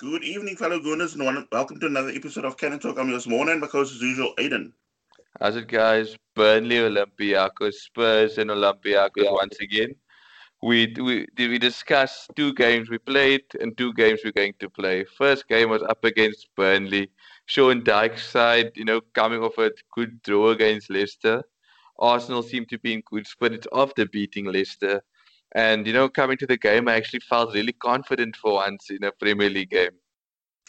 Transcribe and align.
Good 0.00 0.24
evening, 0.24 0.56
fellow 0.56 0.78
Gooners, 0.78 1.14
and 1.14 1.46
welcome 1.52 1.78
to 1.78 1.84
another 1.84 2.08
episode 2.08 2.46
of 2.46 2.56
Cannon 2.56 2.78
Talk. 2.78 2.98
I'm 2.98 3.10
your 3.10 3.20
Mona 3.26 3.52
and 3.52 3.60
my 3.60 3.68
as 3.78 4.00
usual, 4.00 4.32
Aiden. 4.38 4.72
How's 5.38 5.56
it, 5.56 5.68
guys? 5.68 6.16
Burnley, 6.34 6.76
Olympiacos, 6.76 7.74
Spurs, 7.74 8.38
and 8.38 8.48
Olympiacos 8.48 9.10
yeah. 9.16 9.30
once 9.30 9.60
again. 9.60 9.94
We 10.62 10.94
we 10.96 11.26
we 11.36 11.58
discussed 11.58 12.30
two 12.34 12.54
games 12.54 12.88
we 12.88 12.96
played 12.96 13.42
and 13.60 13.76
two 13.76 13.92
games 13.92 14.20
we're 14.24 14.32
going 14.32 14.54
to 14.60 14.70
play. 14.70 15.04
First 15.04 15.46
game 15.48 15.68
was 15.68 15.82
up 15.82 16.02
against 16.02 16.48
Burnley. 16.56 17.10
Sean 17.44 17.82
Dyche's 17.82 18.22
side, 18.22 18.72
you 18.76 18.86
know, 18.86 19.02
coming 19.12 19.42
off 19.42 19.58
a 19.58 19.70
good 19.92 20.22
draw 20.22 20.48
against 20.48 20.88
Leicester. 20.88 21.42
Arsenal 21.98 22.42
seemed 22.42 22.70
to 22.70 22.78
be 22.78 22.94
in 22.94 23.02
good 23.04 23.26
spirits 23.26 23.66
after 23.74 24.06
beating 24.06 24.46
Leicester. 24.46 25.02
And 25.54 25.86
you 25.86 25.92
know, 25.92 26.08
coming 26.08 26.36
to 26.38 26.46
the 26.46 26.56
game, 26.56 26.88
I 26.88 26.96
actually 26.96 27.20
felt 27.20 27.54
really 27.54 27.72
confident 27.72 28.36
for 28.36 28.54
once 28.54 28.90
in 28.90 29.02
a 29.04 29.12
Premier 29.12 29.50
League 29.50 29.70
game. 29.70 29.90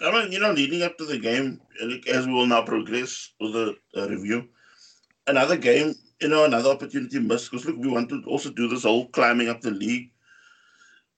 I 0.01 0.11
mean, 0.11 0.31
you 0.31 0.39
know, 0.39 0.51
leading 0.51 0.81
up 0.81 0.97
to 0.97 1.05
the 1.05 1.19
game, 1.19 1.61
as 2.07 2.25
we 2.25 2.33
will 2.33 2.47
now 2.47 2.63
progress 2.63 3.33
with 3.39 3.53
the 3.53 3.75
uh, 3.95 4.09
review, 4.09 4.49
another 5.27 5.57
game, 5.57 5.93
you 6.19 6.29
know, 6.29 6.45
another 6.45 6.71
opportunity 6.71 7.19
missed. 7.19 7.51
Because 7.51 7.67
look, 7.67 7.77
we 7.77 7.89
want 7.89 8.09
to 8.09 8.23
also 8.25 8.49
do 8.49 8.67
this 8.67 8.83
whole 8.83 9.07
climbing 9.09 9.49
up 9.49 9.61
the 9.61 9.69
league, 9.71 10.09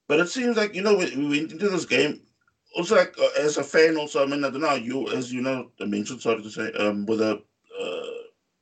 but 0.09 0.19
it 0.19 0.27
seems 0.27 0.57
like 0.57 0.75
you 0.75 0.81
know 0.81 0.95
we, 0.95 1.15
we 1.15 1.29
went 1.39 1.53
into 1.53 1.69
this 1.69 1.85
game 1.85 2.19
also 2.75 2.95
like 2.95 3.15
uh, 3.19 3.41
as 3.41 3.57
a 3.57 3.63
fan. 3.63 3.97
Also, 3.97 4.23
I 4.23 4.25
mean, 4.25 4.43
I 4.43 4.49
don't 4.49 4.61
know 4.61 4.73
you 4.73 5.09
as 5.09 5.31
you 5.31 5.41
know, 5.41 5.71
I 5.79 5.85
mentioned 5.85 6.21
sorry 6.21 6.41
to 6.41 6.49
say, 6.49 6.71
um, 6.73 7.05
with 7.05 7.21
a 7.21 7.41
uh, 7.79 8.01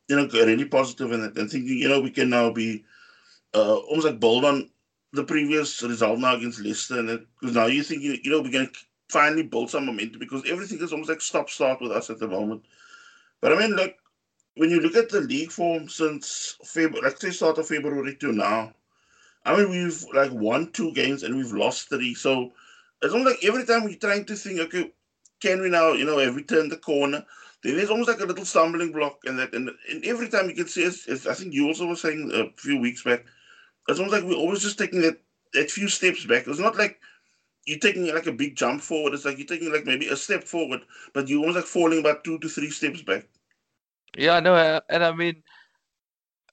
you 0.08 0.16
know, 0.16 0.28
really 0.34 0.66
positive 0.66 1.12
and, 1.12 1.36
and 1.38 1.50
thinking, 1.50 1.78
you 1.78 1.88
know, 1.88 2.02
we 2.02 2.12
can 2.12 2.30
now 2.30 2.52
be 2.52 2.84
uh, 3.54 3.76
almost 3.76 4.08
like 4.08 4.20
bold 4.20 4.46
on 4.46 4.70
the 5.14 5.24
previous 5.24 5.82
result 5.84 6.20
now 6.20 6.36
against 6.36 6.62
Leicester, 6.62 7.00
and 7.00 7.26
because 7.40 7.56
now 7.56 7.66
you 7.68 7.84
think 7.84 8.02
you 8.02 8.20
know 8.26 8.42
we're 8.42 8.52
going 8.52 8.68
to 8.68 8.80
finally 9.10 9.44
build 9.44 9.70
some 9.70 9.86
momentum 9.86 10.20
because 10.20 10.44
everything 10.48 10.80
is 10.80 10.92
almost 10.92 11.10
like 11.10 11.22
stop 11.22 11.50
start 11.50 11.82
with 11.82 11.92
us 11.92 12.10
at 12.10 12.20
the 12.20 12.28
moment. 12.28 12.64
But 13.42 13.54
I 13.54 13.60
mean, 13.60 13.76
like 13.76 13.98
when 14.56 14.70
you 14.70 14.80
look 14.80 14.96
at 14.96 15.10
the 15.10 15.22
league 15.22 15.52
form 15.52 15.90
since 15.90 16.58
February, 16.64 17.08
like 17.08 17.18
say 17.18 17.32
start 17.32 17.58
of 17.58 17.68
February 17.68 18.16
to 18.18 18.32
now, 18.32 18.74
I 19.46 19.58
mean 19.58 19.70
we've 19.70 20.06
like 20.14 20.32
won 20.32 20.72
two 20.72 20.94
games 20.94 21.24
and 21.24 21.36
we've 21.36 21.54
lost 21.54 21.90
three. 21.90 22.14
So 22.14 22.54
it's 23.02 23.14
almost 23.14 23.36
like 23.36 23.46
every 23.50 23.66
time 23.66 23.84
we're 23.84 23.96
trying 23.96 24.26
to 24.26 24.36
think, 24.36 24.60
okay, 24.60 24.92
can 25.42 25.62
we 25.62 25.70
now, 25.70 25.94
you 25.94 26.06
know, 26.06 26.20
have 26.20 26.36
we 26.36 26.44
turned 26.44 26.72
the 26.72 26.78
corner? 26.78 27.26
Then 27.64 27.76
there's 27.76 27.90
almost 27.90 28.10
like 28.10 28.22
a 28.22 28.26
little 28.26 28.46
stumbling 28.46 28.92
block, 28.92 29.20
and 29.26 29.38
that, 29.40 29.54
and, 29.54 29.70
and 29.90 30.06
every 30.06 30.30
time 30.30 30.50
you 30.50 30.56
can 30.56 30.68
see, 30.68 30.84
it's, 30.84 31.08
it's, 31.08 31.28
I 31.28 31.34
think 31.34 31.54
you 31.54 31.68
also 31.68 31.88
were 31.88 31.96
saying 31.96 32.32
a 32.34 32.50
few 32.60 32.80
weeks 32.80 33.04
back, 33.04 33.26
it's 33.88 34.00
almost 34.00 34.16
like 34.16 34.24
we're 34.24 34.40
always 34.40 34.62
just 34.62 34.78
taking 34.78 35.02
that, 35.02 35.20
that 35.54 35.72
few 35.72 35.88
steps 35.88 36.26
back. 36.26 36.48
It's 36.48 36.60
not 36.60 36.78
like 36.78 37.00
you're 37.66 37.80
taking 37.80 38.14
like 38.14 38.28
a 38.28 38.32
big 38.32 38.56
jump 38.56 38.82
forward. 38.82 39.14
It's 39.14 39.26
like 39.26 39.38
you're 39.38 39.48
taking 39.48 39.72
like 39.72 39.86
maybe 39.86 40.08
a 40.08 40.16
step 40.16 40.44
forward, 40.44 40.82
but 41.14 41.28
you're 41.28 41.40
almost 41.40 41.58
like 41.58 41.66
falling 41.66 42.00
about 42.00 42.24
two 42.24 42.40
to 42.40 42.50
three 42.50 42.70
steps 42.70 43.02
back. 43.02 43.28
Yeah, 44.18 44.40
no, 44.40 44.56
uh, 44.56 44.82
and 44.90 45.04
I 45.04 45.14
mean, 45.14 45.44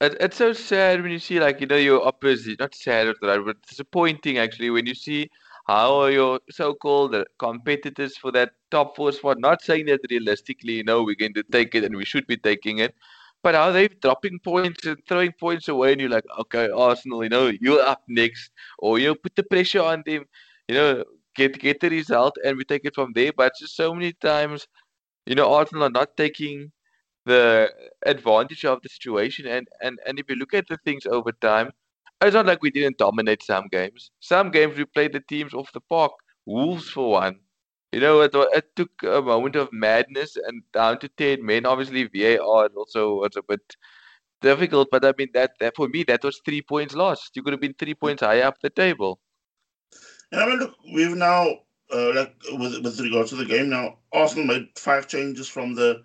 it, 0.01 0.17
it's 0.20 0.37
so 0.37 0.53
sad 0.53 1.03
when 1.03 1.11
you 1.11 1.19
see 1.19 1.41
like 1.41 1.61
you 1.61 1.67
know 1.67 1.77
your 1.77 2.07
opposite. 2.07 2.61
Not 2.61 2.75
sad, 2.75 3.15
right, 3.23 3.45
but 3.45 3.61
disappointing 3.67 4.39
actually 4.39 4.70
when 4.70 4.87
you 4.87 4.95
see 4.95 5.31
how 5.69 6.07
your 6.07 6.41
so-called 6.51 7.15
competitors 7.39 8.17
for 8.17 8.33
that 8.33 8.53
top 8.70 8.97
four 8.97 9.13
spot? 9.13 9.39
Not 9.39 9.63
saying 9.63 9.87
that 9.87 10.01
realistically, 10.11 10.75
you 10.75 10.85
know, 10.85 11.03
we're 11.03 11.15
going 11.15 11.35
to 11.35 11.42
take 11.42 11.75
it 11.75 11.85
and 11.85 11.95
we 11.95 12.07
should 12.07 12.27
be 12.27 12.39
taking 12.39 12.79
it, 12.79 12.95
but 13.42 13.55
are 13.55 13.72
they 13.72 13.89
dropping 13.89 14.39
points 14.41 14.86
and 14.86 14.98
throwing 15.08 15.33
points 15.33 15.69
away, 15.69 15.92
and 15.92 16.00
you're 16.00 16.11
like, 16.11 16.25
okay, 16.41 16.69
Arsenal, 16.70 17.22
you 17.25 17.31
know, 17.31 17.53
you're 17.61 17.80
up 17.83 18.03
next, 18.08 18.50
or 18.78 18.98
you 18.98 19.08
know, 19.08 19.14
put 19.14 19.36
the 19.36 19.42
pressure 19.45 19.83
on 19.83 20.03
them, 20.06 20.25
you 20.69 20.75
know, 20.75 21.05
get 21.36 21.58
get 21.58 21.80
the 21.80 21.91
result, 21.91 22.36
and 22.45 22.56
we 22.56 22.64
take 22.64 22.84
it 22.84 22.95
from 22.95 23.12
there. 23.14 23.33
But 23.36 23.53
just 23.61 23.77
so 23.77 23.95
many 23.95 24.13
times, 24.14 24.67
you 25.27 25.35
know, 25.35 25.52
Arsenal 25.52 25.85
are 25.85 25.90
not 25.90 26.17
taking 26.17 26.73
the 27.27 27.73
advantage 28.07 28.64
of 28.64 28.80
the 28.83 28.89
situation, 28.89 29.46
and 29.46 29.68
and 29.83 29.98
and 30.07 30.18
if 30.18 30.29
you 30.30 30.36
look 30.36 30.55
at 30.55 30.68
the 30.68 30.79
things 30.84 31.07
over 31.07 31.33
time, 31.33 31.70
it's 32.23 32.34
not 32.34 32.46
like 32.46 32.63
we 32.63 32.70
didn't 32.70 32.98
dominate 32.98 33.42
some 33.42 33.68
games. 33.70 34.11
Some 34.20 34.51
games 34.51 34.77
we 34.77 34.84
played 34.86 35.13
the 35.13 35.20
teams 35.29 35.55
off 35.55 35.73
the 35.73 35.80
park. 35.80 36.13
Wolves 36.46 36.89
for 36.90 37.11
one. 37.13 37.40
You 37.93 38.01
know, 38.01 38.21
it, 38.21 38.33
it 38.35 38.77
took 38.77 38.91
a 39.03 39.23
moment 39.23 39.57
of 39.57 39.73
madness 39.73 40.37
and 40.37 40.63
down 40.73 40.99
to 41.01 41.09
10 41.09 41.45
men. 41.45 41.65
Obviously, 41.65 42.05
VAR 42.05 42.69
also 42.77 43.15
was 43.15 43.37
a 43.37 43.43
bit 43.43 43.77
difficult, 44.43 44.89
but 44.91 45.05
I 45.05 45.15
mean, 45.17 45.29
that, 45.33 45.53
that 45.61 45.75
for 45.75 45.89
me, 45.89 46.03
that 46.05 46.23
was 46.23 46.41
three 46.45 46.61
points 46.61 46.95
lost. 46.95 47.31
You 47.35 47.43
could 47.43 47.55
have 47.55 47.63
been 47.63 47.75
three 47.75 47.95
points 47.95 48.23
higher 48.23 48.45
up 48.45 48.61
the 48.61 48.69
table. 48.71 49.21
And 50.33 50.43
I 50.43 50.47
mean, 50.47 50.59
look, 50.59 50.75
we've 50.93 51.17
now, 51.17 51.49
uh, 51.91 52.15
like 52.15 52.37
with, 52.53 52.85
with 52.85 53.01
regards 53.01 53.31
to 53.31 53.37
the 53.37 53.47
game 53.47 53.71
now, 53.71 53.97
Arsenal 54.13 54.47
made 54.47 54.69
five 54.77 55.09
changes 55.09 55.49
from 55.49 55.75
the 55.75 56.05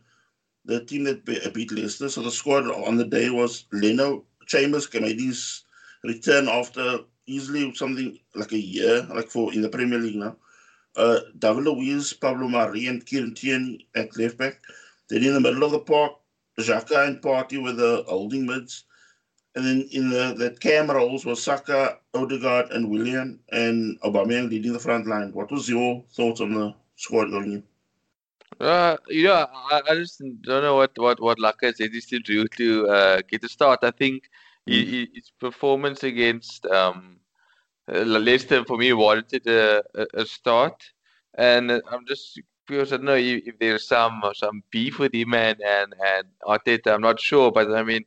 the 0.66 0.86
team 0.86 1.04
that 1.04 1.26
beat 1.26 1.74
Leicester. 1.74 2.08
So 2.08 2.22
the 2.22 2.32
squad 2.32 2.64
on 2.72 2.96
the 2.96 3.04
day 3.04 3.30
was 3.30 3.66
Leno, 3.74 4.24
Chambers, 4.48 4.88
Kamadi's 4.88 5.66
return 6.06 6.48
after 6.48 7.00
easily 7.28 7.74
something 7.76 8.18
like 8.34 8.54
a 8.54 8.58
year, 8.58 9.06
like 9.14 9.28
for 9.28 9.54
in 9.54 9.62
the 9.62 9.68
Premier 9.68 10.00
League 10.00 10.16
now 10.16 10.38
uh, 10.96 11.20
David 11.40 11.64
Luiz, 11.66 12.14
Pablo 12.14 12.48
Mari, 12.48 12.88
and 12.88 13.06
Kieran 13.06 13.34
Tierney 13.34 13.88
at 13.96 14.18
left 14.18 14.38
back. 14.38 14.62
Then 15.09 15.24
in 15.24 15.34
the 15.34 15.40
middle 15.40 15.64
of 15.64 15.72
the 15.72 15.80
park, 15.80 16.14
Xhaka 16.59 17.08
and 17.08 17.22
Partey 17.22 17.62
were 17.62 17.74
the 17.74 18.04
holding 18.08 18.46
mids. 18.46 18.86
And 19.56 19.66
then 19.66 19.88
in 19.92 20.09
the, 20.09 20.34
the 20.36 20.58
cam 20.59 20.90
roles 20.90 21.26
was 21.26 21.44
Saka, 21.44 22.00
Odegaard, 22.16 22.72
and 22.72 22.90
Willian, 22.90 23.40
and 23.52 24.00
Aubameyang 24.02 24.50
leading 24.50 24.74
the 24.74 24.80
front 24.80 25.06
line. 25.06 25.32
What 25.32 25.52
was 25.52 25.70
your 25.70 26.03
thoughts 26.12 26.42
on 26.42 26.53
the 26.56 26.74
squad 26.96 27.30
going 27.30 27.52
in? 27.53 27.64
Uh, 28.59 28.98
yeah, 29.09 29.46
I, 29.72 29.82
I 29.90 29.96
just 29.96 30.22
don't 30.42 30.64
know 30.64 30.76
what 30.76 30.92
what 30.98 31.20
what 31.20 31.38
Lacazette 31.38 32.08
to 32.08 32.20
do 32.20 32.48
to 32.48 32.88
uh, 32.88 33.22
get 33.28 33.44
a 33.44 33.50
start. 33.50 33.80
I 33.84 33.92
think 33.92 34.30
mm. 34.68 34.74
he, 34.74 35.09
his 35.14 35.32
performance 35.40 36.03
against 36.03 36.66
um, 36.68 37.18
Leicester 37.88 38.64
for 38.66 38.78
me 38.78 38.94
warranted 38.94 39.46
a, 39.48 39.84
a, 40.14 40.26
start, 40.26 40.82
and 41.36 41.72
I'm 41.72 42.06
just 42.08 42.40
curious. 42.68 42.92
I 42.92 42.98
don't 42.98 43.06
know 43.06 43.16
if, 43.16 43.60
there's 43.60 43.88
some 43.88 44.22
some 44.34 44.64
beef 44.72 45.00
with 45.00 45.14
him 45.14 45.34
and 45.34 45.62
and 45.62 45.94
and 46.16 46.28
Arteta. 46.46 46.94
I'm 46.94 47.02
not 47.02 47.20
sure, 47.20 47.52
but 47.52 47.72
I 47.74 47.84
mean, 47.84 48.06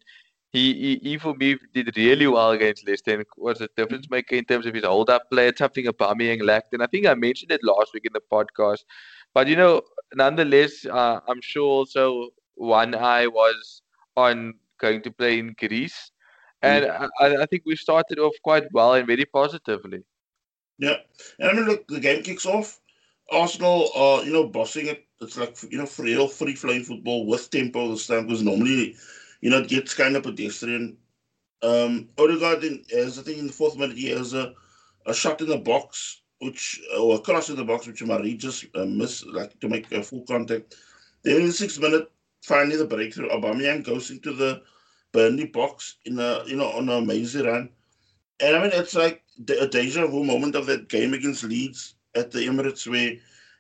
he, 0.53 0.73
he, 0.73 1.11
he 1.11 1.19
for 1.19 1.35
me 1.35 1.57
did 1.75 1.95
really 1.97 2.27
well 2.27 2.53
against 2.53 2.89
Leicester 2.89 3.15
and 3.15 3.27
was 3.37 3.61
a 3.61 3.69
difference 3.77 4.09
maker 4.09 4.37
in 4.37 4.45
terms 4.45 4.65
of 4.65 4.75
his 4.75 4.85
hold 4.85 5.11
up 5.11 5.31
play. 5.31 5.53
Something 5.57 5.87
Aubameyang 5.87 6.43
lacked, 6.43 6.73
and 6.73 6.83
I 6.83 6.87
think 6.87 7.07
I 7.07 7.15
mentioned 7.15 7.53
it 7.53 7.61
last 7.63 7.93
week 7.93 8.07
in 8.07 8.15
the 8.15 8.23
podcast. 8.33 8.85
But 9.35 9.47
you 9.47 9.57
know, 9.57 9.83
nonetheless, 10.15 10.87
uh, 10.87 11.21
I'm 11.29 11.43
sure 11.43 11.67
also 11.67 12.31
one 12.55 12.95
eye 12.95 13.27
was 13.27 13.83
on 14.17 14.55
going 14.81 15.03
to 15.03 15.11
play 15.11 15.39
in 15.39 15.55
Greece 15.59 16.13
and. 16.67 17.11
I, 17.21 17.43
I 17.43 17.47
think 17.47 17.63
we 17.65 17.77
started 17.77 18.19
off 18.19 18.35
quite 18.43 18.65
well 18.73 18.95
and 18.95 19.07
very 19.07 19.25
positively. 19.25 20.05
Yeah, 20.79 20.97
and 21.39 21.51
I 21.51 21.53
mean, 21.55 21.65
look, 21.65 21.87
the 21.89 22.01
game 22.01 22.23
kicks 22.23 22.47
off. 22.47 22.81
Arsenal 23.31 23.91
are, 23.97 24.25
you 24.25 24.33
know, 24.33 24.47
bossing 24.47 24.87
it. 24.87 25.05
It's 25.21 25.37
like, 25.37 25.57
you 25.71 25.79
know, 25.79 25.89
real 25.99 26.29
free 26.29 26.55
flowing 26.55 26.85
football 26.85 27.27
with 27.27 27.51
tempo 27.51 27.89
this 27.89 28.07
time 28.07 28.27
because 28.27 28.43
normally, 28.43 28.97
you 29.41 29.51
know, 29.51 29.59
it 29.59 29.69
gets 29.69 29.95
kind 29.95 30.17
of 30.17 30.23
pedestrian. 30.23 30.97
Um, 31.63 32.09
Odegaard, 32.19 32.63
in, 32.63 32.85
as 32.95 33.19
I 33.19 33.23
think 33.23 33.39
in 33.39 33.47
the 33.47 33.53
fourth 33.53 33.77
minute, 33.77 33.97
he 33.97 34.11
has 34.11 34.35
a, 34.35 34.55
a 35.07 35.15
shot 35.15 35.41
in 35.41 35.49
the 35.49 35.57
box, 35.57 36.21
which, 36.41 36.81
or 36.99 37.17
a 37.17 37.19
cross 37.19 37.49
in 37.49 37.57
the 37.57 37.65
box, 37.65 37.87
which 37.87 38.05
Mari 38.05 38.35
just 38.35 38.67
uh, 38.75 38.85
missed, 38.85 39.27
like 39.27 39.59
to 39.61 39.69
make 39.69 39.91
a 39.91 40.03
full 40.03 40.25
contact. 40.27 40.77
Then 41.23 41.37
in 41.37 41.47
the 41.47 41.53
sixth 41.53 41.81
minute, 41.81 42.13
finally 42.43 42.77
the 42.77 42.85
breakthrough, 42.85 43.31
Aubameyang 43.31 43.85
goes 43.85 44.11
into 44.11 44.35
the 44.35 44.63
Burnley 45.17 45.47
box 45.47 45.97
in 46.05 46.19
a 46.19 46.45
you 46.47 46.57
know 46.57 46.71
on 46.73 46.91
a 46.91 46.97
amazing 46.97 47.47
run. 47.47 47.71
And 48.39 48.55
I 48.55 48.61
mean 48.61 48.71
it's 48.75 48.95
like 48.95 49.23
a 49.49 49.67
deja 49.67 50.07
vu 50.07 50.23
moment 50.23 50.55
of 50.55 50.67
that 50.67 50.91
game 50.91 51.15
against 51.15 51.43
Leeds 51.43 51.95
at 52.15 52.31
the 52.31 52.41
Emirates 52.41 52.87
where 52.87 53.15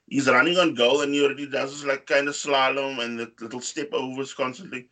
he's 0.07 0.29
running 0.29 0.59
on 0.59 0.75
goal 0.75 1.01
and 1.01 1.15
he 1.15 1.25
already 1.25 1.47
does 1.47 1.73
this 1.73 1.85
like 1.85 2.07
kind 2.07 2.29
of 2.29 2.35
slalom 2.35 3.03
and 3.03 3.19
the 3.19 3.33
little 3.41 3.63
step 3.63 3.89
overs 3.95 4.35
constantly. 4.35 4.89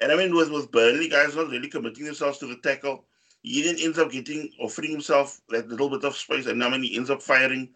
And 0.00 0.10
I 0.10 0.16
mean 0.16 0.34
with, 0.34 0.50
with 0.50 0.72
Burnley 0.72 1.10
guys 1.10 1.36
not 1.36 1.50
really 1.50 1.68
committing 1.68 2.06
themselves 2.06 2.38
to 2.38 2.46
the 2.46 2.56
tackle. 2.62 3.04
He 3.42 3.60
then 3.60 3.76
ends 3.78 3.98
up 3.98 4.10
getting 4.10 4.50
offering 4.58 4.92
himself 4.92 5.42
that 5.50 5.68
little 5.68 5.90
bit 5.90 6.04
of 6.04 6.16
space 6.16 6.46
and 6.46 6.64
I 6.64 6.70
mean 6.70 6.82
he 6.82 6.96
ends 6.96 7.10
up 7.10 7.20
firing 7.20 7.68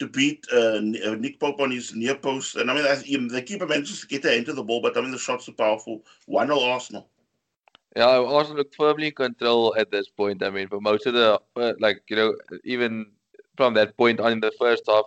to 0.00 0.06
beat 0.06 0.46
uh, 0.52 0.82
uh 1.06 1.14
Nick 1.14 1.40
Pope 1.40 1.60
on 1.60 1.70
his 1.70 1.94
near 1.94 2.14
post. 2.14 2.56
And 2.56 2.70
I 2.70 2.74
mean, 2.74 3.28
the 3.28 3.42
keeper 3.42 3.66
manages 3.66 4.00
to 4.00 4.06
get 4.06 4.22
there 4.22 4.36
into 4.36 4.52
the 4.52 4.62
ball, 4.62 4.80
but 4.82 4.96
I 4.96 5.00
mean, 5.02 5.12
the 5.12 5.18
shots 5.18 5.48
are 5.48 5.52
powerful. 5.52 6.02
1 6.26 6.46
0 6.46 6.58
Arsenal. 6.60 7.08
Yeah, 7.96 8.06
Arsenal 8.18 8.58
look 8.58 8.74
firmly 8.74 9.08
in 9.08 9.14
control 9.14 9.74
at 9.76 9.90
this 9.90 10.08
point. 10.08 10.42
I 10.42 10.50
mean, 10.50 10.68
for 10.68 10.80
most 10.80 11.06
of 11.06 11.14
the 11.14 11.40
like 11.80 12.02
you 12.08 12.16
know, 12.16 12.34
even 12.64 13.06
from 13.56 13.74
that 13.74 13.96
point 13.96 14.20
on 14.20 14.32
in 14.32 14.40
the 14.40 14.52
first 14.58 14.84
half, 14.88 15.06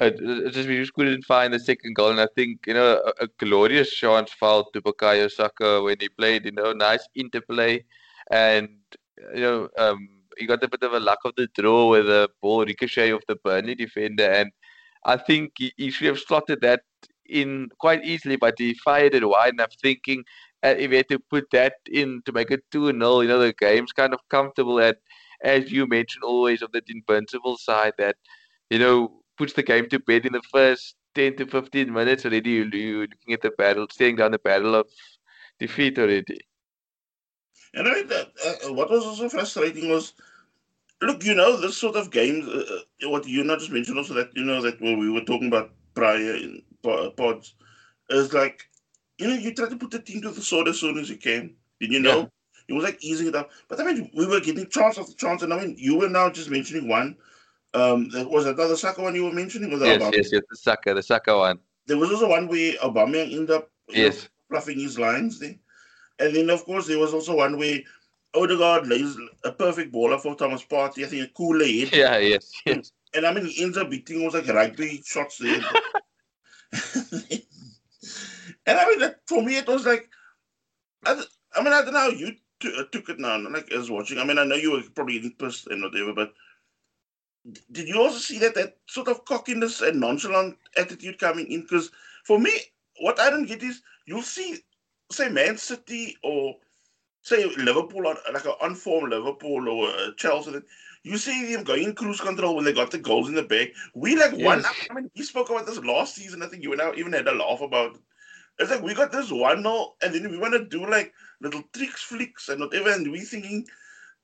it, 0.00 0.14
it 0.18 0.50
just 0.52 0.68
we 0.68 0.78
just 0.78 0.94
couldn't 0.94 1.24
find 1.24 1.52
the 1.52 1.60
second 1.60 1.94
goal. 1.94 2.10
And 2.10 2.20
I 2.20 2.28
think 2.34 2.60
you 2.66 2.72
know 2.74 3.02
a, 3.20 3.24
a 3.24 3.28
glorious 3.38 3.92
chance 3.92 4.32
foul 4.32 4.64
to 4.72 4.80
Bukayo 4.80 5.30
Saka 5.30 5.82
when 5.82 5.96
he 6.00 6.08
played. 6.08 6.46
You 6.46 6.52
know, 6.52 6.72
nice 6.72 7.06
interplay, 7.14 7.84
and 8.30 8.68
you 9.34 9.40
know 9.42 9.68
um, 9.78 10.08
he 10.38 10.46
got 10.46 10.64
a 10.64 10.68
bit 10.68 10.82
of 10.82 10.94
a 10.94 11.00
luck 11.00 11.20
of 11.26 11.34
the 11.36 11.48
draw 11.54 11.90
with 11.90 12.06
the 12.06 12.30
ball 12.40 12.64
ricochet 12.64 13.10
of 13.10 13.22
the 13.28 13.36
Burnley 13.36 13.74
defender 13.74 14.24
and. 14.30 14.50
I 15.04 15.16
think 15.16 15.54
he, 15.58 15.72
he 15.76 15.90
should 15.90 16.06
have 16.06 16.18
slotted 16.20 16.60
that 16.60 16.82
in 17.26 17.68
quite 17.78 18.04
easily, 18.04 18.36
but 18.36 18.54
he 18.58 18.74
fired 18.74 19.14
it 19.14 19.28
wide 19.28 19.54
enough, 19.54 19.74
thinking 19.82 20.24
uh, 20.64 20.74
if 20.78 20.90
he 20.90 20.96
had 20.96 21.08
to 21.08 21.18
put 21.18 21.50
that 21.50 21.74
in 21.90 22.22
to 22.24 22.32
make 22.32 22.50
it 22.50 22.62
2 22.70 22.86
0, 22.86 23.20
you 23.20 23.28
know, 23.28 23.38
the 23.38 23.52
game's 23.52 23.92
kind 23.92 24.14
of 24.14 24.20
comfortable 24.28 24.80
at, 24.80 24.98
as 25.42 25.72
you 25.72 25.86
mentioned, 25.86 26.24
always 26.24 26.62
of 26.62 26.72
that 26.72 26.88
invincible 26.88 27.56
side 27.56 27.94
that, 27.98 28.16
you 28.70 28.78
know, 28.78 29.22
puts 29.36 29.52
the 29.54 29.62
game 29.62 29.88
to 29.88 29.98
bed 29.98 30.26
in 30.26 30.32
the 30.32 30.42
first 30.52 30.94
10 31.14 31.36
to 31.36 31.46
15 31.46 31.92
minutes 31.92 32.24
already. 32.24 32.50
You, 32.50 32.70
you're 32.72 33.00
looking 33.02 33.34
at 33.34 33.42
the 33.42 33.50
battle, 33.50 33.86
staring 33.90 34.16
down 34.16 34.32
the 34.32 34.38
battle 34.38 34.74
of 34.74 34.86
defeat 35.58 35.98
already. 35.98 36.40
And 37.74 37.88
I 37.88 38.02
uh, 38.02 38.72
what 38.72 38.90
was 38.90 39.04
also 39.04 39.28
frustrating 39.28 39.88
was, 39.88 40.12
look, 41.00 41.24
you 41.24 41.34
know, 41.34 41.56
this 41.56 41.76
sort 41.76 41.96
of 41.96 42.10
games, 42.10 42.46
uh, 42.46 42.80
uh 43.04 43.10
what 43.10 43.26
you 43.26 43.42
not 43.44 43.60
just 43.60 43.72
mentioned 43.72 43.98
also 43.98 44.14
that, 44.14 44.30
you 44.34 44.44
know, 44.44 44.60
that 44.60 44.80
what 44.80 44.98
we 44.98 45.10
were 45.10 45.24
talking 45.24 45.48
about 45.48 45.72
prior 45.94 46.34
in 46.36 46.62
pods, 46.82 47.54
is 48.10 48.32
like, 48.32 48.68
you 49.18 49.28
know, 49.28 49.34
you 49.34 49.54
try 49.54 49.68
to 49.68 49.76
put 49.76 49.90
the 49.90 49.98
team 49.98 50.22
to 50.22 50.30
the 50.30 50.40
sword 50.40 50.68
as 50.68 50.80
soon 50.80 50.98
as 50.98 51.08
you 51.08 51.16
can. 51.16 51.54
Did 51.80 51.92
you 51.92 52.00
know? 52.00 52.20
Yeah. 52.20 52.26
It 52.68 52.72
was 52.74 52.84
like 52.84 53.02
easing 53.02 53.26
it 53.28 53.34
up. 53.34 53.50
But 53.68 53.80
I 53.80 53.84
mean, 53.84 54.10
we 54.14 54.26
were 54.26 54.40
getting 54.40 54.68
chance 54.68 54.98
after 54.98 55.12
chance. 55.14 55.42
And 55.42 55.52
I 55.52 55.60
mean, 55.60 55.74
you 55.78 55.98
were 55.98 56.08
now 56.08 56.30
just 56.30 56.50
mentioning 56.50 56.88
one. 56.88 57.16
Um, 57.74 58.08
there 58.10 58.26
was 58.26 58.46
another 58.46 58.76
Saka 58.76 59.02
one 59.02 59.14
you 59.14 59.24
were 59.24 59.32
mentioning? 59.32 59.70
Was 59.70 59.80
yes, 59.82 60.00
yes, 60.14 60.32
yes, 60.32 60.42
the 60.48 60.56
Saka, 60.56 60.94
the 60.94 61.02
Saka 61.02 61.36
one. 61.36 61.58
There 61.86 61.96
was 61.96 62.10
also 62.10 62.28
one 62.28 62.46
where 62.46 62.74
Obama 62.74 63.22
ended 63.22 63.50
up 63.50 63.70
yes. 63.88 64.22
Know, 64.22 64.28
fluffing 64.50 64.78
his 64.78 64.98
lines 64.98 65.38
there. 65.38 65.56
And 66.18 66.36
then, 66.36 66.50
of 66.50 66.64
course, 66.64 66.86
there 66.86 66.98
was 66.98 67.14
also 67.14 67.36
one 67.36 67.58
where 67.58 67.80
Odegaard 68.34 68.86
lays 68.86 69.16
a 69.44 69.52
perfect 69.52 69.92
baller 69.92 70.20
for 70.20 70.34
Thomas 70.34 70.64
Partey. 70.64 71.04
I 71.04 71.08
think 71.08 71.28
a 71.28 71.32
cool 71.32 71.56
lay. 71.56 71.88
Yeah, 71.92 72.18
yes, 72.18 72.52
yes. 72.64 72.92
And 73.14 73.26
I 73.26 73.32
mean, 73.32 73.46
he 73.46 73.62
ends 73.62 73.76
up 73.76 73.90
beating 73.90 74.18
almost 74.18 74.36
like 74.36 74.48
rugby 74.48 75.02
shots 75.04 75.38
there. 75.38 75.60
and 78.66 78.78
I 78.78 78.88
mean, 78.88 78.98
that, 79.00 79.20
for 79.26 79.42
me, 79.42 79.56
it 79.56 79.66
was 79.66 79.86
like, 79.86 80.08
I, 81.04 81.22
I 81.54 81.62
mean, 81.62 81.72
I 81.72 81.82
don't 81.82 81.94
know 81.94 82.00
how 82.00 82.08
you 82.08 82.36
t- 82.60 82.74
uh, 82.78 82.84
took 82.92 83.08
it 83.08 83.18
now, 83.18 83.38
like 83.50 83.72
as 83.72 83.90
watching. 83.90 84.18
I 84.18 84.24
mean, 84.24 84.38
I 84.38 84.44
know 84.44 84.54
you 84.54 84.72
were 84.72 84.82
probably 84.94 85.14
getting 85.14 85.36
pissed 85.36 85.66
and 85.66 85.82
whatever, 85.82 86.12
but 86.12 86.32
did 87.72 87.88
you 87.88 88.00
also 88.00 88.18
see 88.18 88.38
that 88.38 88.54
that 88.54 88.78
sort 88.86 89.08
of 89.08 89.24
cockiness 89.24 89.80
and 89.80 90.00
nonchalant 90.00 90.56
attitude 90.76 91.18
coming 91.18 91.50
in? 91.50 91.62
Because 91.62 91.90
for 92.24 92.38
me, 92.38 92.52
what 93.00 93.18
I 93.18 93.30
don't 93.30 93.46
get 93.46 93.62
is 93.62 93.82
you'll 94.06 94.22
see, 94.22 94.58
say, 95.10 95.28
Man 95.28 95.56
City 95.56 96.16
or 96.22 96.56
say 97.22 97.44
Liverpool, 97.56 98.06
or 98.06 98.16
like 98.32 98.44
an 98.44 98.52
unformed 98.62 99.10
Liverpool 99.10 99.68
or 99.68 100.12
Chelsea, 100.16 100.60
you 101.04 101.16
see 101.16 101.52
them 101.52 101.64
going 101.64 101.94
cruise 101.94 102.20
control 102.20 102.54
when 102.54 102.64
they 102.64 102.72
got 102.72 102.90
the 102.90 102.98
goals 102.98 103.28
in 103.28 103.34
the 103.34 103.42
bag. 103.42 103.72
We 103.94 104.16
like 104.16 104.32
yes. 104.36 104.44
one. 104.44 104.64
I 104.90 104.94
mean, 104.94 105.10
we 105.16 105.24
spoke 105.24 105.50
about 105.50 105.66
this 105.66 105.78
last 105.78 106.14
season. 106.14 106.42
I 106.42 106.46
think 106.46 106.62
you 106.62 106.72
and 106.72 106.80
I 106.80 106.92
even 106.94 107.12
had 107.12 107.26
a 107.26 107.34
laugh 107.34 107.60
about. 107.60 107.96
It. 107.96 108.00
It's 108.58 108.70
like 108.70 108.82
we 108.82 108.94
got 108.94 109.12
this 109.12 109.30
one 109.30 109.62
now, 109.62 109.94
and 110.02 110.14
then 110.14 110.30
we 110.30 110.38
want 110.38 110.54
to 110.54 110.64
do 110.64 110.86
like 110.86 111.12
little 111.40 111.62
tricks, 111.72 112.02
flicks, 112.02 112.48
and 112.48 112.60
whatever. 112.60 112.90
And 112.90 113.10
we 113.10 113.20
thinking, 113.20 113.66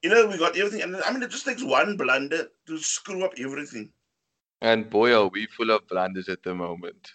you 0.03 0.11
know, 0.11 0.27
we 0.27 0.39
got 0.39 0.57
everything. 0.57 0.83
And 0.83 0.97
I 0.97 1.13
mean, 1.13 1.23
it 1.23 1.31
just 1.31 1.47
takes 1.47 1.63
one 1.63 1.97
blunder 1.97 2.49
to 2.67 2.79
screw 2.79 3.25
up 3.25 3.33
everything. 3.39 3.91
And 4.61 4.91
boy, 4.91 5.15
are 5.17 5.29
we 5.29 5.47
full 5.47 5.71
of 5.71 5.87
blunders 5.89 6.29
at 6.29 6.43
the 6.43 6.55
moment. 6.55 7.13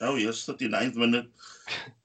Oh, 0.00 0.16
yes, 0.16 0.46
39th 0.46 0.96
minute. 0.96 1.26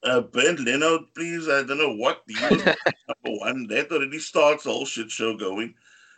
Uh, 0.04 0.20
Bernd 0.20 0.60
Leno, 0.60 1.06
please. 1.16 1.48
I 1.48 1.64
don't 1.64 1.78
know 1.78 1.96
what 1.96 2.22
he 2.28 2.34
was 2.34 2.64
number 2.64 3.38
one. 3.40 3.66
That 3.66 3.90
already 3.90 4.20
starts 4.20 4.64
the 4.64 4.70
whole 4.70 4.86
shit 4.86 5.10
show 5.10 5.36
going. 5.36 5.74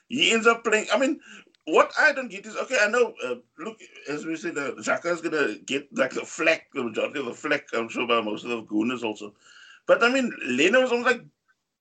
He 0.09 0.33
ends 0.33 0.47
up 0.47 0.63
playing. 0.63 0.89
I 0.93 0.99
mean, 0.99 1.21
what 1.73 1.93
I 1.99 2.13
don't 2.13 2.31
get 2.31 2.47
is 2.47 2.57
okay. 2.57 2.79
I 2.81 2.89
know. 2.89 3.15
Uh, 3.25 3.37
look, 3.59 3.79
as 4.09 4.25
we 4.25 4.37
said, 4.37 4.59
uh, 4.59 4.75
is 4.77 5.21
gonna 5.21 5.59
get 5.67 5.89
like 5.97 6.13
the 6.13 6.25
flack, 6.25 6.69
the 6.75 6.85
majority 6.85 7.21
of 7.21 7.27
the 7.27 7.35
flack. 7.35 7.67
I'm 7.73 7.89
sure 7.89 8.07
by 8.07 8.21
most 8.21 8.45
of 8.45 8.51
the 8.51 8.63
gooners 8.63 9.03
also. 9.03 9.35
But 9.87 10.03
I 10.03 10.09
mean, 10.11 10.33
Leno 10.47 10.83
is 10.83 10.93
almost 10.93 11.11
like 11.11 11.25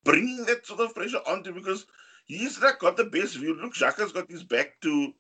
bringing 0.04 0.46
that 0.46 0.66
sort 0.66 0.80
of 0.80 0.96
pressure 0.96 1.22
onto 1.28 1.54
because 1.54 1.86
he's 2.26 2.62
like 2.62 2.80
got 2.80 2.98
the 2.98 3.06
best 3.06 3.36
view. 3.38 3.56
Look, 3.56 3.74
Xhaka's 3.74 4.12
got 4.12 4.30
his 4.30 4.44
back 4.44 4.80
to 4.82 5.14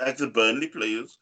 like 0.00 0.16
the 0.16 0.28
Burnley 0.28 0.68
players, 0.68 1.18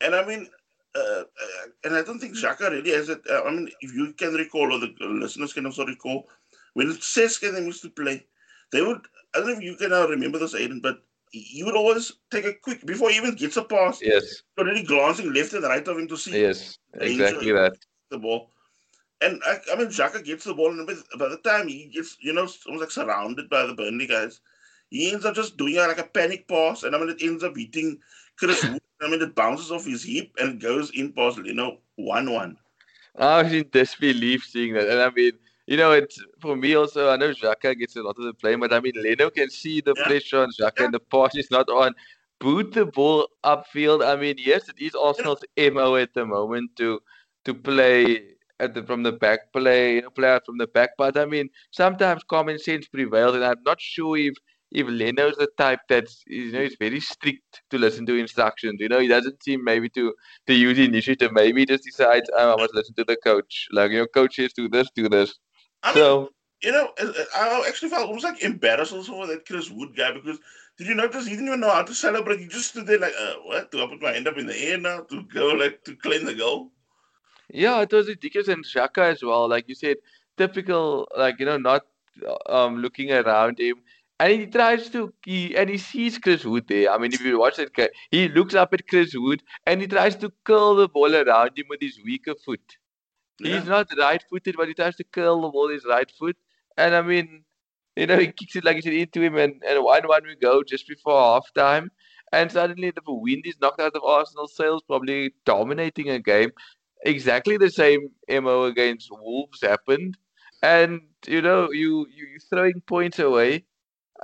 and 0.00 0.14
I 0.14 0.24
mean, 0.26 0.48
uh, 0.94 1.20
uh, 1.22 1.66
and 1.84 1.94
I 1.94 2.02
don't 2.02 2.18
think 2.18 2.36
Xhaka 2.36 2.70
really 2.70 2.92
has 2.92 3.08
it. 3.08 3.20
Uh, 3.30 3.42
I 3.42 3.50
mean, 3.50 3.70
if 3.80 3.94
you 3.94 4.12
can 4.12 4.34
recall, 4.34 4.72
or 4.72 4.80
the 4.80 4.94
listeners 5.00 5.52
can 5.52 5.66
also 5.66 5.86
recall, 5.86 6.28
when 6.74 6.88
Cesc 6.88 7.46
and 7.46 7.56
them 7.56 7.66
used 7.66 7.82
to 7.82 7.90
play, 7.90 8.26
they 8.72 8.82
would. 8.82 9.00
I 9.34 9.40
don't 9.40 9.48
know 9.48 9.56
if 9.56 9.62
you 9.62 9.76
can 9.76 9.90
now 9.90 10.06
remember 10.06 10.38
this, 10.38 10.54
Aiden, 10.54 10.80
but 10.80 11.02
he 11.40 11.62
would 11.62 11.76
always 11.76 12.12
take 12.30 12.44
a 12.44 12.54
quick 12.54 12.84
before 12.86 13.10
he 13.10 13.16
even 13.16 13.34
gets 13.34 13.56
a 13.56 13.64
pass. 13.64 14.00
Yes. 14.02 14.42
Already 14.58 14.82
glancing 14.82 15.32
left 15.32 15.52
and 15.52 15.64
right 15.64 15.86
of 15.86 15.98
him 15.98 16.08
to 16.08 16.16
see. 16.16 16.40
Yes, 16.40 16.78
exactly 16.94 17.52
that. 17.52 17.76
The 18.10 18.18
ball. 18.18 18.50
And 19.20 19.40
I, 19.46 19.58
I 19.72 19.76
mean, 19.76 19.88
Xhaka 19.88 20.22
gets 20.24 20.44
the 20.44 20.54
ball, 20.54 20.70
and 20.70 20.86
by 20.86 21.28
the 21.28 21.38
time 21.38 21.68
he 21.68 21.86
gets, 21.86 22.18
you 22.20 22.32
know, 22.34 22.46
almost 22.66 22.80
like 22.80 22.90
surrounded 22.90 23.48
by 23.48 23.64
the 23.64 23.74
Burnley 23.74 24.06
guys, 24.06 24.40
he 24.90 25.10
ends 25.10 25.24
up 25.24 25.34
just 25.34 25.56
doing 25.56 25.76
like 25.76 25.98
a 25.98 26.04
panic 26.04 26.46
pass, 26.46 26.82
and 26.82 26.94
I 26.94 26.98
mean, 26.98 27.08
it 27.08 27.22
ends 27.22 27.42
up 27.42 27.56
hitting 27.56 27.98
Chris 28.38 28.62
Wood. 28.64 28.80
I 29.02 29.08
mean, 29.10 29.22
it 29.22 29.34
bounces 29.34 29.70
off 29.70 29.84
his 29.84 30.04
hip 30.04 30.30
and 30.38 30.60
goes 30.60 30.90
in 30.90 31.12
past, 31.12 31.38
you 31.44 31.54
know, 31.54 31.78
1 31.96 32.32
1. 32.32 32.56
I 33.18 33.42
was 33.42 33.52
in 33.52 33.68
disbelief 33.70 34.44
seeing 34.44 34.74
that. 34.74 34.88
And 34.88 35.00
I 35.00 35.10
mean, 35.10 35.32
you 35.66 35.76
know, 35.76 35.92
it's 35.92 36.22
for 36.40 36.56
me 36.56 36.74
also. 36.74 37.10
I 37.10 37.16
know 37.16 37.32
Xhaka 37.32 37.78
gets 37.78 37.96
a 37.96 38.02
lot 38.02 38.16
of 38.18 38.24
the 38.24 38.34
blame, 38.34 38.60
but 38.60 38.72
I 38.72 38.80
mean, 38.80 38.94
Leno 38.96 39.30
can 39.30 39.50
see 39.50 39.80
the 39.80 39.94
yeah. 39.96 40.04
pressure 40.04 40.38
on 40.38 40.50
Xhaka, 40.50 40.78
yeah. 40.78 40.84
and 40.84 40.94
the 40.94 41.00
pass 41.00 41.34
is 41.36 41.50
not 41.50 41.68
on. 41.68 41.94
Boot 42.38 42.72
the 42.72 42.86
ball 42.86 43.28
upfield. 43.44 44.06
I 44.06 44.14
mean, 44.14 44.36
yes, 44.38 44.68
it 44.68 44.78
is 44.78 44.94
Arsenal's 44.94 45.40
mo 45.58 45.96
at 45.96 46.12
the 46.14 46.26
moment 46.26 46.76
to 46.76 47.00
to 47.44 47.54
play 47.54 48.36
at 48.60 48.74
the, 48.74 48.82
from 48.82 49.02
the 49.02 49.12
back, 49.12 49.52
play 49.52 49.96
you 49.96 50.02
know, 50.02 50.10
play 50.10 50.28
out 50.28 50.46
from 50.46 50.58
the 50.58 50.66
back. 50.66 50.90
But 50.98 51.16
I 51.16 51.24
mean, 51.24 51.48
sometimes 51.70 52.22
common 52.24 52.58
sense 52.58 52.86
prevails, 52.88 53.34
and 53.34 53.44
I'm 53.44 53.62
not 53.64 53.80
sure 53.80 54.16
if 54.16 54.34
if 54.72 54.86
Leno's 54.88 55.36
the 55.36 55.48
type 55.56 55.80
that's 55.88 56.22
you 56.26 56.52
know 56.52 56.62
he's 56.62 56.76
very 56.78 57.00
strict 57.00 57.62
to 57.70 57.78
listen 57.78 58.06
to 58.06 58.14
instructions. 58.16 58.80
You 58.80 58.88
know, 58.88 59.00
he 59.00 59.08
doesn't 59.08 59.42
seem 59.42 59.64
maybe 59.64 59.88
to 59.90 60.14
to 60.46 60.54
use 60.54 60.78
initiative. 60.78 61.32
Maybe 61.32 61.60
he 61.60 61.66
just 61.66 61.84
decides, 61.84 62.30
oh, 62.36 62.54
I 62.54 62.60
must 62.60 62.74
listen 62.74 62.94
to 62.94 63.04
the 63.04 63.16
coach. 63.16 63.68
Like 63.72 63.90
your 63.90 64.02
know, 64.02 64.06
coach 64.08 64.36
says 64.36 64.52
do 64.52 64.68
this, 64.68 64.88
do 64.94 65.08
this. 65.08 65.38
I 65.86 65.94
so 65.94 66.20
mean, 66.20 66.28
you 66.62 66.72
know, 66.72 66.92
I 67.36 67.64
actually 67.68 67.90
felt 67.90 68.08
almost 68.08 68.24
like 68.24 68.42
embarrassed 68.42 68.92
also 68.92 69.12
for 69.12 69.26
that 69.28 69.46
Chris 69.46 69.70
Wood 69.70 69.96
guy 69.96 70.12
because 70.12 70.38
did 70.78 70.88
you 70.88 70.94
notice 70.94 71.26
he 71.26 71.32
didn't 71.32 71.48
even 71.48 71.60
know 71.60 71.70
how 71.70 71.82
to 71.84 71.94
celebrate? 71.94 72.40
He 72.40 72.48
just 72.48 72.70
stood 72.70 72.86
there 72.86 72.98
like, 72.98 73.14
uh, 73.18 73.34
what? 73.44 73.70
Do 73.70 73.82
I 73.82 73.86
put 73.86 74.02
my 74.02 74.12
hand 74.12 74.28
up 74.28 74.36
in 74.38 74.46
the 74.46 74.58
air 74.58 74.78
now 74.78 75.00
to 75.02 75.22
go 75.24 75.48
like 75.48 75.84
to 75.84 75.96
claim 75.96 76.24
the 76.24 76.34
goal? 76.34 76.72
Yeah, 77.52 77.80
it 77.82 77.92
was 77.92 78.08
ridiculous 78.08 78.48
and 78.48 78.64
Xhaka 78.64 79.12
as 79.12 79.22
well. 79.22 79.48
Like 79.48 79.68
you 79.68 79.74
said, 79.74 79.96
typical, 80.36 81.08
like 81.16 81.38
you 81.40 81.46
know, 81.46 81.58
not 81.58 81.82
um 82.48 82.78
looking 82.82 83.12
around 83.12 83.58
him. 83.58 83.76
And 84.18 84.32
he 84.32 84.46
tries 84.46 84.88
to, 84.90 85.12
he, 85.24 85.56
and 85.56 85.68
he 85.68 85.76
sees 85.78 86.18
Chris 86.18 86.44
Wood 86.44 86.68
there. 86.68 86.90
I 86.90 86.98
mean, 86.98 87.12
if 87.12 87.20
you 87.20 87.38
watch 87.38 87.58
it, 87.58 87.70
he 88.10 88.28
looks 88.28 88.54
up 88.54 88.72
at 88.72 88.88
Chris 88.88 89.12
Wood 89.14 89.42
and 89.66 89.80
he 89.80 89.86
tries 89.86 90.16
to 90.16 90.32
curl 90.44 90.76
the 90.76 90.88
ball 90.88 91.14
around 91.14 91.58
him 91.58 91.66
with 91.68 91.80
his 91.82 92.00
weaker 92.02 92.34
foot. 92.34 92.78
He's 93.38 93.66
not 93.66 93.88
right 93.98 94.22
footed, 94.30 94.56
but 94.56 94.68
he 94.68 94.74
tries 94.74 94.96
to 94.96 95.04
curl 95.04 95.42
the 95.42 95.48
ball 95.48 95.68
his 95.68 95.84
right 95.84 96.10
foot. 96.18 96.36
And 96.76 96.94
I 96.94 97.02
mean, 97.02 97.44
you 97.96 98.06
know, 98.06 98.18
he 98.18 98.28
kicks 98.28 98.56
it 98.56 98.64
like 98.64 98.76
he 98.76 98.82
said 98.82 98.92
into 98.92 99.22
him, 99.22 99.36
and, 99.36 99.62
and 99.66 99.82
1 99.82 100.08
1 100.08 100.22
we 100.26 100.36
go 100.36 100.62
just 100.62 100.86
before 100.88 101.20
half 101.20 101.52
time. 101.54 101.90
And 102.32 102.50
suddenly 102.50 102.90
the 102.90 103.02
wind 103.06 103.44
is 103.46 103.56
knocked 103.60 103.80
out 103.80 103.94
of 103.94 104.02
Arsenal 104.04 104.48
sails, 104.48 104.82
probably 104.86 105.34
dominating 105.44 106.10
a 106.10 106.18
game. 106.18 106.50
Exactly 107.04 107.56
the 107.56 107.70
same 107.70 108.10
MO 108.28 108.64
against 108.64 109.08
Wolves 109.10 109.60
happened. 109.62 110.16
And, 110.62 111.02
you 111.26 111.40
know, 111.40 111.70
you, 111.70 112.06
you, 112.12 112.26
you're 112.26 112.40
throwing 112.50 112.80
points 112.86 113.18
away 113.18 113.64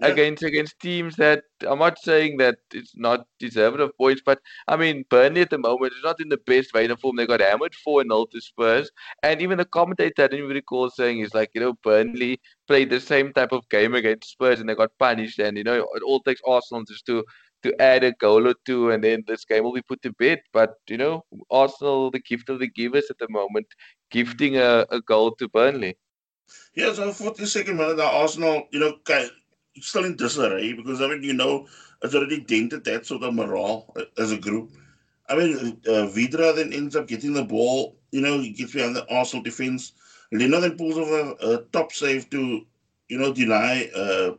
yeah. 0.01 0.09
against 0.09 0.43
against 0.43 0.79
teams 0.81 1.17
that 1.17 1.45
I'm 1.69 1.79
not 1.79 1.99
saying 1.99 2.39
that 2.39 2.57
it's 2.73 2.97
not 2.97 3.27
deserving 3.39 3.81
of 3.81 3.97
points, 3.97 4.23
but 4.25 4.41
I 4.69 4.77
mean 4.77 5.05
Burnley 5.11 5.43
at 5.43 5.51
the 5.51 5.59
moment 5.59 5.93
is 5.93 6.05
not 6.05 6.21
in 6.21 6.29
the 6.29 6.39
best 6.47 6.73
vein 6.73 6.91
of 6.91 7.01
form. 7.01 7.17
They 7.17 7.27
got 7.27 7.41
hammered 7.41 7.75
four 7.75 8.03
0 8.03 8.27
to 8.33 8.41
Spurs, 8.41 8.91
and 9.23 9.43
even 9.43 9.59
the 9.59 9.65
commentator 9.65 10.25
I 10.25 10.29
didn't 10.29 10.49
recall 10.49 10.91
saying 10.91 11.21
is 11.21 11.35
like 11.35 11.51
you 11.55 11.61
know 11.61 11.75
Burnley 11.83 12.41
played 12.67 12.91
the 12.91 13.01
same 13.01 13.33
type 13.33 13.53
of 13.53 13.69
game 13.69 13.95
against 13.95 14.31
Spurs 14.31 14.61
and 14.61 14.69
they 14.69 14.75
got 14.75 14.97
punished, 14.99 15.39
and 15.39 15.57
you 15.57 15.65
know 15.65 15.87
it 15.95 16.03
all 16.03 16.21
takes 16.21 16.41
Arsenal 16.47 16.85
just 16.85 17.07
to 17.07 17.25
to 17.63 17.81
add 17.81 18.03
a 18.03 18.13
goal 18.13 18.49
or 18.49 18.55
two, 18.67 18.91
and 18.91 19.05
then 19.05 19.23
this 19.27 19.45
game 19.45 19.63
will 19.63 19.73
be 19.73 19.83
put 19.83 20.03
to 20.03 20.13
bed. 20.13 20.41
But 20.53 20.75
you 20.89 20.97
know 20.97 21.25
Arsenal, 21.51 22.11
the 22.11 22.21
gift 22.21 22.49
of 22.49 22.59
the 22.59 22.69
givers 22.69 23.11
at 23.11 23.19
the 23.19 23.29
moment, 23.29 23.67
gifting 24.11 24.57
a, 24.57 24.87
a 24.91 25.01
goal 25.01 25.35
to 25.37 25.49
Burnley. 25.49 25.97
Yeah, 26.75 26.93
so 26.93 27.11
42nd 27.11 27.77
minute, 27.77 27.97
that 27.97 28.13
Arsenal, 28.13 28.67
you 28.73 28.81
know, 28.81 28.97
still 29.81 30.05
in 30.05 30.17
disarray 30.17 30.73
because 30.73 31.01
I 31.01 31.09
mean, 31.09 31.23
you 31.23 31.35
know, 31.35 31.67
it's 32.03 32.15
already 32.15 32.41
dented 32.41 32.85
that 32.85 33.07
sort 33.07 33.23
of 33.23 33.35
morale 33.35 33.95
as 34.19 34.33
a 34.33 34.39
group. 34.39 34.71
I 35.29 35.37
mean, 35.37 35.81
uh, 35.87 36.07
Vydra 36.09 36.55
then 36.55 36.73
ends 36.73 36.97
up 36.97 37.07
getting 37.07 37.33
the 37.33 37.45
ball. 37.45 37.97
You 38.11 38.21
know, 38.21 38.41
he 38.41 38.51
gets 38.51 38.73
behind 38.73 38.97
the 38.97 39.09
Arsenal 39.15 39.43
defense. 39.43 39.93
Leno 40.33 40.61
then 40.61 40.77
pulls 40.77 40.99
off 40.99 41.09
a, 41.09 41.49
a 41.49 41.63
top 41.73 41.93
save 41.93 42.29
to, 42.31 42.67
you 43.09 43.19
know, 43.19 43.33
deny 43.33 43.89
uh, 43.95 44.35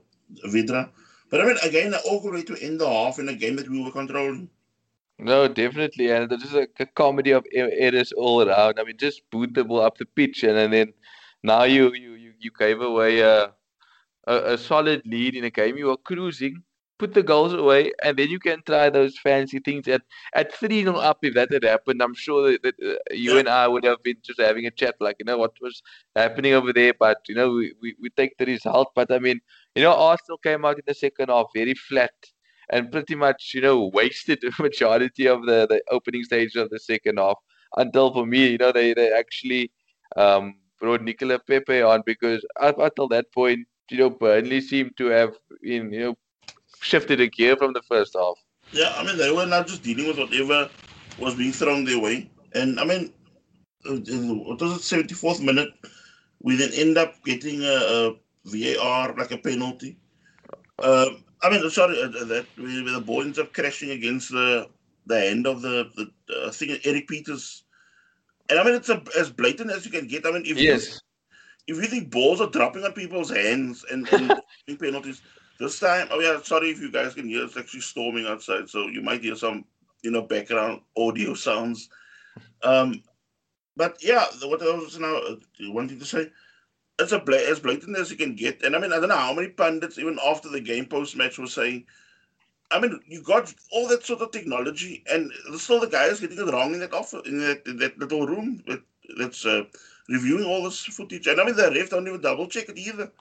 Vydra. 0.45 0.89
But 1.29 1.41
I 1.41 1.45
mean, 1.45 1.57
again, 1.63 1.93
an 1.93 1.99
awkward 2.05 2.35
way 2.35 2.43
to 2.43 2.61
end 2.63 2.79
the 2.79 2.87
half 2.87 3.17
in 3.17 3.29
a 3.29 3.33
game 3.33 3.55
that 3.55 3.69
we 3.69 3.83
were 3.83 3.91
controlling. 3.91 4.49
No, 5.19 5.47
definitely, 5.47 6.11
and 6.11 6.29
this 6.29 6.43
is 6.43 6.53
a, 6.53 6.67
a 6.79 6.85
comedy 6.85 7.31
of 7.31 7.45
errors 7.53 8.11
all 8.11 8.47
around. 8.47 8.79
I 8.79 8.83
mean, 8.83 8.97
just 8.97 9.21
boot 9.29 9.53
the 9.53 9.63
ball 9.63 9.81
up 9.81 9.97
the 9.97 10.05
pitch, 10.05 10.43
and, 10.43 10.57
and 10.57 10.73
then 10.73 10.93
now 11.43 11.63
you 11.63 11.93
you 11.93 12.13
you, 12.13 12.33
you 12.39 12.51
gave 12.57 12.81
away 12.81 13.19
a, 13.21 13.51
a 14.27 14.53
a 14.53 14.57
solid 14.57 15.01
lead 15.05 15.35
in 15.35 15.43
a 15.45 15.49
game. 15.49 15.77
You 15.77 15.91
are 15.91 15.97
cruising, 15.97 16.63
put 16.99 17.13
the 17.13 17.23
goals 17.23 17.53
away, 17.53 17.91
and 18.03 18.17
then 18.17 18.29
you 18.29 18.39
can 18.39 18.61
try 18.65 18.89
those 18.89 19.17
fancy 19.17 19.59
things 19.59 19.87
at 19.87 20.01
at 20.33 20.53
three 20.53 20.83
0 20.83 20.95
up. 20.97 21.19
If 21.23 21.33
that 21.35 21.51
had 21.51 21.63
happened, 21.63 22.01
I'm 22.01 22.15
sure 22.15 22.51
that, 22.51 22.63
that 22.63 22.75
uh, 22.91 22.97
you 23.13 23.37
Yeah. 23.37 23.39
and 23.39 23.49
I 23.49 23.67
would 23.67 23.83
have 23.85 24.01
been 24.03 24.17
just 24.23 24.39
having 24.39 24.65
a 24.65 24.71
chat, 24.71 24.95
like 24.99 25.17
you 25.19 25.25
know 25.25 25.37
what 25.37 25.53
was 25.61 25.81
happening 26.15 26.53
over 26.53 26.73
there. 26.73 26.93
But 26.99 27.19
you 27.27 27.35
know, 27.35 27.51
we, 27.51 27.73
we, 27.81 27.95
we 28.01 28.09
take 28.09 28.37
the 28.37 28.45
result. 28.45 28.91
But 28.95 29.11
I 29.11 29.19
mean, 29.19 29.41
you 29.75 29.83
know, 29.83 29.93
Arsenal 29.93 30.37
came 30.37 30.65
out 30.65 30.77
in 30.77 30.83
the 30.87 30.93
second 30.95 31.29
half 31.29 31.47
very 31.55 31.73
flat 31.75 32.13
and 32.69 32.91
pretty 32.91 33.15
much, 33.15 33.51
you 33.53 33.61
know, 33.61 33.89
wasted 33.93 34.39
the 34.41 34.51
majority 34.63 35.27
of 35.27 35.45
the, 35.45 35.67
the 35.69 35.81
opening 35.91 36.23
stage 36.23 36.55
of 36.55 36.69
the 36.69 36.79
second 36.79 37.17
half 37.17 37.37
until 37.77 38.13
for 38.13 38.25
me, 38.25 38.51
you 38.51 38.57
know, 38.57 38.71
they, 38.71 38.93
they 38.93 39.11
actually 39.11 39.71
um, 40.15 40.55
brought 40.79 41.01
Nicola 41.01 41.39
Pepe 41.39 41.81
on 41.81 42.03
because 42.05 42.45
up 42.59 42.77
until 42.79 43.07
that 43.09 43.31
point, 43.31 43.67
you 43.93 43.99
know, 43.99 44.09
Burnley 44.09 44.59
seemed 44.59 44.97
to 44.97 45.05
have 45.05 45.35
in, 45.61 45.93
you 45.93 45.99
know, 45.99 46.17
shifted 46.81 47.21
a 47.21 47.27
gear 47.27 47.55
from 47.55 47.73
the 47.73 47.81
first 47.83 48.15
half. 48.15 48.37
Yeah, 48.71 48.91
I 48.97 49.03
mean, 49.05 49.17
they 49.17 49.31
were 49.31 49.45
not 49.45 49.67
just 49.67 49.83
dealing 49.83 50.07
with 50.07 50.17
whatever 50.17 50.67
was 51.19 51.35
being 51.35 51.51
thrown 51.51 51.85
their 51.85 51.99
way. 51.99 52.27
And 52.55 52.79
I 52.79 52.85
mean, 52.85 53.13
what 53.85 54.59
was 54.59 54.91
it, 54.91 55.07
74th 55.07 55.43
minute? 55.43 55.69
We 56.41 56.55
then 56.55 56.71
end 56.73 56.97
up 56.97 57.23
getting 57.23 57.61
a, 57.63 57.75
a 57.75 58.15
VAR, 58.45 59.15
like 59.15 59.31
a 59.31 59.37
penalty. 59.37 59.95
Um, 60.79 61.23
I 61.43 61.51
mean, 61.51 61.69
sorry, 61.69 62.01
uh, 62.01 62.07
uh, 62.07 62.25
that 62.25 62.47
where 62.57 62.93
the 62.93 63.03
ball 63.05 63.21
ends 63.21 63.37
up 63.37 63.53
crashing 63.53 63.91
against 63.91 64.31
the 64.31 64.69
the 65.05 65.27
end 65.29 65.45
of 65.45 65.61
the, 65.61 65.89
the 65.95 66.35
uh, 66.35 66.51
thing, 66.51 66.77
Erik 66.83 67.07
Pieters. 67.07 67.63
And 68.49 68.57
I 68.57 68.63
mean, 68.63 68.73
it's 68.73 68.89
a, 68.89 69.03
as 69.19 69.29
blatant 69.29 69.69
as 69.69 69.85
you 69.85 69.91
can 69.91 70.07
get. 70.07 70.25
I 70.25 70.31
mean, 70.31 70.45
if 70.45 70.57
Yes. 70.57 70.99
If 71.67 71.77
you 71.77 71.83
think 71.83 72.11
balls 72.11 72.41
are 72.41 72.49
dropping 72.49 72.83
on 72.83 72.93
people's 72.93 73.29
hands 73.29 73.85
and, 73.89 74.07
and 74.09 74.33
penalties, 74.79 75.21
this 75.59 75.79
time, 75.79 76.07
oh 76.11 76.19
yeah, 76.19 76.41
sorry 76.41 76.69
if 76.69 76.81
you 76.81 76.91
guys 76.91 77.13
can 77.13 77.27
hear, 77.27 77.43
it's 77.45 77.57
actually 77.57 77.81
storming 77.81 78.25
outside, 78.25 78.69
so 78.69 78.87
you 78.87 79.01
might 79.01 79.21
hear 79.21 79.35
some, 79.35 79.65
you 80.01 80.11
know, 80.11 80.23
background 80.23 80.81
audio 80.97 81.33
sounds. 81.33 81.89
Um, 82.63 83.03
but 83.75 83.97
yeah, 84.03 84.25
what 84.43 84.61
I 84.61 84.65
was 84.75 84.99
now 84.99 85.15
uh, 85.15 85.35
wanting 85.71 85.99
to 85.99 86.05
say, 86.05 86.29
it's 86.99 87.11
a 87.11 87.19
bla- 87.19 87.49
as 87.49 87.59
blatant 87.59 87.97
as 87.97 88.11
you 88.11 88.17
can 88.17 88.35
get. 88.35 88.63
And 88.63 88.75
I 88.75 88.79
mean, 88.79 88.93
I 88.93 88.99
don't 88.99 89.09
know 89.09 89.17
how 89.17 89.33
many 89.33 89.49
pundits, 89.49 89.97
even 89.97 90.19
after 90.25 90.49
the 90.49 90.61
game 90.61 90.85
post 90.85 91.15
match, 91.15 91.37
were 91.39 91.47
saying, 91.47 91.85
I 92.71 92.79
mean, 92.79 92.99
you 93.07 93.21
got 93.23 93.53
all 93.71 93.87
that 93.87 94.05
sort 94.05 94.21
of 94.21 94.31
technology, 94.31 95.03
and 95.11 95.31
still 95.57 95.79
the 95.79 95.87
guy 95.87 96.05
is 96.05 96.19
getting 96.19 96.39
it 96.39 96.51
wrong 96.51 96.73
in 96.73 96.79
that 96.79 96.93
offer 96.93 97.21
in 97.25 97.39
that, 97.39 97.61
in 97.67 97.77
that 97.77 97.97
little 97.97 98.25
room 98.25 98.63
that, 98.67 98.81
that's 99.17 99.45
uh, 99.45 99.63
reviewing 100.09 100.45
all 100.45 100.63
this 100.63 100.79
footage. 100.79 101.27
And 101.27 101.39
I 101.39 101.45
mean, 101.45 101.55
the 101.55 101.71
ref 101.71 101.89
don't 101.89 102.07
even 102.07 102.21
double 102.21 102.47
check 102.47 102.69
it 102.69 102.77
either. 102.77 103.11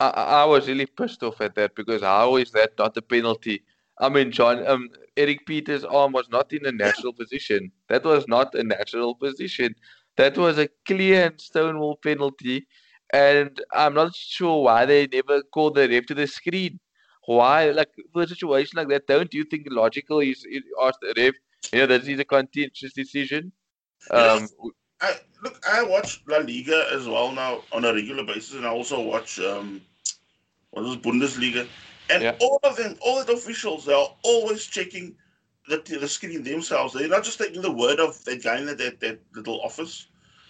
I, 0.00 0.08
I 0.08 0.44
was 0.44 0.68
really 0.68 0.86
pissed 0.86 1.22
off 1.22 1.40
at 1.40 1.54
that 1.54 1.74
because 1.74 2.02
how 2.02 2.36
is 2.36 2.50
that 2.52 2.72
not 2.78 2.96
a 2.96 3.02
penalty? 3.02 3.62
I 3.98 4.08
mean, 4.10 4.30
John, 4.30 4.66
um, 4.66 4.90
Erik 5.16 5.46
Pieters' 5.46 5.90
arm 5.90 6.12
was 6.12 6.28
not 6.28 6.52
in 6.52 6.66
a 6.66 6.72
natural 6.72 7.14
position. 7.14 7.72
That 7.88 8.04
was 8.04 8.28
not 8.28 8.54
a 8.54 8.62
natural 8.62 9.14
position. 9.14 9.74
That 10.16 10.36
was 10.36 10.58
a 10.58 10.68
clear 10.84 11.26
and 11.26 11.40
stonewall 11.40 11.96
penalty, 11.96 12.66
and 13.12 13.60
I'm 13.72 13.94
not 13.94 14.14
sure 14.14 14.64
why 14.64 14.84
they 14.84 15.06
never 15.06 15.42
called 15.42 15.76
the 15.76 15.88
ref 15.88 16.06
to 16.06 16.14
the 16.14 16.26
screen. 16.26 16.78
Why, 17.26 17.70
like 17.70 17.88
for 18.12 18.22
a 18.22 18.28
situation 18.28 18.76
like 18.76 18.88
that, 18.88 19.06
don't 19.06 19.32
you 19.32 19.44
think 19.44 19.66
logical 19.70 20.20
is, 20.20 20.44
is 20.44 20.62
ask 20.82 20.98
the 21.00 21.14
ref? 21.16 21.34
You 21.72 21.80
know, 21.80 21.86
that 21.86 22.06
is 22.06 22.20
a 22.20 22.24
contentious 22.24 22.92
decision. 22.92 23.52
Um, 24.10 24.48
I 25.00 25.14
look. 25.42 25.62
I 25.68 25.82
watch 25.82 26.22
La 26.26 26.38
Liga 26.38 26.88
as 26.92 27.06
well 27.06 27.32
now 27.32 27.62
on 27.72 27.84
a 27.84 27.92
regular 27.92 28.24
basis, 28.24 28.54
and 28.54 28.66
I 28.66 28.70
also 28.70 29.00
watch 29.00 29.38
um, 29.40 29.82
what 30.70 30.84
is 30.86 30.96
Bundesliga, 30.96 31.68
and 32.10 32.22
Yeah. 32.22 32.36
all 32.40 32.60
of 32.62 32.76
them, 32.76 32.96
all 33.00 33.22
the 33.24 33.32
officials, 33.32 33.84
they 33.84 33.92
are 33.92 34.14
always 34.22 34.64
checking 34.66 35.14
the 35.68 35.78
the 35.78 36.08
screen 36.08 36.42
themselves. 36.42 36.94
They're 36.94 37.08
not 37.08 37.24
just 37.24 37.38
taking 37.38 37.62
the 37.62 37.70
word 37.72 38.00
of 38.00 38.22
that 38.24 38.42
guy 38.42 38.58
in 38.58 38.66
that, 38.66 39.00
that, 39.00 39.20
little 39.34 39.60
office 39.62 40.06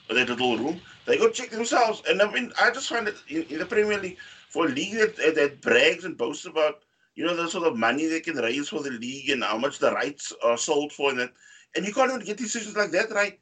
or 0.09 0.15
that 0.15 0.29
little 0.29 0.57
room. 0.59 0.81
They 1.07 1.17
go 1.19 1.29
check 1.31 1.51
themselves, 1.51 2.03
and 2.09 2.23
I 2.23 2.31
mean, 2.31 2.53
I 2.61 2.71
just 2.71 2.89
find 2.89 3.09
it 3.09 3.17
in, 3.29 3.43
in 3.45 3.59
the 3.59 3.67
Premier 3.67 3.99
League 3.99 4.19
for 4.49 4.67
a 4.67 4.69
league 4.69 4.95
that, 4.95 5.17
that, 5.17 5.35
that 5.35 5.61
brags 5.61 6.05
and 6.05 6.17
boasts 6.17 6.47
about 6.47 6.83
you 7.17 7.25
know 7.25 7.35
the 7.35 7.49
sort 7.49 7.67
of 7.67 7.77
money 7.77 8.07
they 8.07 8.21
can 8.21 8.37
raise 8.37 8.69
for 8.69 8.83
the 8.83 8.91
league 8.91 9.31
and 9.31 9.43
how 9.43 9.59
much 9.59 9.79
the 9.81 9.93
rights 9.93 10.33
are 10.45 10.57
sold 10.57 10.93
for, 10.93 11.11
and 11.11 11.19
that, 11.19 11.33
and 11.75 11.85
you 11.85 11.93
can't 11.93 12.13
even 12.13 12.25
get 12.25 12.37
decisions 12.37 12.77
like 12.77 12.93
that 12.93 13.11
right. 13.11 13.41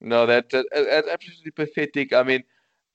No, 0.00 0.26
that, 0.26 0.50
that 0.50 0.66
that's 0.72 1.08
absolutely 1.08 1.50
pathetic. 1.52 2.12
I 2.12 2.22
mean. 2.22 2.44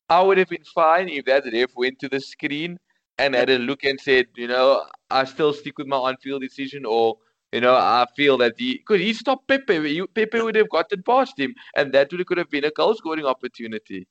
I 0.10 0.22
would 0.22 0.38
have 0.38 0.50
been 0.50 0.66
fine 0.76 1.08
if 1.08 1.26
that 1.26 1.46
ref 1.52 1.72
went 1.76 1.98
to 2.00 2.10
the 2.10 2.20
screen 2.20 2.78
and 3.18 3.34
had 3.34 3.50
a 3.50 3.58
look 3.58 3.86
and 3.86 4.00
said, 4.00 4.28
you 4.36 4.48
know, 4.48 4.86
I 5.10 5.24
still 5.24 5.54
stick 5.54 5.78
with 5.78 5.88
my 5.88 5.96
on-field 5.96 6.42
decision, 6.42 6.86
or 6.86 7.18
you 7.54 7.62
know, 7.62 7.74
I 7.74 8.06
feel 8.16 8.38
that 8.40 8.56
he 8.58 8.78
because 8.78 9.00
he 9.00 9.14
stopped 9.14 9.48
Pepe. 9.48 9.76
You, 9.76 10.08
Pepe 10.08 10.42
would 10.42 10.56
have 10.56 10.70
gotten 10.70 11.04
past 11.04 11.40
him, 11.40 11.56
and 11.78 11.94
that 11.94 12.12
would 12.12 12.28
could 12.28 12.38
have 12.38 12.50
been 12.50 12.66
a 12.66 12.72
goal-scoring 12.72 13.26
opportunity. 13.26 14.06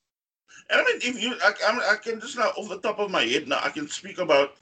And 0.70 0.80
I 0.80 0.84
mean, 0.84 0.96
if 0.96 1.22
you, 1.22 1.36
I, 1.44 1.52
I'm, 1.68 1.78
I 1.80 1.96
can 1.96 2.20
just 2.20 2.38
now 2.38 2.48
off 2.56 2.70
the 2.70 2.80
top 2.80 2.98
of 2.98 3.10
my 3.10 3.24
head 3.24 3.46
now, 3.46 3.60
I 3.62 3.68
can 3.68 3.86
speak 3.86 4.18
about 4.18 4.54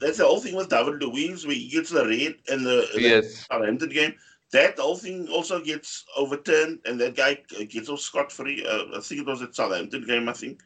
that's 0.00 0.18
the 0.18 0.26
whole 0.26 0.40
thing 0.40 0.56
with 0.56 0.68
David 0.68 1.00
Luiz 1.00 1.46
where 1.46 1.54
he 1.54 1.68
gets 1.68 1.90
the 1.90 2.04
red 2.04 2.34
in 2.48 2.64
the, 2.64 2.88
in 2.94 3.02
the 3.02 3.08
Yes, 3.08 3.46
Southampton 3.46 3.90
game. 3.90 4.14
That 4.54 4.78
whole 4.78 4.96
thing 4.96 5.26
also 5.28 5.60
gets 5.60 6.04
overturned, 6.16 6.78
and 6.84 7.00
that 7.00 7.16
guy 7.16 7.42
gets 7.68 7.88
off 7.88 7.98
scot 7.98 8.30
free. 8.30 8.64
Uh, 8.64 8.84
I 8.96 9.00
think 9.00 9.22
it 9.22 9.26
was 9.26 9.42
at 9.42 9.56
Southampton 9.56 10.04
game, 10.06 10.28
I 10.28 10.32
think. 10.32 10.62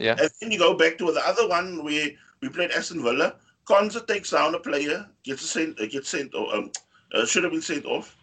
yeah, 0.00 0.16
And 0.20 0.28
then 0.40 0.50
you 0.50 0.58
go 0.58 0.74
back 0.74 0.98
to 0.98 1.12
the 1.12 1.24
other 1.24 1.46
one 1.46 1.84
where 1.84 2.08
we 2.42 2.48
played 2.48 2.72
Aston 2.72 3.00
Villa. 3.00 3.36
Konsa 3.64 4.04
takes 4.04 4.30
down 4.32 4.56
a 4.56 4.58
player, 4.58 5.06
gets 5.22 5.44
a 5.44 5.46
sent, 5.46 5.80
uh, 5.80 5.86
gets 5.86 6.08
sent, 6.08 6.34
or 6.34 6.52
um, 6.52 6.72
uh, 7.14 7.24
should 7.24 7.44
have 7.44 7.52
been 7.52 7.62
sent 7.62 7.86
off 7.86 8.16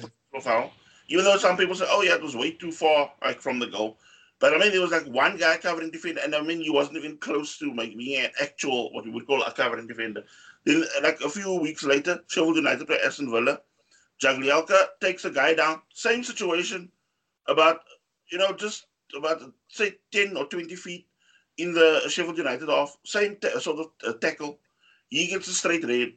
for, 0.00 0.10
for 0.32 0.40
foul. 0.40 0.72
Even 1.08 1.24
though 1.24 1.36
some 1.36 1.56
people 1.56 1.76
say, 1.76 1.86
"Oh 1.88 2.02
yeah, 2.02 2.16
it 2.16 2.22
was 2.22 2.34
way 2.34 2.50
too 2.50 2.72
far, 2.72 3.12
like 3.22 3.40
from 3.40 3.60
the 3.60 3.68
goal." 3.68 3.98
But 4.40 4.52
I 4.52 4.58
mean, 4.58 4.72
there 4.72 4.80
was 4.80 4.90
like 4.90 5.06
one 5.06 5.36
guy 5.36 5.58
covering 5.58 5.92
defender, 5.92 6.22
and 6.24 6.34
I 6.34 6.40
mean, 6.42 6.60
he 6.60 6.70
wasn't 6.70 6.96
even 6.96 7.18
close 7.18 7.56
to 7.58 7.72
like 7.72 7.96
being 7.96 8.24
an 8.24 8.32
actual 8.42 8.92
what 8.92 9.04
we 9.04 9.12
would 9.12 9.28
call 9.28 9.42
a 9.44 9.52
covering 9.52 9.86
defender. 9.86 10.24
Then, 10.64 10.84
like 11.04 11.20
a 11.20 11.28
few 11.28 11.54
weeks 11.60 11.84
later, 11.84 12.18
Sheffield 12.26 12.56
United 12.56 12.86
play 12.88 12.98
Aston 13.04 13.30
Villa. 13.30 13.60
Jagielka 14.22 14.78
takes 15.00 15.24
a 15.24 15.30
guy 15.30 15.54
down, 15.54 15.82
same 15.92 16.24
situation, 16.24 16.90
about 17.48 17.80
you 18.30 18.38
know 18.38 18.52
just 18.52 18.86
about 19.16 19.42
say 19.68 19.96
ten 20.12 20.36
or 20.36 20.46
twenty 20.46 20.76
feet 20.76 21.06
in 21.58 21.72
the 21.72 22.02
Sheffield 22.08 22.38
United 22.38 22.68
half, 22.68 22.96
same 23.04 23.36
ta- 23.36 23.58
sort 23.58 23.80
of 23.80 23.86
uh, 24.06 24.12
tackle. 24.18 24.58
He 25.08 25.26
gets 25.28 25.48
a 25.48 25.52
straight 25.52 25.84
red 25.84 26.12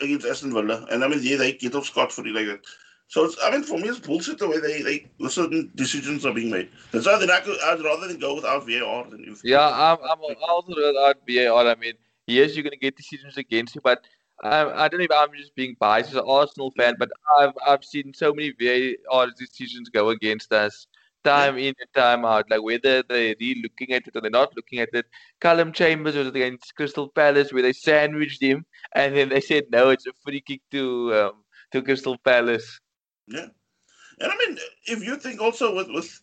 against 0.00 0.26
Aston 0.26 0.52
Villa, 0.52 0.86
and 0.90 1.04
I 1.04 1.08
mean, 1.08 1.20
yeah, 1.22 1.36
they 1.36 1.52
get 1.52 1.74
off 1.74 1.86
scot 1.86 2.12
free 2.12 2.32
like 2.32 2.46
that. 2.46 2.60
So 3.08 3.30
I 3.42 3.52
mean, 3.52 3.62
for 3.62 3.78
me, 3.78 3.88
it's 3.88 4.00
bullshit 4.00 4.38
the 4.38 4.48
way 4.48 4.58
they, 4.58 4.82
they 4.82 5.06
the 5.20 5.30
certain 5.30 5.70
decisions 5.76 6.26
are 6.26 6.34
being 6.34 6.50
made. 6.50 6.68
That's 6.90 7.06
why 7.06 7.18
then 7.18 7.30
I 7.30 7.40
could, 7.40 7.58
I'd 7.60 7.80
rather 7.80 8.08
than 8.08 8.18
go 8.18 8.34
without 8.34 8.66
VAR 8.66 9.08
than 9.08 9.24
if 9.28 9.42
yeah. 9.44 9.68
I'm 9.68 9.98
I'm 10.10 10.18
also 10.48 10.74
without 10.74 11.16
VAR. 11.28 11.68
I 11.68 11.74
mean, 11.76 11.94
yes, 12.26 12.54
you're 12.54 12.64
gonna 12.64 12.76
get 12.76 12.96
decisions 12.96 13.36
against 13.36 13.76
you, 13.76 13.80
but 13.80 14.04
I 14.42 14.84
I 14.84 14.88
don't 14.88 14.98
know 14.98 15.04
if 15.04 15.10
I'm 15.10 15.34
just 15.36 15.54
being 15.54 15.76
biased 15.78 16.10
as 16.10 16.16
an 16.16 16.24
Arsenal 16.26 16.72
fan, 16.76 16.96
but 16.98 17.10
I've 17.38 17.52
I've 17.66 17.84
seen 17.84 18.12
so 18.14 18.32
many 18.32 18.52
VAR 18.60 19.28
decisions 19.38 19.88
go 19.88 20.10
against 20.10 20.52
us. 20.52 20.86
Time 21.24 21.58
in 21.58 21.74
and 21.80 21.92
time 21.92 22.24
out, 22.24 22.48
like 22.50 22.62
whether 22.62 23.02
they're 23.02 23.34
really 23.40 23.60
looking 23.62 23.92
at 23.92 24.06
it 24.06 24.14
or 24.14 24.20
they're 24.20 24.30
not 24.30 24.54
looking 24.54 24.78
at 24.78 24.90
it. 24.92 25.06
Callum 25.40 25.72
Chambers 25.72 26.14
was 26.14 26.28
against 26.28 26.76
Crystal 26.76 27.08
Palace 27.08 27.52
where 27.52 27.62
they 27.62 27.72
sandwiched 27.72 28.40
him, 28.40 28.64
and 28.94 29.16
then 29.16 29.30
they 29.30 29.40
said 29.40 29.64
no, 29.70 29.90
it's 29.90 30.06
a 30.06 30.12
free 30.24 30.40
kick 30.40 30.60
to 30.70 31.14
um, 31.14 31.32
to 31.72 31.82
Crystal 31.82 32.16
Palace. 32.18 32.80
Yeah, 33.26 33.46
and 34.20 34.32
I 34.32 34.36
mean, 34.36 34.58
if 34.86 35.02
you 35.02 35.16
think 35.16 35.40
also 35.40 35.74
with 35.74 35.88
with 35.88 36.20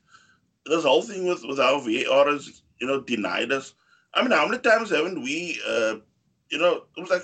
this 0.66 0.84
whole 0.86 1.02
thing 1.02 1.28
with 1.28 1.44
with 1.46 1.58
how 1.58 1.80
VAR 1.82 2.30
is, 2.30 2.64
you 2.80 2.88
know, 2.88 3.02
denied 3.02 3.52
us. 3.52 3.74
I 4.14 4.22
mean, 4.22 4.32
how 4.32 4.48
many 4.48 4.62
times 4.62 4.92
haven't 4.92 5.22
we, 5.22 5.60
uh, 5.68 5.96
you 6.50 6.60
know, 6.60 6.84
it 6.96 7.02
was 7.02 7.10
like 7.10 7.24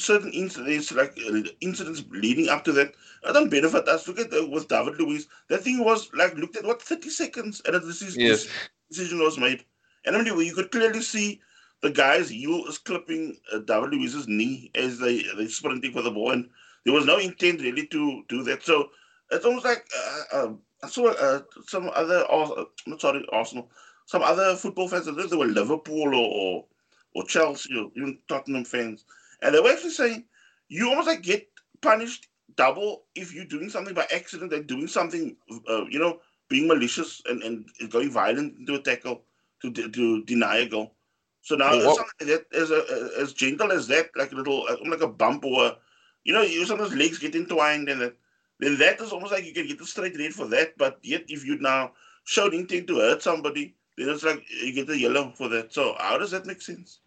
certain 0.00 0.32
incidents, 0.32 0.92
like 0.92 1.18
uh, 1.28 1.42
incidents 1.60 2.04
leading 2.10 2.48
up 2.50 2.64
to 2.64 2.72
that, 2.72 2.94
I 3.26 3.32
don't 3.32 3.50
benefit 3.50 3.88
us. 3.88 4.08
Look 4.08 4.20
at 4.20 4.32
with 4.50 4.68
David 4.68 4.98
Luiz. 5.00 5.28
That 5.48 5.62
thing 5.62 5.84
was 5.84 6.10
like 6.14 6.34
looked 6.36 6.56
at 6.56 6.66
what 6.66 6.82
thirty 6.82 7.10
seconds, 7.10 7.62
and 7.66 7.76
this 7.76 8.02
is 8.02 8.18
Yes, 8.18 8.46
decision 8.90 9.20
was 9.20 9.38
made. 9.38 9.64
And 10.04 10.16
I 10.16 10.22
mean, 10.22 10.38
you 10.40 10.54
could 10.54 10.72
clearly 10.72 11.02
see 11.02 11.40
the 11.82 11.90
guy's 11.90 12.30
heel 12.30 12.66
is 12.66 12.78
clipping 12.78 13.38
uh, 13.52 13.60
David 13.60 13.90
Luiz's 13.92 14.28
knee 14.28 14.70
as 14.74 14.98
they 14.98 15.22
they 15.36 15.46
sprinting 15.48 15.92
for 15.92 16.02
the 16.02 16.10
ball, 16.10 16.32
and 16.32 16.50
there 16.84 16.94
was 16.94 17.06
no 17.06 17.18
intent 17.18 17.60
really 17.62 17.86
to 17.88 18.24
do 18.28 18.42
that. 18.44 18.62
So 18.64 18.90
it's 19.30 19.44
almost 19.44 19.64
like 19.66 19.86
uh, 19.96 20.36
uh, 20.36 20.52
I 20.82 20.88
saw 20.88 21.08
uh, 21.12 21.40
some 21.66 21.90
other, 21.94 22.24
uh, 22.30 22.64
not 22.86 23.00
sorry, 23.00 23.24
Arsenal, 23.32 23.70
some 24.06 24.22
other 24.22 24.56
football 24.56 24.88
fans. 24.88 25.08
I 25.08 25.12
don't 25.12 25.18
know 25.18 25.24
if 25.24 25.30
they 25.30 25.36
were 25.36 25.46
Liverpool 25.46 26.14
or, 26.14 26.14
or 26.14 26.66
or 27.14 27.24
Chelsea 27.24 27.76
or 27.78 27.90
even 27.96 28.18
Tottenham 28.28 28.64
fans, 28.64 29.04
and 29.42 29.54
they 29.54 29.60
were 29.60 29.70
actually 29.70 29.90
saying 29.90 30.24
you 30.68 30.88
almost 30.88 31.08
like 31.08 31.22
get 31.22 31.48
punished 31.82 32.28
double 32.56 33.04
if 33.14 33.34
you're 33.34 33.44
doing 33.44 33.68
something 33.68 33.94
by 33.94 34.06
accident 34.14 34.52
and 34.52 34.66
doing 34.66 34.86
something, 34.86 35.36
uh, 35.68 35.84
you 35.86 35.98
know, 35.98 36.20
being 36.48 36.68
malicious 36.68 37.22
and, 37.26 37.42
and 37.42 37.66
going 37.90 38.10
violent 38.10 38.58
into 38.58 38.74
a 38.74 38.82
tackle 38.82 39.22
to 39.62 39.72
to 39.72 40.24
deny 40.24 40.58
a 40.58 40.68
goal. 40.68 40.94
So 41.42 41.56
now 41.56 41.70
well, 41.70 41.94
something 41.94 42.12
like 42.20 42.28
that 42.28 42.56
as 42.56 42.70
a, 42.70 43.10
as 43.18 43.32
gentle 43.32 43.72
as 43.72 43.86
that, 43.88 44.10
like 44.16 44.32
a 44.32 44.34
little 44.34 44.66
like 44.86 45.00
a 45.00 45.08
bump 45.08 45.44
or 45.44 45.66
a, 45.66 45.76
you 46.24 46.32
know, 46.32 46.42
you 46.42 46.64
sometimes 46.66 46.94
legs 46.94 47.18
get 47.18 47.34
entwined 47.34 47.88
and 47.88 48.00
that, 48.00 48.16
then 48.58 48.78
that 48.78 49.00
is 49.00 49.12
almost 49.12 49.32
like 49.32 49.44
you 49.44 49.54
can 49.54 49.66
get 49.66 49.80
a 49.80 49.86
straight 49.86 50.18
red 50.18 50.32
for 50.32 50.46
that. 50.48 50.76
But 50.76 50.98
yet 51.02 51.24
if 51.28 51.46
you 51.46 51.58
now 51.58 51.92
show 52.24 52.48
intent 52.48 52.88
to 52.88 52.98
hurt 52.98 53.22
somebody, 53.22 53.74
then 53.96 54.10
it's 54.10 54.24
like 54.24 54.44
you 54.62 54.72
get 54.72 54.90
a 54.90 54.98
yellow 54.98 55.32
for 55.34 55.48
that. 55.48 55.72
So 55.72 55.96
how 55.98 56.18
does 56.18 56.30
that 56.32 56.46
make 56.46 56.60
sense? 56.60 57.00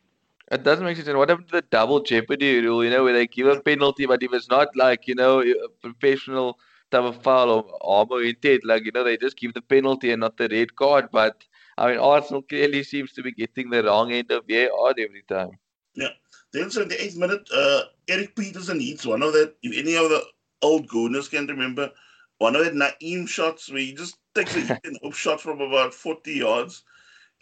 It 0.53 0.63
doesn't 0.63 0.85
make 0.85 0.97
sense. 0.97 1.07
And 1.07 1.17
what 1.17 1.29
happened 1.29 1.47
to 1.49 1.61
the 1.61 1.67
double 1.69 2.01
jeopardy 2.01 2.61
rule? 2.61 2.83
You 2.83 2.91
know, 2.91 3.03
where 3.03 3.13
they 3.13 3.25
give 3.27 3.47
a 3.47 3.59
penalty, 3.59 4.05
but 4.05 4.21
if 4.21 4.33
it's 4.33 4.49
not 4.49 4.75
like 4.75 5.07
you 5.07 5.15
know 5.15 5.43
professional 5.81 6.59
type 6.91 7.03
of 7.03 7.21
foul 7.23 7.49
or 7.49 7.65
armor 7.81 8.21
intent, 8.21 8.63
like 8.63 8.85
you 8.85 8.91
know, 8.91 9.03
they 9.03 9.17
just 9.17 9.37
give 9.37 9.53
the 9.55 9.61
penalty 9.61 10.11
and 10.11 10.19
not 10.21 10.37
the 10.37 10.47
red 10.49 10.75
card. 10.75 11.09
But 11.11 11.43
I 11.77 11.87
mean, 11.87 11.97
Arsenal 11.97 12.43
clearly 12.43 12.83
seems 12.83 13.13
to 13.13 13.23
be 13.23 13.31
getting 13.31 13.71
the 13.71 13.83
wrong 13.83 14.11
end 14.11 14.31
of 14.31 14.45
VAR 14.47 14.91
every 14.91 15.23
time. 15.27 15.57
Yeah. 15.95 16.09
Then, 16.51 16.69
the 16.69 17.03
eighth 17.03 17.17
minute, 17.17 17.49
uh, 17.51 17.81
Erik 18.07 18.35
Petersen 18.35 18.79
hits 18.79 19.07
one 19.07 19.23
of 19.23 19.33
that. 19.33 19.55
If 19.63 19.75
any 19.75 19.95
of 19.95 20.09
the 20.09 20.23
old 20.61 20.87
gooners 20.87 21.31
can 21.31 21.47
remember, 21.47 21.89
one 22.37 22.55
of 22.55 22.63
that 22.63 22.75
Nayim 22.75 23.27
shots 23.27 23.71
where 23.71 23.79
he 23.79 23.93
just 23.93 24.17
takes 24.35 24.55
a 24.55 24.79
up 25.03 25.13
shot 25.13 25.41
from 25.41 25.61
about 25.61 25.95
40 25.95 26.31
yards. 26.31 26.83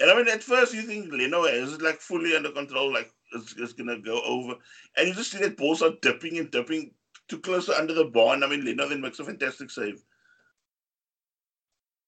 And 0.02 0.10
I 0.10 0.16
mean, 0.16 0.28
at 0.28 0.44
first 0.44 0.74
you 0.74 0.82
think 0.82 1.12
Leno 1.12 1.44
is 1.44 1.80
like 1.80 2.02
fully 2.02 2.36
under 2.36 2.52
control, 2.52 2.92
like 2.92 3.12
it's, 3.34 3.56
it's 3.58 3.74
going 3.74 3.88
to 3.88 4.00
go 4.00 4.22
over. 4.24 4.56
And 4.98 5.08
you 5.08 5.14
just 5.14 5.32
see 5.32 5.38
that 5.40 5.58
ball 5.58 5.76
start 5.76 6.02
dipping 6.02 6.40
and 6.40 6.50
dipping 6.50 6.92
too 7.28 7.40
close 7.40 7.70
under 7.70 7.94
the 7.94 8.06
bar. 8.06 8.34
And 8.34 8.44
I 8.44 8.48
mean, 8.48 8.66
Leno 8.66 8.90
then 8.90 9.02
makes 9.02 9.20
a 9.20 9.24
fantastic 9.24 9.70
save. 9.70 10.04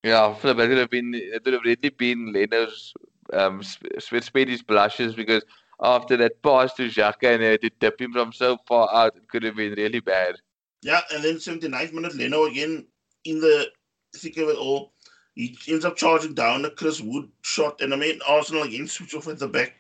Yeah, 0.04 0.34
Philip, 0.34 0.60
it 0.60 0.70
would 0.70 0.78
have 0.80 0.90
been 0.90 1.14
it 1.14 1.44
would 1.46 1.54
have 1.54 1.64
really 1.64 1.90
been 1.90 2.34
Leno's 2.34 2.94
um 3.32 3.62
Speedy's 3.64 4.64
blushes 4.64 5.16
because 5.16 5.44
after 5.82 6.18
that 6.18 6.42
pass 6.42 6.74
to 6.74 6.90
Xhaka 6.90 7.36
and 7.36 7.44
had 7.44 7.62
to 7.62 7.70
tip 7.70 8.02
him 8.02 8.12
from 8.12 8.34
so 8.34 8.58
far 8.68 8.90
out, 8.94 9.16
it 9.16 9.28
could 9.30 9.44
have 9.44 9.56
been 9.56 9.74
really 9.74 10.00
bad. 10.00 10.36
Yeah, 10.82 11.02
and 11.14 11.24
then 11.24 11.36
79th 11.36 11.94
minute, 11.94 12.16
Leno 12.16 12.46
again 12.46 12.88
in 13.24 13.40
the 13.40 13.68
thick 14.16 14.38
of 14.38 14.50
it 14.50 14.58
all. 14.58 14.93
He 15.36 15.58
ends 15.68 15.86
up 15.86 15.96
charging 15.96 16.34
down 16.34 16.66
a 16.66 16.70
Chris 16.70 17.02
Wood 17.02 17.30
shot, 17.42 17.82
and 17.82 17.94
I 17.94 17.98
mean 17.98 18.20
Arsenal 18.28 18.64
again 18.64 18.88
switch 18.88 19.16
off 19.16 19.28
at 19.28 19.40
the 19.40 19.48
back. 19.48 19.76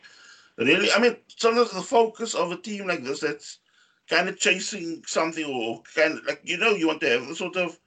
Really, 0.57 0.91
I 0.91 0.99
mean 0.99 1.17
sometimes 1.27 1.71
the 1.71 1.81
focus 1.81 2.33
of 2.33 2.51
a 2.51 2.57
team 2.57 2.87
like 2.87 3.03
this 3.03 3.19
that's 3.19 3.59
kind 4.09 4.27
of 4.29 4.37
chasing 4.37 5.03
something 5.05 5.45
or 5.45 5.81
kind 5.95 6.17
of 6.17 6.25
like 6.25 6.41
you 6.43 6.57
know 6.57 6.71
you 6.71 6.87
want 6.87 7.01
to 7.01 7.09
have 7.09 7.27
the 7.27 7.35
sort 7.35 7.55
of 7.55 7.79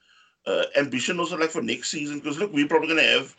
uh, 0.47 0.65
ambition 0.77 1.19
also 1.19 1.37
like 1.37 1.51
for 1.51 1.63
next 1.63 1.91
season. 1.91 2.21
Because 2.21 2.39
look 2.39 2.53
we're 2.53 2.69
probably 2.69 2.89
going 2.89 3.01
to 3.01 3.19
have 3.19 3.37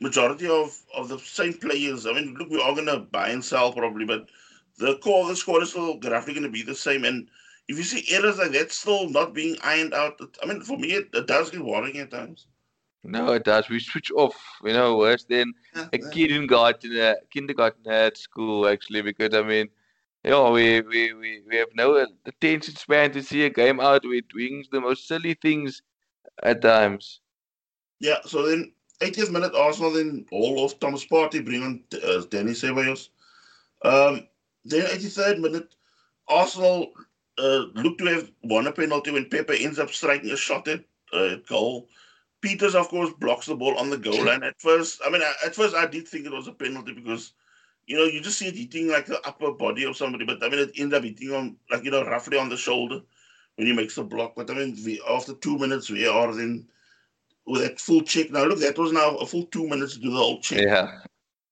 majority 0.00 0.48
of 0.48 0.76
of 0.94 1.08
the 1.08 1.18
same 1.18 1.54
players. 1.54 2.06
I 2.06 2.12
mean 2.12 2.34
look 2.34 2.50
we 2.50 2.60
are 2.60 2.74
going 2.74 2.86
to 2.86 2.98
buy 2.98 3.28
and 3.28 3.44
sell 3.44 3.72
probably 3.72 4.04
but 4.04 4.28
the 4.78 4.96
core 4.98 5.22
of 5.22 5.28
the 5.28 5.36
squad 5.36 5.62
is 5.62 5.70
still 5.70 5.96
graphically 5.96 6.34
going 6.34 6.44
to 6.44 6.50
be 6.50 6.62
the 6.62 6.74
same. 6.74 7.04
And 7.04 7.28
if 7.70 7.76
you 7.76 7.84
see 7.84 8.04
errors 8.12 8.38
like 8.38 8.50
that 8.50 8.72
still 8.72 9.08
not 9.08 9.32
being 9.32 9.56
ironed 9.62 9.94
out 9.94 10.20
i 10.42 10.46
mean 10.46 10.60
for 10.60 10.76
me 10.76 10.88
it, 10.92 11.08
it 11.14 11.26
does 11.28 11.50
get 11.50 11.64
worrying 11.64 11.98
at 11.98 12.10
times 12.10 12.46
no, 13.02 13.32
it 13.32 13.44
does. 13.44 13.68
We 13.68 13.80
switch 13.80 14.10
off, 14.12 14.36
you 14.62 14.72
know, 14.72 14.96
worse 14.96 15.24
than 15.24 15.54
yeah, 15.74 15.88
a 15.92 15.98
kindergarten, 15.98 16.96
uh, 16.98 17.14
kindergarten 17.30 17.90
at 17.90 18.18
school, 18.18 18.68
actually, 18.68 19.02
because 19.02 19.34
I 19.34 19.42
mean, 19.42 19.68
you 20.24 20.30
know, 20.30 20.52
we, 20.52 20.80
we, 20.82 21.12
we, 21.14 21.42
we 21.48 21.56
have 21.56 21.68
no 21.74 22.06
attention 22.26 22.76
span 22.76 23.12
to 23.12 23.22
see 23.22 23.44
a 23.44 23.50
game 23.50 23.80
out. 23.80 24.04
We're 24.04 24.22
doing 24.22 24.64
the 24.70 24.80
most 24.80 25.08
silly 25.08 25.34
things 25.34 25.82
at 26.42 26.60
times. 26.60 27.20
Yeah, 28.00 28.18
so 28.24 28.46
then 28.46 28.72
80th 29.00 29.30
minute, 29.30 29.54
Arsenal 29.54 29.92
then 29.92 30.26
all 30.30 30.60
off 30.60 30.78
Thomas 30.78 31.06
Partey, 31.06 31.44
bring 31.44 31.62
on 31.62 31.82
uh, 31.94 32.22
Dani 32.28 32.50
Ceballos. 32.50 33.08
Um, 33.82 34.26
then 34.64 34.86
83rd 34.86 35.40
minute, 35.40 35.74
Arsenal 36.28 36.92
uh, 37.38 37.64
look 37.74 37.98
to 37.98 38.04
have 38.06 38.30
won 38.44 38.66
a 38.66 38.72
penalty 38.72 39.10
when 39.10 39.28
Pepe 39.28 39.64
ends 39.64 39.78
up 39.78 39.90
striking 39.90 40.30
a 40.30 40.36
shot 40.36 40.68
at 40.68 40.84
uh, 41.12 41.36
goal. 41.48 41.88
Pieters, 42.42 42.74
of 42.74 42.88
course, 42.88 43.10
blocks 43.18 43.46
the 43.46 43.54
ball 43.54 43.76
on 43.76 43.90
the 43.90 43.98
goal 43.98 44.24
line. 44.24 44.42
At 44.42 44.60
first, 44.60 45.00
I 45.04 45.10
mean, 45.10 45.22
at 45.44 45.54
first 45.54 45.74
I 45.74 45.86
did 45.86 46.08
think 46.08 46.26
it 46.26 46.32
was 46.32 46.48
a 46.48 46.52
penalty 46.52 46.92
because, 46.92 47.32
you 47.86 47.96
know, 47.96 48.04
you 48.04 48.20
just 48.20 48.38
see 48.38 48.48
it 48.48 48.56
hitting 48.56 48.88
like 48.88 49.06
the 49.06 49.20
upper 49.26 49.52
body 49.52 49.84
of 49.84 49.96
somebody, 49.96 50.24
but 50.24 50.42
I 50.42 50.48
mean, 50.48 50.60
it 50.60 50.72
ended 50.76 50.98
up 50.98 51.04
hitting 51.04 51.32
on, 51.32 51.56
like, 51.70 51.84
you 51.84 51.90
know, 51.90 52.04
roughly 52.04 52.38
on 52.38 52.48
the 52.48 52.56
shoulder 52.56 53.00
when 53.56 53.66
he 53.66 53.72
makes 53.72 53.94
the 53.94 54.04
block. 54.04 54.34
But 54.36 54.50
I 54.50 54.54
mean, 54.54 54.78
we, 54.84 55.02
after 55.08 55.34
two 55.34 55.58
minutes, 55.58 55.90
we 55.90 56.06
are 56.06 56.32
then 56.32 56.66
with 57.46 57.62
that 57.62 57.80
full 57.80 58.02
check. 58.02 58.30
Now, 58.30 58.44
look, 58.44 58.60
that 58.60 58.78
was 58.78 58.92
now 58.92 59.16
a 59.16 59.26
full 59.26 59.44
two 59.46 59.68
minutes 59.68 59.94
to 59.94 60.00
do 60.00 60.10
the 60.10 60.16
whole 60.16 60.40
check. 60.40 60.62
Yeah. 60.62 61.00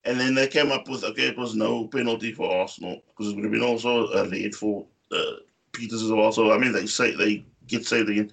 And 0.05 0.19
then 0.19 0.33
they 0.33 0.47
came 0.47 0.71
up 0.71 0.87
with, 0.87 1.03
okay, 1.03 1.27
it 1.27 1.37
was 1.37 1.55
no 1.55 1.87
penalty 1.87 2.31
for 2.31 2.51
Arsenal 2.51 3.01
because 3.09 3.31
it 3.31 3.35
would 3.35 3.43
have 3.43 3.53
been 3.53 3.61
also 3.61 4.07
a 4.07 4.27
red 4.29 4.55
for 4.55 4.85
uh, 5.11 5.33
Pieters 5.73 6.05
as 6.05 6.11
well. 6.11 6.31
So, 6.31 6.51
I 6.51 6.57
mean, 6.57 6.71
they 6.71 6.85
say 6.85 7.15
they 7.15 7.45
get 7.67 7.85
saved 7.85 8.09
again. 8.09 8.31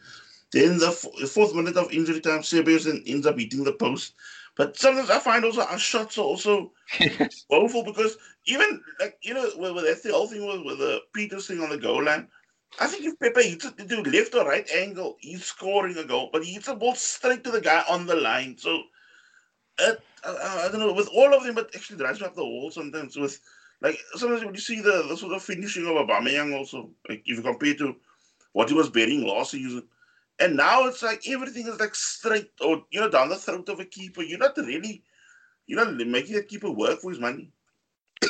Then 0.53 0.79
the, 0.79 0.89
f- 0.89 1.31
fourth 1.31 1.55
minute 1.55 1.77
of 1.77 1.93
injury 1.93 2.21
time, 2.21 2.41
Ceballos 2.41 2.87
ends 3.07 3.27
up 3.27 3.39
hitting 3.39 3.65
the 3.65 3.73
post. 3.73 4.15
But 4.57 4.77
sometimes 4.77 5.11
I 5.11 5.19
find 5.19 5.45
also 5.45 5.63
our 5.71 5.79
shots 5.79 6.19
are 6.19 6.23
also 6.23 6.73
woeful 7.51 7.85
because 7.85 8.17
even 8.47 8.83
like 9.01 9.19
you 9.23 9.35
know, 9.35 9.51
with 9.57 9.85
that's 9.85 10.03
the 10.03 10.13
whole 10.13 10.27
thing 10.27 10.47
with, 10.47 10.63
with 10.65 10.79
the 10.79 11.01
Pieters 11.15 11.47
thing 11.47 11.61
on 11.61 11.71
the 11.71 11.79
goal 11.79 12.03
line. 12.05 12.29
I 12.81 12.89
think 12.89 13.05
if 13.05 13.19
Pepe 13.19 13.49
hits 13.49 13.65
it 13.65 13.89
to 13.89 14.03
left 14.03 14.35
or 14.35 14.47
right 14.47 14.69
angle, 14.71 15.17
he's 15.21 15.45
scoring 15.45 15.97
a 15.97 16.05
goal. 16.05 16.31
But 16.33 16.45
he 16.45 16.55
hits 16.55 16.67
the 16.67 16.75
ball 16.75 16.95
straight 16.95 17.45
to 17.45 17.51
the 17.51 17.61
guy 17.61 17.83
on 17.89 18.07
the 18.07 18.17
line. 18.17 18.57
So, 18.59 18.83
uh, 19.79 19.93
I, 20.25 20.65
I, 20.67 20.69
don't 20.71 20.81
know, 20.81 20.93
with 20.93 21.09
all 21.09 21.33
of 21.33 21.45
them, 21.45 21.55
but 21.55 21.75
actually 21.75 21.99
drives 21.99 22.21
me 22.21 22.27
up 22.27 22.35
the 22.35 22.45
wall 22.45 22.71
sometimes. 22.71 23.17
With 23.17 23.41
like 23.81 23.99
sometimes 24.15 24.45
when 24.45 24.55
you 24.55 24.61
see 24.61 24.81
the, 24.81 25.07
the 25.09 25.17
sort 25.17 25.33
of 25.33 25.43
finishing 25.43 25.87
of 25.87 25.95
Aubameyang 25.95 26.55
also, 26.55 26.91
like 27.09 27.23
if 27.25 27.37
you 27.37 27.43
compare 27.43 27.75
to 27.75 27.97
what 28.53 28.69
he 28.69 28.75
was 28.75 28.91
bearing 28.91 29.27
last 29.27 29.53
season, 29.53 29.85
and 30.39 30.57
now 30.57 30.87
it's 30.87 31.03
like 31.03 31.27
everything 31.29 31.67
is 31.67 31.81
like 31.81 31.95
straight 31.95 32.51
or 32.61 32.83
you 32.91 33.01
know 33.01 33.09
down 33.11 33.29
the 33.29 33.37
throat 33.37 33.69
of 33.69 33.81
a 33.81 33.85
keeper. 33.85 34.23
You're 34.23 34.39
not 34.39 34.57
really, 34.57 35.03
you 35.67 35.77
know, 35.77 35.91
making 35.91 36.37
a 36.37 36.43
keeper 36.43 36.71
work 36.71 37.01
for 37.01 37.11
his 37.11 37.21
money. 37.21 37.51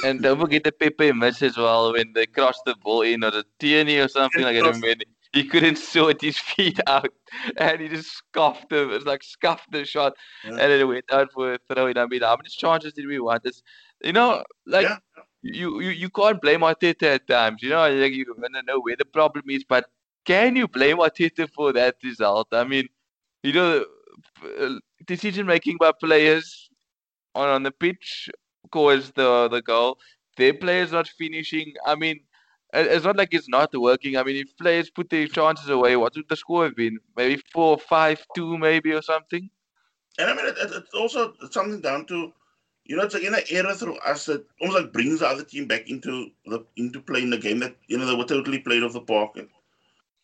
And 0.04 0.22
don't 0.22 0.40
forget 0.40 0.64
the 0.64 0.72
Pepe 0.72 1.12
miss 1.12 1.42
as 1.42 1.56
well 1.56 1.92
when 1.92 2.12
they 2.12 2.26
crossed 2.26 2.64
the 2.64 2.74
ball 2.82 3.02
in 3.02 3.24
or 3.24 3.30
the 3.30 3.44
Tierney 3.58 3.98
or 3.98 4.08
something 4.08 4.42
like 4.42 4.56
that. 4.56 5.04
He 5.32 5.44
couldn't 5.44 5.76
sort 5.76 6.22
his 6.22 6.38
feet 6.38 6.80
out 6.86 7.12
and 7.58 7.80
he 7.80 7.88
just 7.88 8.10
scuffed 8.10 8.72
him. 8.72 8.90
It's 8.92 9.04
like 9.04 9.22
scuffed 9.22 9.70
the 9.70 9.84
shot 9.84 10.14
yeah. 10.44 10.52
and 10.52 10.72
it 10.72 10.84
went 10.84 11.12
out 11.12 11.32
for 11.32 11.54
a 11.54 11.58
throw 11.68 11.88
in. 11.88 11.98
I 11.98 12.06
mean, 12.06 12.22
how 12.22 12.36
many 12.36 12.48
chances 12.48 12.92
did 12.94 13.06
we 13.06 13.20
want? 13.20 13.42
It's, 13.44 13.62
you 14.02 14.12
know, 14.12 14.44
like 14.66 14.84
yeah. 14.84 14.96
you, 15.42 15.80
you 15.80 15.90
you 15.90 16.10
can't 16.10 16.40
blame 16.40 16.60
Arteta 16.60 17.14
at 17.16 17.26
times. 17.26 17.62
You 17.62 17.70
know, 17.70 17.88
like 17.88 18.12
you 18.12 18.24
to 18.24 18.62
know 18.66 18.80
where 18.80 18.96
the 18.96 19.04
problem 19.04 19.44
is, 19.48 19.64
but 19.64 19.86
can 20.26 20.56
you 20.56 20.68
blame 20.68 20.98
Arteta 20.98 21.48
for 21.54 21.72
that 21.72 21.96
result? 22.02 22.48
I 22.52 22.64
mean, 22.64 22.88
you 23.42 23.52
know, 23.52 23.84
decision 25.06 25.46
making 25.46 25.76
by 25.78 25.92
players 25.98 26.68
on, 27.34 27.48
on 27.48 27.62
the 27.62 27.70
pitch 27.70 28.28
caused 28.70 29.14
the 29.14 29.48
the 29.48 29.62
goal. 29.62 29.98
Their 30.36 30.54
players 30.54 30.92
not 30.92 31.08
finishing. 31.08 31.72
I 31.86 31.94
mean, 31.94 32.20
it's 32.74 33.04
not 33.04 33.16
like 33.16 33.32
it's 33.32 33.48
not 33.48 33.70
working. 33.74 34.16
I 34.16 34.22
mean, 34.22 34.36
if 34.36 34.56
players 34.58 34.90
put 34.90 35.08
their 35.08 35.26
chances 35.28 35.68
away, 35.68 35.96
what 35.96 36.14
would 36.16 36.28
the 36.28 36.36
score 36.36 36.64
have 36.64 36.76
been? 36.76 36.98
Maybe 37.16 37.40
four, 37.52 37.78
five, 37.78 38.24
two, 38.34 38.58
maybe 38.58 38.92
or 38.92 39.02
something. 39.02 39.48
And 40.18 40.30
I 40.30 40.34
mean, 40.34 40.46
it, 40.46 40.56
it's 40.58 40.94
also 40.94 41.34
something 41.50 41.80
down 41.80 42.06
to, 42.06 42.32
you 42.84 42.96
know, 42.96 43.04
it's 43.04 43.14
an 43.14 43.34
error 43.50 43.74
through 43.74 43.98
us 43.98 44.26
that 44.26 44.44
almost 44.60 44.82
like 44.82 44.92
brings 44.92 45.20
the 45.20 45.28
other 45.28 45.44
team 45.44 45.66
back 45.66 45.88
into 45.88 46.30
the 46.46 46.64
into 46.76 47.00
playing 47.00 47.30
the 47.30 47.38
game 47.38 47.60
that 47.60 47.76
you 47.86 47.96
know 47.96 48.06
they 48.06 48.14
were 48.14 48.24
totally 48.24 48.58
played 48.58 48.82
off 48.82 48.92
the 48.92 49.00
park. 49.00 49.36
And 49.36 49.48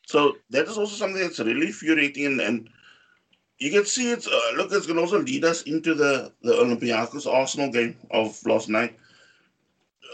so 0.07 0.37
that 0.51 0.67
is 0.67 0.79
also 0.79 0.95
something 0.95 1.21
that's 1.21 1.39
really 1.39 1.69
infuriating 1.69 2.27
and, 2.27 2.41
and 2.41 2.69
you 3.63 3.71
can 3.71 3.85
see 3.85 4.11
it's 4.11 4.27
uh, 4.27 4.53
look 4.57 4.73
it's 4.73 4.87
going 4.87 4.97
to 4.97 5.03
also 5.03 5.21
lead 5.21 5.45
us 5.45 5.63
into 5.63 5.95
the 5.95 6.33
the 6.43 6.53
Olympiacos 6.53 7.33
Arsenal 7.33 7.71
game 7.71 7.97
of 8.11 8.45
last 8.45 8.69
night. 8.69 8.99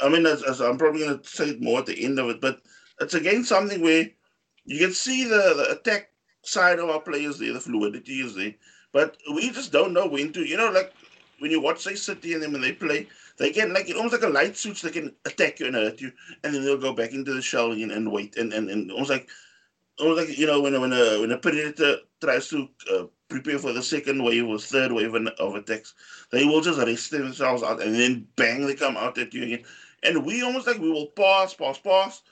I 0.03 0.09
mean, 0.09 0.27
as, 0.27 0.42
as 0.42 0.61
I'm 0.61 0.77
probably 0.77 1.01
going 1.01 1.18
to 1.18 1.27
say 1.27 1.51
it 1.51 1.62
more 1.62 1.81
at 1.81 1.87
the 1.87 2.05
end 2.05 2.18
of 2.18 2.29
it, 2.29 2.40
but 2.40 2.61
it's 3.01 3.14
again 3.14 3.44
something 3.44 3.81
where 3.81 4.07
you 4.66 4.79
can 4.79 4.92
see 4.92 5.24
the, 5.24 5.55
the 5.57 5.72
attack 5.72 6.11
side 6.42 6.79
of 6.79 6.90
our 6.90 7.01
players 7.01 7.38
there, 7.38 7.55
the 7.55 7.61
fluidity 7.61 8.20
is 8.20 8.35
there, 8.35 8.55
but 8.92 9.16
we 9.35 9.51
just 9.51 9.72
don't 9.72 9.94
know 9.94 10.07
when 10.07 10.31
to. 10.35 10.44
You 10.44 10.59
know, 10.59 10.70
like 10.70 10.92
when 11.38 11.51
you 11.51 11.61
watch 11.61 11.81
say 11.81 11.94
City 11.94 12.35
and 12.35 12.42
then 12.42 12.53
when 12.53 12.61
they 12.61 12.72
play, 12.72 13.09
they 13.38 13.51
can 13.51 13.72
like 13.72 13.90
almost 13.96 14.12
like 14.12 14.29
a 14.29 14.29
light 14.29 14.59
switch. 14.59 14.83
They 14.83 14.90
can 14.90 15.14
attack 15.24 15.59
you 15.59 15.66
and 15.66 15.74
hurt 15.74 16.03
you, 16.03 16.12
and 16.44 16.55
then 16.55 16.64
they'll 16.64 16.77
go 16.77 16.92
back 16.92 17.12
into 17.12 17.33
the 17.33 17.40
shell 17.40 17.72
and, 17.72 17.92
and 17.92 18.12
wait 18.12 18.37
and, 18.37 18.53
and, 18.53 18.68
and 18.68 18.90
almost 18.92 19.11
like 19.11 19.29
almost 20.00 20.28
like 20.28 20.38
you 20.38 20.46
know 20.46 20.61
when 20.61 20.80
when 20.80 20.92
a 20.92 21.20
when 21.20 21.32
a 21.32 21.38
predator 21.38 21.96
tries 22.20 22.48
to 22.48 22.68
uh, 22.92 23.04
prepare 23.28 23.58
for 23.58 23.72
the 23.72 23.82
second 23.82 24.22
wave 24.22 24.46
or 24.46 24.58
third 24.58 24.92
wave 24.92 25.14
of 25.14 25.54
attacks, 25.54 25.94
they 26.30 26.44
will 26.44 26.61
just 26.61 26.78
rest 26.78 27.11
themselves 27.11 27.62
out 27.62 27.82
and 27.82 27.94
then 27.94 28.26
bang 28.37 28.66
they 28.66 28.74
come 28.74 28.96
out 28.96 29.18
at 29.18 29.34
you 29.34 29.44
again. 29.44 29.64
And 30.02 30.24
we 30.24 30.42
almost 30.42 30.66
like 30.66 30.78
we 30.78 30.90
will 30.90 31.08
pass, 31.08 31.54
pass, 31.54 31.78
pass, 31.78 32.22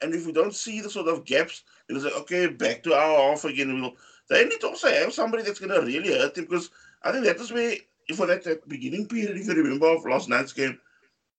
and 0.00 0.14
if 0.14 0.26
we 0.26 0.32
don't 0.32 0.54
see 0.54 0.80
the 0.80 0.90
sort 0.90 1.08
of 1.08 1.24
gaps, 1.24 1.62
it 1.88 1.92
was 1.92 2.04
like, 2.04 2.16
okay, 2.16 2.46
back 2.46 2.82
to 2.82 2.94
our 2.94 3.30
half 3.30 3.44
again. 3.44 3.80
We'll, 3.80 3.92
they 4.28 4.44
need 4.44 4.60
to 4.60 4.68
also 4.68 4.88
have 4.88 5.12
somebody 5.12 5.42
that's 5.42 5.58
to 5.58 5.66
really 5.66 6.16
hurt 6.16 6.38
him 6.38 6.44
because 6.44 6.70
I 7.02 7.12
think 7.12 7.24
that 7.24 7.36
is 7.36 7.52
where, 7.52 7.74
for 8.14 8.26
that, 8.26 8.44
that 8.44 8.68
beginning 8.68 9.06
period, 9.06 9.36
if 9.36 9.46
you 9.46 9.54
remember 9.54 9.88
of 9.88 10.04
last 10.04 10.28
night's 10.28 10.52
game, 10.52 10.78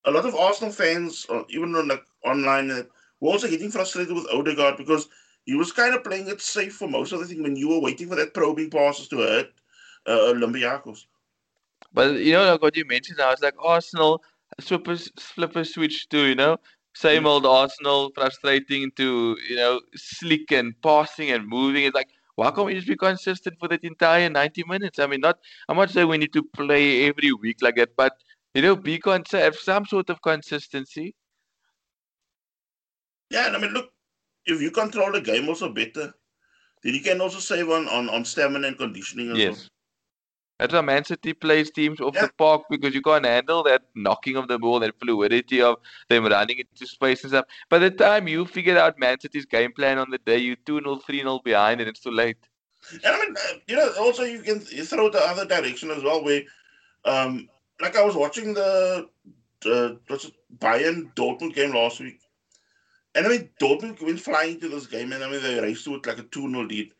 a 0.05 0.11
lot 0.11 0.25
of 0.25 0.35
Arsenal 0.35 0.71
fans, 0.71 1.25
or 1.29 1.45
even 1.49 1.75
on 1.75 1.87
like 1.87 2.03
online, 2.25 2.71
uh, 2.71 2.83
were 3.19 3.29
also 3.31 3.47
getting 3.47 3.71
frustrated 3.71 4.13
with 4.13 4.27
Odegaard 4.33 4.77
because 4.77 5.07
he 5.45 5.55
was 5.55 5.71
kind 5.71 5.93
of 5.95 6.03
playing 6.03 6.27
it 6.27 6.41
safe 6.41 6.75
for 6.75 6.87
most 6.87 7.11
of 7.11 7.19
the 7.19 7.25
thing 7.25 7.43
when 7.43 7.55
you 7.55 7.69
were 7.69 7.79
waiting 7.79 8.07
for 8.07 8.15
that 8.15 8.33
probing 8.33 8.69
passes 8.69 9.07
to 9.07 9.17
hurt 9.17 9.51
uh, 10.07 10.33
Olympiacos. 10.33 11.05
But 11.93 12.15
you 12.15 12.33
know, 12.33 12.51
like 12.51 12.61
what 12.61 12.77
you 12.77 12.85
mentioned, 12.85 13.19
I 13.19 13.31
was 13.31 13.41
like 13.41 13.55
Arsenal 13.59 14.23
super 14.59 14.95
flipper 15.19 15.63
switch 15.63 16.09
to 16.09 16.25
you 16.25 16.35
know 16.35 16.57
same 16.93 17.25
old 17.25 17.45
Arsenal, 17.45 18.11
frustrating 18.13 18.91
to 18.97 19.37
you 19.49 19.55
know 19.55 19.81
slick 19.95 20.51
and 20.51 20.73
passing 20.81 21.31
and 21.31 21.47
moving. 21.47 21.85
It's 21.85 21.95
like 21.95 22.09
why 22.35 22.51
can't 22.51 22.67
we 22.67 22.75
just 22.75 22.87
be 22.87 22.95
consistent 22.95 23.57
for 23.59 23.67
that 23.69 23.83
entire 23.83 24.29
ninety 24.29 24.63
minutes? 24.67 24.99
I 24.99 25.07
mean, 25.07 25.21
not 25.21 25.39
I'm 25.67 25.77
not 25.77 25.89
saying 25.89 26.07
we 26.07 26.17
need 26.17 26.33
to 26.33 26.43
play 26.43 27.07
every 27.07 27.31
week 27.33 27.57
like 27.61 27.75
that, 27.75 27.95
but 27.95 28.13
you 28.53 28.61
know, 28.61 28.75
be 28.75 28.99
consistent, 28.99 29.43
have 29.43 29.55
some 29.55 29.85
sort 29.85 30.09
of 30.09 30.21
consistency. 30.21 31.15
Yeah, 33.29 33.47
and 33.47 33.55
I 33.55 33.59
mean, 33.59 33.71
look, 33.71 33.91
if 34.45 34.61
you 34.61 34.71
control 34.71 35.11
the 35.11 35.21
game 35.21 35.47
also 35.47 35.71
better, 35.71 36.13
then 36.83 36.93
you 36.93 37.01
can 37.01 37.21
also 37.21 37.39
save 37.39 37.69
on 37.69 37.87
on, 37.87 38.09
on 38.09 38.25
stamina 38.25 38.67
and 38.67 38.77
conditioning 38.77 39.31
as 39.31 39.37
yes. 39.37 39.57
well. 39.57 39.67
That's 40.61 40.73
why 40.75 40.81
Man 40.81 41.03
City 41.03 41.33
plays 41.33 41.71
teams 41.71 41.99
off 41.99 42.13
yeah. 42.13 42.27
the 42.27 42.33
park 42.37 42.65
because 42.69 42.93
you 42.93 43.01
can't 43.01 43.25
handle 43.25 43.63
that 43.63 43.81
knocking 43.95 44.35
of 44.35 44.47
the 44.47 44.59
ball, 44.59 44.79
that 44.81 44.93
fluidity 44.99 45.59
of 45.59 45.77
them 46.07 46.25
running 46.27 46.59
into 46.59 46.85
space 46.85 47.23
and 47.23 47.31
stuff. 47.31 47.45
By 47.67 47.79
the 47.79 47.89
time 47.89 48.27
you 48.27 48.45
figure 48.45 48.77
out 48.77 48.99
Man 48.99 49.19
City's 49.19 49.47
game 49.47 49.71
plan 49.73 49.97
on 49.97 50.11
the 50.11 50.19
day, 50.19 50.37
you 50.37 50.55
2 50.55 50.81
0, 50.81 50.97
3 50.97 51.17
0 51.17 51.39
behind, 51.43 51.81
and 51.81 51.89
it's 51.89 52.01
too 52.01 52.11
late. 52.11 52.37
And 52.93 53.15
I 53.15 53.19
mean, 53.19 53.35
uh, 53.35 53.57
you 53.67 53.75
know, 53.75 53.91
also 53.99 54.23
you 54.23 54.41
can 54.41 54.59
throw 54.59 55.09
the 55.09 55.19
other 55.19 55.45
direction 55.45 55.89
as 55.89 56.03
well, 56.03 56.23
where, 56.23 56.43
um, 57.05 57.49
like 57.81 57.97
I 57.97 58.03
was 58.03 58.15
watching 58.15 58.53
the 58.53 59.09
what's 60.07 60.25
it, 60.25 60.33
Bayern 60.59 61.11
Dortmund 61.15 61.55
game 61.55 61.73
last 61.73 61.99
week, 61.99 62.19
and 63.15 63.25
I 63.25 63.29
mean, 63.29 63.49
Dortmund 63.61 64.01
went 64.01 64.19
flying 64.19 64.59
to 64.59 64.69
this 64.69 64.87
game, 64.87 65.11
and 65.11 65.23
I 65.23 65.29
mean, 65.29 65.41
they 65.41 65.59
raced 65.59 65.85
to 65.85 65.95
it 65.95 66.05
like 66.05 66.19
a 66.19 66.23
2 66.23 66.49
0 66.49 66.63
lead. 66.63 66.91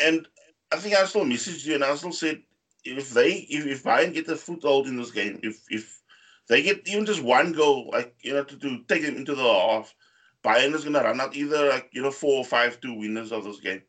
And 0.00 0.26
I 0.72 0.76
think 0.76 0.94
I 0.96 1.04
still 1.04 1.24
messaged 1.24 1.64
you, 1.64 1.74
and 1.74 1.84
I 1.84 1.94
still 1.96 2.12
said, 2.12 2.42
if 2.84 3.10
they 3.10 3.46
if, 3.50 3.66
if 3.66 3.84
Bayern 3.84 4.14
get 4.14 4.28
a 4.28 4.36
foothold 4.36 4.86
in 4.86 4.96
this 4.96 5.10
game, 5.10 5.40
if 5.42 5.60
if 5.68 6.02
they 6.48 6.62
get 6.62 6.86
even 6.88 7.06
just 7.06 7.22
one 7.22 7.52
goal, 7.52 7.90
like 7.92 8.14
you 8.22 8.32
know, 8.32 8.44
to, 8.44 8.56
to 8.56 8.84
take 8.88 9.02
them 9.02 9.16
into 9.16 9.34
the 9.34 9.42
half, 9.42 9.94
Bayern 10.44 10.74
is 10.74 10.84
gonna 10.84 11.02
run 11.02 11.20
out 11.20 11.36
either 11.36 11.68
like 11.68 11.88
you 11.92 12.02
know 12.02 12.10
four 12.10 12.38
or 12.38 12.44
five 12.44 12.80
two 12.80 12.94
winners 12.94 13.32
of 13.32 13.44
this 13.44 13.60
game. 13.60 13.82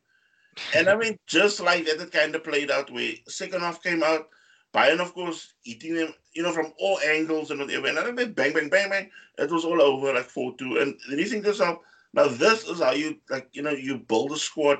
And 0.74 0.88
I 0.88 0.96
mean, 0.96 1.16
just 1.26 1.60
like 1.60 1.86
that, 1.86 2.00
it 2.00 2.12
kind 2.12 2.34
of 2.34 2.44
played 2.44 2.70
out. 2.70 2.90
Where 2.90 3.12
second 3.28 3.60
half 3.60 3.82
came 3.82 4.02
out, 4.02 4.28
Bayern, 4.74 5.00
of 5.00 5.14
course, 5.14 5.54
eating 5.64 5.94
them, 5.94 6.14
you 6.32 6.42
know, 6.42 6.52
from 6.52 6.72
all 6.78 6.98
angles 7.00 7.50
and 7.50 7.60
whatever. 7.60 7.88
And 7.88 7.96
then 7.96 8.32
bang, 8.32 8.52
bang, 8.52 8.68
bang, 8.68 8.88
bang, 8.90 9.10
it 9.38 9.50
was 9.50 9.64
all 9.64 9.82
over 9.82 10.12
like 10.14 10.26
four 10.26 10.54
two. 10.56 10.78
And 10.78 10.96
then 11.08 11.18
you 11.18 11.26
think 11.26 11.42
to 11.44 11.50
yourself, 11.50 11.78
now 12.12 12.28
this 12.28 12.64
is 12.68 12.80
how 12.80 12.92
you 12.92 13.16
like, 13.28 13.48
you 13.52 13.62
know, 13.62 13.70
you 13.70 13.98
build 13.98 14.32
a 14.32 14.36
squad 14.36 14.78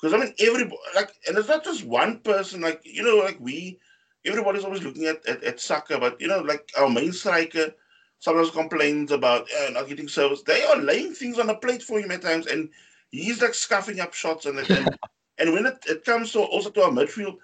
because 0.00 0.14
I 0.14 0.18
mean, 0.18 0.34
everybody 0.38 0.76
like, 0.94 1.10
and 1.26 1.36
it's 1.38 1.48
not 1.48 1.64
just 1.64 1.84
one 1.84 2.20
person. 2.20 2.60
Like 2.60 2.82
you 2.84 3.02
know, 3.02 3.16
like 3.16 3.38
we, 3.40 3.78
everybody's 4.24 4.64
always 4.64 4.82
looking 4.82 5.06
at 5.06 5.26
at, 5.26 5.42
at 5.42 5.60
Saka, 5.60 5.98
but 5.98 6.20
you 6.20 6.28
know, 6.28 6.40
like 6.40 6.70
our 6.78 6.88
main 6.88 7.12
striker 7.12 7.72
sometimes 8.18 8.50
complains 8.50 9.12
about 9.12 9.46
uh, 9.60 9.70
not 9.70 9.88
getting 9.88 10.08
service. 10.08 10.42
They 10.42 10.64
are 10.64 10.76
laying 10.76 11.14
things 11.14 11.38
on 11.38 11.46
the 11.46 11.54
plate 11.54 11.82
for 11.82 11.98
him 11.98 12.10
at 12.10 12.22
times, 12.22 12.46
and 12.46 12.68
he's 13.10 13.40
like 13.40 13.54
scuffing 13.54 14.00
up 14.00 14.12
shots. 14.12 14.46
And 14.46 14.58
and, 14.58 14.96
and 15.38 15.52
when 15.52 15.66
it, 15.66 15.78
it 15.88 16.04
comes 16.04 16.32
to 16.32 16.40
also 16.40 16.70
to 16.70 16.82
our 16.82 16.90
midfield, 16.90 17.38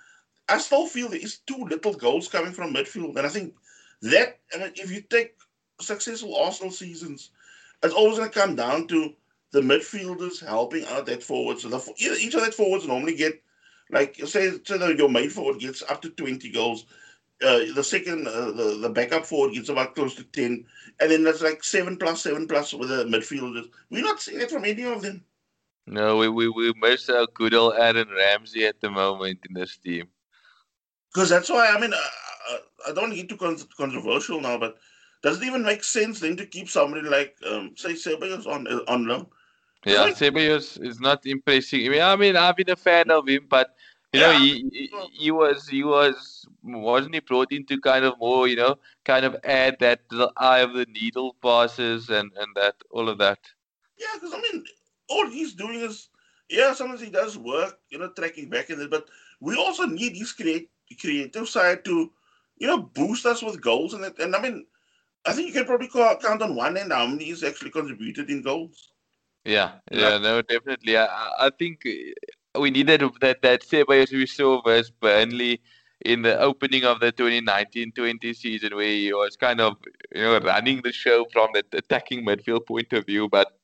I 0.52 0.58
still 0.58 0.86
feel 0.86 1.08
there 1.08 1.18
is 1.18 1.38
too 1.38 1.64
little 1.64 1.94
goals 1.94 2.28
coming 2.28 2.52
from 2.52 2.74
midfield, 2.74 3.16
and 3.16 3.26
I 3.26 3.30
think 3.30 3.54
that 4.02 4.38
I 4.54 4.58
mean, 4.58 4.72
if 4.76 4.90
you 4.90 5.00
take 5.00 5.34
successful 5.80 6.36
Arsenal 6.36 6.70
seasons, 6.70 7.30
it's 7.82 7.94
always 7.94 8.18
going 8.18 8.30
to 8.30 8.38
come 8.38 8.54
down 8.54 8.86
to 8.88 9.14
the 9.52 9.60
midfielders 9.60 10.44
helping 10.44 10.84
out 10.86 11.06
that 11.06 11.22
forward. 11.22 11.58
So 11.58 11.68
the, 11.68 11.94
each 11.98 12.34
of 12.34 12.42
that 12.42 12.54
forwards 12.54 12.86
normally 12.86 13.14
get, 13.14 13.42
like, 13.90 14.16
say, 14.26 14.52
your 14.68 15.08
main 15.08 15.30
forward 15.30 15.60
gets 15.60 15.82
up 15.82 16.02
to 16.02 16.10
20 16.10 16.50
goals. 16.50 16.86
Uh, 17.42 17.72
the 17.74 17.82
second, 17.82 18.28
uh, 18.28 18.52
the, 18.52 18.78
the 18.80 18.90
backup 18.90 19.26
forward 19.26 19.54
gets 19.54 19.68
about 19.68 19.94
close 19.94 20.14
to 20.14 20.24
10. 20.24 20.64
And 21.00 21.10
then 21.10 21.24
that's 21.24 21.42
like 21.42 21.64
7 21.64 21.96
plus, 21.96 22.22
7 22.22 22.46
plus 22.46 22.72
with 22.72 22.88
the 22.88 23.04
midfielders. 23.04 23.68
We're 23.90 24.04
not 24.04 24.20
seeing 24.20 24.40
it 24.40 24.50
from 24.50 24.64
any 24.64 24.84
of 24.84 25.02
them. 25.02 25.24
No, 25.86 26.16
we, 26.16 26.28
we, 26.28 26.48
we 26.48 26.72
miss 26.80 27.08
our 27.08 27.26
good 27.34 27.54
old 27.54 27.74
Aaron 27.76 28.08
Ramsey 28.08 28.66
at 28.66 28.80
the 28.80 28.90
moment 28.90 29.40
in 29.48 29.54
this 29.54 29.76
team. 29.76 30.08
Because 31.12 31.28
that's 31.30 31.50
why, 31.50 31.68
I 31.68 31.80
mean, 31.80 31.92
uh, 31.92 32.58
I 32.88 32.92
don't 32.92 33.14
get 33.14 33.28
too 33.28 33.36
con- 33.36 33.58
controversial 33.76 34.40
now, 34.40 34.58
but 34.58 34.76
does 35.22 35.40
it 35.40 35.46
even 35.46 35.62
make 35.62 35.84
sense 35.84 36.20
then 36.20 36.36
to 36.36 36.46
keep 36.46 36.68
somebody 36.68 37.08
like, 37.08 37.36
um, 37.46 37.72
say, 37.76 37.92
Ceballos 37.94 38.46
on, 38.46 38.66
on 38.88 39.06
loan? 39.06 39.26
Yeah, 39.84 40.10
Ceballos 40.10 40.82
is 40.84 41.00
not 41.00 41.26
impressing. 41.26 41.86
I 41.86 41.88
mean, 41.90 42.02
I 42.02 42.16
mean, 42.16 42.36
I've 42.36 42.56
been 42.56 42.70
a 42.70 42.76
fan 42.76 43.10
of 43.10 43.28
him, 43.28 43.46
but 43.48 43.74
you 44.12 44.20
yeah. 44.20 44.28
know, 44.28 44.32
he, 44.32 44.90
he 45.12 45.30
was 45.30 45.68
he 45.68 45.82
was 45.84 46.46
wasn't 46.62 47.14
he 47.14 47.20
brought 47.20 47.52
in 47.52 47.66
to 47.66 47.80
kind 47.80 48.04
of 48.04 48.18
more, 48.18 48.46
you 48.48 48.56
know, 48.56 48.78
kind 49.04 49.24
of 49.24 49.36
add 49.44 49.78
that 49.80 50.08
the 50.10 50.32
eye 50.36 50.60
of 50.60 50.74
the 50.74 50.86
needle 50.86 51.36
passes 51.42 52.10
and 52.10 52.30
and 52.36 52.54
that 52.54 52.76
all 52.90 53.08
of 53.08 53.18
that. 53.18 53.38
Yeah, 53.98 54.14
because 54.14 54.34
I 54.34 54.40
mean, 54.40 54.64
all 55.08 55.28
he's 55.28 55.54
doing 55.54 55.80
is 55.80 56.08
yeah, 56.48 56.74
sometimes 56.74 57.00
he 57.00 57.10
does 57.10 57.38
work, 57.38 57.78
you 57.90 57.98
know, 57.98 58.10
tracking 58.10 58.50
back 58.50 58.70
in 58.70 58.80
it, 58.80 58.90
but 58.90 59.08
we 59.40 59.56
also 59.56 59.84
need 59.86 60.16
his 60.16 60.32
create, 60.32 60.70
creative 61.00 61.48
side 61.48 61.84
to, 61.84 62.10
you 62.58 62.66
know, 62.66 62.78
boost 62.78 63.26
us 63.26 63.42
with 63.42 63.60
goals 63.60 63.94
and 63.94 64.04
And 64.18 64.36
I 64.36 64.40
mean, 64.40 64.66
I 65.24 65.32
think 65.32 65.48
you 65.48 65.52
can 65.52 65.64
probably 65.64 65.88
count 65.88 66.42
on 66.42 66.54
one 66.54 66.76
hand 66.76 66.92
how 66.92 67.06
many 67.06 67.24
he's 67.24 67.44
actually 67.44 67.70
contributed 67.70 68.30
in 68.30 68.42
goals. 68.42 68.90
Yeah, 69.44 69.72
yeah, 69.90 70.18
no, 70.18 70.42
definitely. 70.42 70.96
I, 70.96 71.30
I 71.38 71.50
think 71.58 71.84
we 72.58 72.70
needed 72.70 73.02
that 73.20 73.42
that 73.42 73.62
Ceballos 73.62 74.12
we 74.12 74.26
saw 74.26 74.62
versus 74.62 74.90
Burnley 74.90 75.60
in 76.04 76.22
the 76.22 76.38
opening 76.38 76.84
of 76.84 77.00
the 77.00 77.12
2019-20 77.12 78.36
season, 78.36 78.76
where 78.76 78.86
he 78.86 79.12
was 79.12 79.36
kind 79.36 79.60
of 79.60 79.76
you 80.14 80.22
know 80.22 80.38
running 80.40 80.82
the 80.82 80.92
show 80.92 81.26
from 81.32 81.48
the 81.54 81.64
attacking 81.72 82.24
midfield 82.24 82.66
point 82.66 82.92
of 82.92 83.06
view, 83.06 83.28
but 83.28 83.58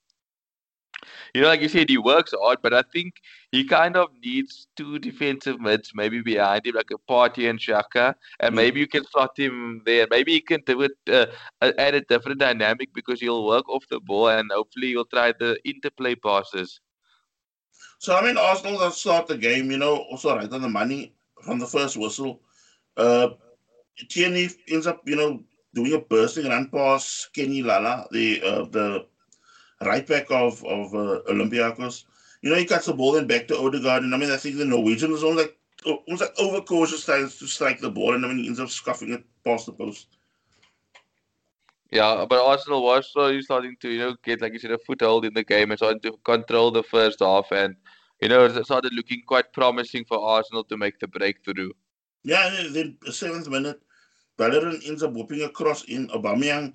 you 1.35 1.43
know, 1.43 1.49
like 1.49 1.61
you 1.61 1.69
said, 1.69 1.89
he 1.89 1.99
works 1.99 2.33
hard, 2.41 2.59
but 2.63 2.75
I 2.75 2.83
think 2.93 3.15
he 3.53 3.65
kind 3.65 3.97
of 3.97 4.09
needs 4.25 4.67
two 4.77 4.99
defensive 4.99 5.61
mids 5.61 5.93
maybe 5.95 6.21
behind 6.21 6.67
him, 6.67 6.75
like 6.75 6.91
a 6.93 7.13
Partey 7.13 7.49
and 7.49 7.59
Xhaka, 7.59 8.15
and 8.41 8.53
mm. 8.53 8.57
maybe 8.57 8.81
you 8.81 8.89
can 8.89 9.05
slot 9.05 9.39
him 9.39 9.83
there. 9.85 10.07
Maybe 10.11 10.33
he 10.33 10.41
can 10.41 10.63
do 10.67 10.83
it, 10.83 10.93
uh, 11.11 11.27
add 11.61 11.95
a 11.95 12.01
different 12.03 12.41
dynamic 12.41 12.93
because 12.95 13.21
he'll 13.21 13.47
work 13.47 13.69
off 13.69 13.85
the 13.91 14.01
ball 14.01 14.29
and 14.29 14.51
hopefully 14.53 14.89
he'll 14.89 15.05
try 15.05 15.33
the 15.39 15.59
interplay 15.65 16.15
passes. 16.15 16.81
So, 17.99 18.17
I 18.17 18.23
mean, 18.23 18.37
Arsenal 18.37 18.79
that 18.79 18.93
start 18.93 19.27
the 19.27 19.37
game, 19.37 19.71
you 19.71 19.79
know, 19.79 19.97
also 20.11 20.35
right 20.35 20.53
on 20.53 20.63
the 20.63 20.69
money 20.69 21.15
from 21.45 21.59
the 21.59 21.67
first 21.67 21.97
whistle. 21.97 22.41
Uh, 22.97 23.31
Tierney 24.09 24.49
ends 24.69 24.87
up, 24.87 25.03
you 25.05 25.17
know, 25.17 25.43
doing 25.75 25.95
a 25.95 25.99
bursting 25.99 26.47
run 26.47 26.69
past 26.71 27.31
Kenny 27.35 27.63
Lala, 27.63 28.07
the 28.11 28.43
uh, 28.43 28.65
the 28.71 29.07
right 29.85 30.07
back 30.07 30.31
of 30.31 30.65
of 30.65 30.95
uh, 30.95 31.21
Olympiacos. 31.29 32.05
You 32.43 32.51
know, 32.51 32.57
he 32.57 32.65
cuts 32.65 32.87
the 32.87 32.95
ball 32.95 33.13
then 33.13 33.27
back 33.27 33.49
to 33.49 33.59
Odegaard, 33.59 34.05
and 34.05 34.15
I 34.15 34.19
mean, 34.19 34.31
I 34.31 34.37
think 34.37 34.57
the 34.57 34.65
Norwegian 34.65 35.13
is 35.13 35.25
almost 35.25 35.47
like 35.47 35.59
almost 36.07 36.23
like 36.23 36.39
overcautious 36.39 37.05
to 37.05 37.47
strike 37.47 37.81
the 37.81 37.91
ball, 37.91 38.15
and 38.15 38.25
I 38.25 38.29
mean, 38.29 38.39
he 38.39 38.47
ends 38.47 38.61
up 38.61 38.69
scuffing 38.69 39.13
it 39.13 39.25
past 39.45 39.67
the 39.67 39.73
post. 39.73 40.07
Yeah, 41.91 42.27
but 42.29 42.45
Arsenal 42.45 42.83
was 42.83 43.11
slowly 43.11 43.41
starting 43.41 43.75
to, 43.81 43.89
you 43.89 43.99
know, 43.99 44.17
get 44.23 44.43
like 44.43 44.53
you 44.53 44.59
said, 44.59 44.73
a 44.73 44.79
foothold 44.79 45.25
in 45.25 45.33
the 45.33 45.45
game 45.45 45.71
and 45.71 45.79
starting 45.79 46.01
to 46.01 46.19
control 46.25 46.71
the 46.71 46.83
first 46.83 47.21
half, 47.21 47.51
and 47.51 47.77
you 48.21 48.29
know, 48.29 48.45
it 48.45 48.65
started 48.65 48.93
looking 48.93 49.23
quite 49.27 49.53
promising 49.53 50.05
for 50.05 50.21
Arsenal 50.21 50.65
to 50.65 50.77
make 50.77 50.99
the 50.99 51.09
breakthrough. 51.09 51.71
Yeah, 52.25 52.53
and 52.53 52.75
then 52.75 52.99
the 53.03 53.13
seventh 53.13 53.49
minute, 53.49 53.81
Bellerin 54.37 54.81
ends 54.87 55.03
up 55.03 55.13
whooping 55.13 55.43
across 55.43 55.85
in 55.85 56.09
Aubameyang, 56.09 56.75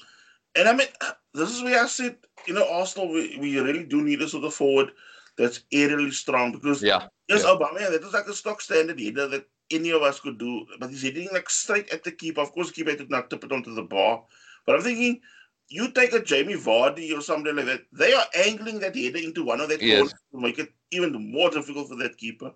and 0.55 0.67
I 0.67 0.73
mean, 0.73 0.87
this 1.33 1.49
is 1.49 1.63
where 1.63 1.83
I 1.83 1.87
said, 1.87 2.17
you 2.47 2.53
know, 2.53 2.67
Arsenal, 2.71 3.11
we, 3.11 3.37
we 3.39 3.59
really 3.59 3.83
do 3.83 4.03
need 4.03 4.21
a 4.21 4.29
sort 4.29 4.43
of 4.43 4.53
forward 4.53 4.91
that's 5.37 5.61
aerially 5.73 6.13
strong 6.13 6.51
because 6.51 6.83
yeah, 6.83 7.07
yes, 7.27 7.43
yeah. 7.43 7.49
Obama, 7.49 7.79
that 7.79 8.03
is 8.03 8.13
like 8.13 8.27
a 8.27 8.33
stock 8.33 8.61
standard 8.61 8.99
header 8.99 9.27
that 9.27 9.45
any 9.71 9.89
of 9.91 10.01
us 10.03 10.19
could 10.19 10.37
do, 10.37 10.65
but 10.79 10.89
he's 10.89 11.01
hitting 11.01 11.29
like 11.31 11.49
straight 11.49 11.89
at 11.89 12.03
the 12.03 12.11
keeper. 12.11 12.41
Of 12.41 12.51
course, 12.51 12.67
the 12.67 12.73
keeper 12.73 12.95
did 12.95 13.09
not 13.09 13.29
tip 13.29 13.43
it 13.43 13.51
onto 13.51 13.73
the 13.73 13.83
bar, 13.83 14.23
but 14.65 14.75
I'm 14.75 14.81
thinking 14.81 15.21
you 15.69 15.91
take 15.91 16.13
a 16.13 16.21
Jamie 16.21 16.53
Vardy 16.53 17.17
or 17.17 17.21
something 17.21 17.55
like 17.55 17.65
that, 17.65 17.81
they 17.91 18.13
are 18.13 18.25
angling 18.35 18.79
that 18.79 18.95
header 18.95 19.17
into 19.17 19.43
one 19.43 19.59
of 19.59 19.69
that 19.69 19.81
yes. 19.81 19.97
corners 19.97 20.13
to 20.31 20.39
make 20.39 20.59
it 20.59 20.69
even 20.91 21.31
more 21.31 21.49
difficult 21.49 21.89
for 21.89 21.95
that 21.95 22.17
keeper. 22.17 22.51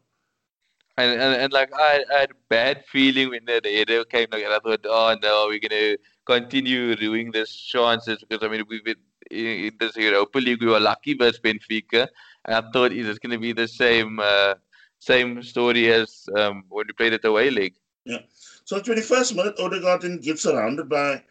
And, 0.97 1.11
and, 1.11 1.41
and 1.41 1.53
like 1.53 1.71
I, 1.73 2.03
I 2.13 2.19
had 2.21 2.31
a 2.31 2.41
bad 2.49 2.83
feeling 2.91 3.29
when 3.29 3.45
the 3.45 3.61
header 3.63 4.03
came 4.03 4.27
like 4.31 4.43
I 4.43 4.59
thought, 4.59 4.85
oh 4.85 5.15
no, 5.21 5.47
we're 5.47 5.59
gonna 5.59 5.97
continue 6.25 6.95
doing 6.95 7.31
this 7.31 7.55
chances 7.55 8.23
because 8.27 8.43
I 8.43 8.49
mean 8.49 8.63
we've 8.67 8.83
been 8.83 8.95
in 9.29 9.73
this 9.79 9.95
Europa 9.95 10.39
League 10.39 10.61
we 10.61 10.67
were 10.67 10.79
lucky 10.79 11.13
versus 11.13 11.39
Benfica 11.39 12.07
And 12.45 12.55
I 12.55 12.63
thought, 12.71 12.93
is 12.93 13.07
it 13.07 13.19
going 13.19 13.31
to 13.31 13.37
be 13.37 13.51
the 13.51 13.67
same 13.67 14.19
uh, 14.19 14.55
same 14.99 15.43
story 15.43 15.91
as 15.91 16.27
um, 16.35 16.63
when 16.69 16.87
we 16.87 16.93
played 16.93 17.13
at 17.13 17.21
the 17.21 17.29
away 17.29 17.49
league. 17.49 17.75
Yeah. 18.05 18.19
So 18.65 18.79
21st 18.79 19.35
minute, 19.35 19.59
Odegaard 19.59 20.21
gets 20.21 20.43
surrounded 20.43 20.89
by 20.89 21.23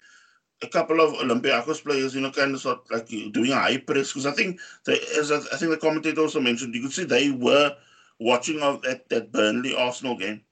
a 0.63 0.69
couple 0.69 1.01
of 1.01 1.15
Olympiacos 1.15 1.83
players, 1.83 2.15
you 2.15 2.21
know, 2.21 2.31
kind 2.31 2.55
of 2.55 2.61
sort 2.61 2.91
like 2.91 3.09
doing 3.09 3.53
a 3.53 3.57
high 3.57 3.79
press. 3.79 4.13
Because 4.13 4.27
I 4.27 4.33
think, 4.33 4.61
they, 4.85 4.99
as 5.19 5.31
I, 5.31 5.39
I 5.53 5.57
think 5.57 5.71
the 5.71 5.79
commentator 5.79 6.21
also 6.21 6.41
mentioned, 6.41 6.75
you 6.75 6.83
could 6.83 6.93
see 6.93 7.05
they 7.05 7.31
were 7.31 7.77
watching 8.19 8.61
of 8.63 8.83
that, 8.83 9.09
that 9.09 9.33
Burnley 9.33 9.75
Arsenal 9.75 10.17
game 10.17 10.43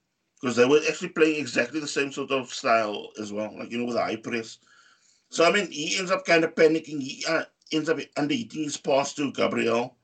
because 0.41 0.57
they 0.57 0.67
were 0.67 0.81
actually 0.89 1.09
playing 1.09 1.41
exactly 1.41 1.81
the 1.81 1.89
same 1.89 2.13
sort 2.13 2.31
of 2.31 2.53
style 2.53 3.09
as 3.19 3.33
well, 3.33 3.57
like 3.59 3.71
you 3.71 3.79
know, 3.79 3.87
with 3.87 3.97
a 3.97 4.03
high 4.03 4.17
press. 4.17 4.59
So 5.31 5.45
I 5.45 5.53
mean, 5.53 5.71
he 5.71 5.97
ends 5.99 6.11
up 6.11 6.27
kind 6.27 6.45
of 6.45 6.55
panicking. 6.55 7.01
He 7.01 7.25
uh, 7.29 7.45
ends 7.73 7.89
up 7.89 7.99
undereating 8.17 8.65
his 8.65 8.77
pass 8.77 9.15
to 9.15 9.33
Gabriel, 9.33 9.97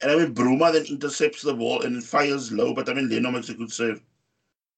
and 0.00 0.10
I 0.10 0.16
mean, 0.16 0.34
Bruma 0.34 0.72
then 0.72 0.86
intercepts 0.86 1.42
the 1.42 1.54
ball 1.54 1.82
and 1.82 2.02
fires 2.02 2.50
low, 2.52 2.74
but 2.74 2.88
I 2.88 2.94
mean, 2.94 3.08
Leno 3.08 3.30
makes 3.30 3.48
a 3.48 3.54
good 3.54 3.72
save. 3.72 4.02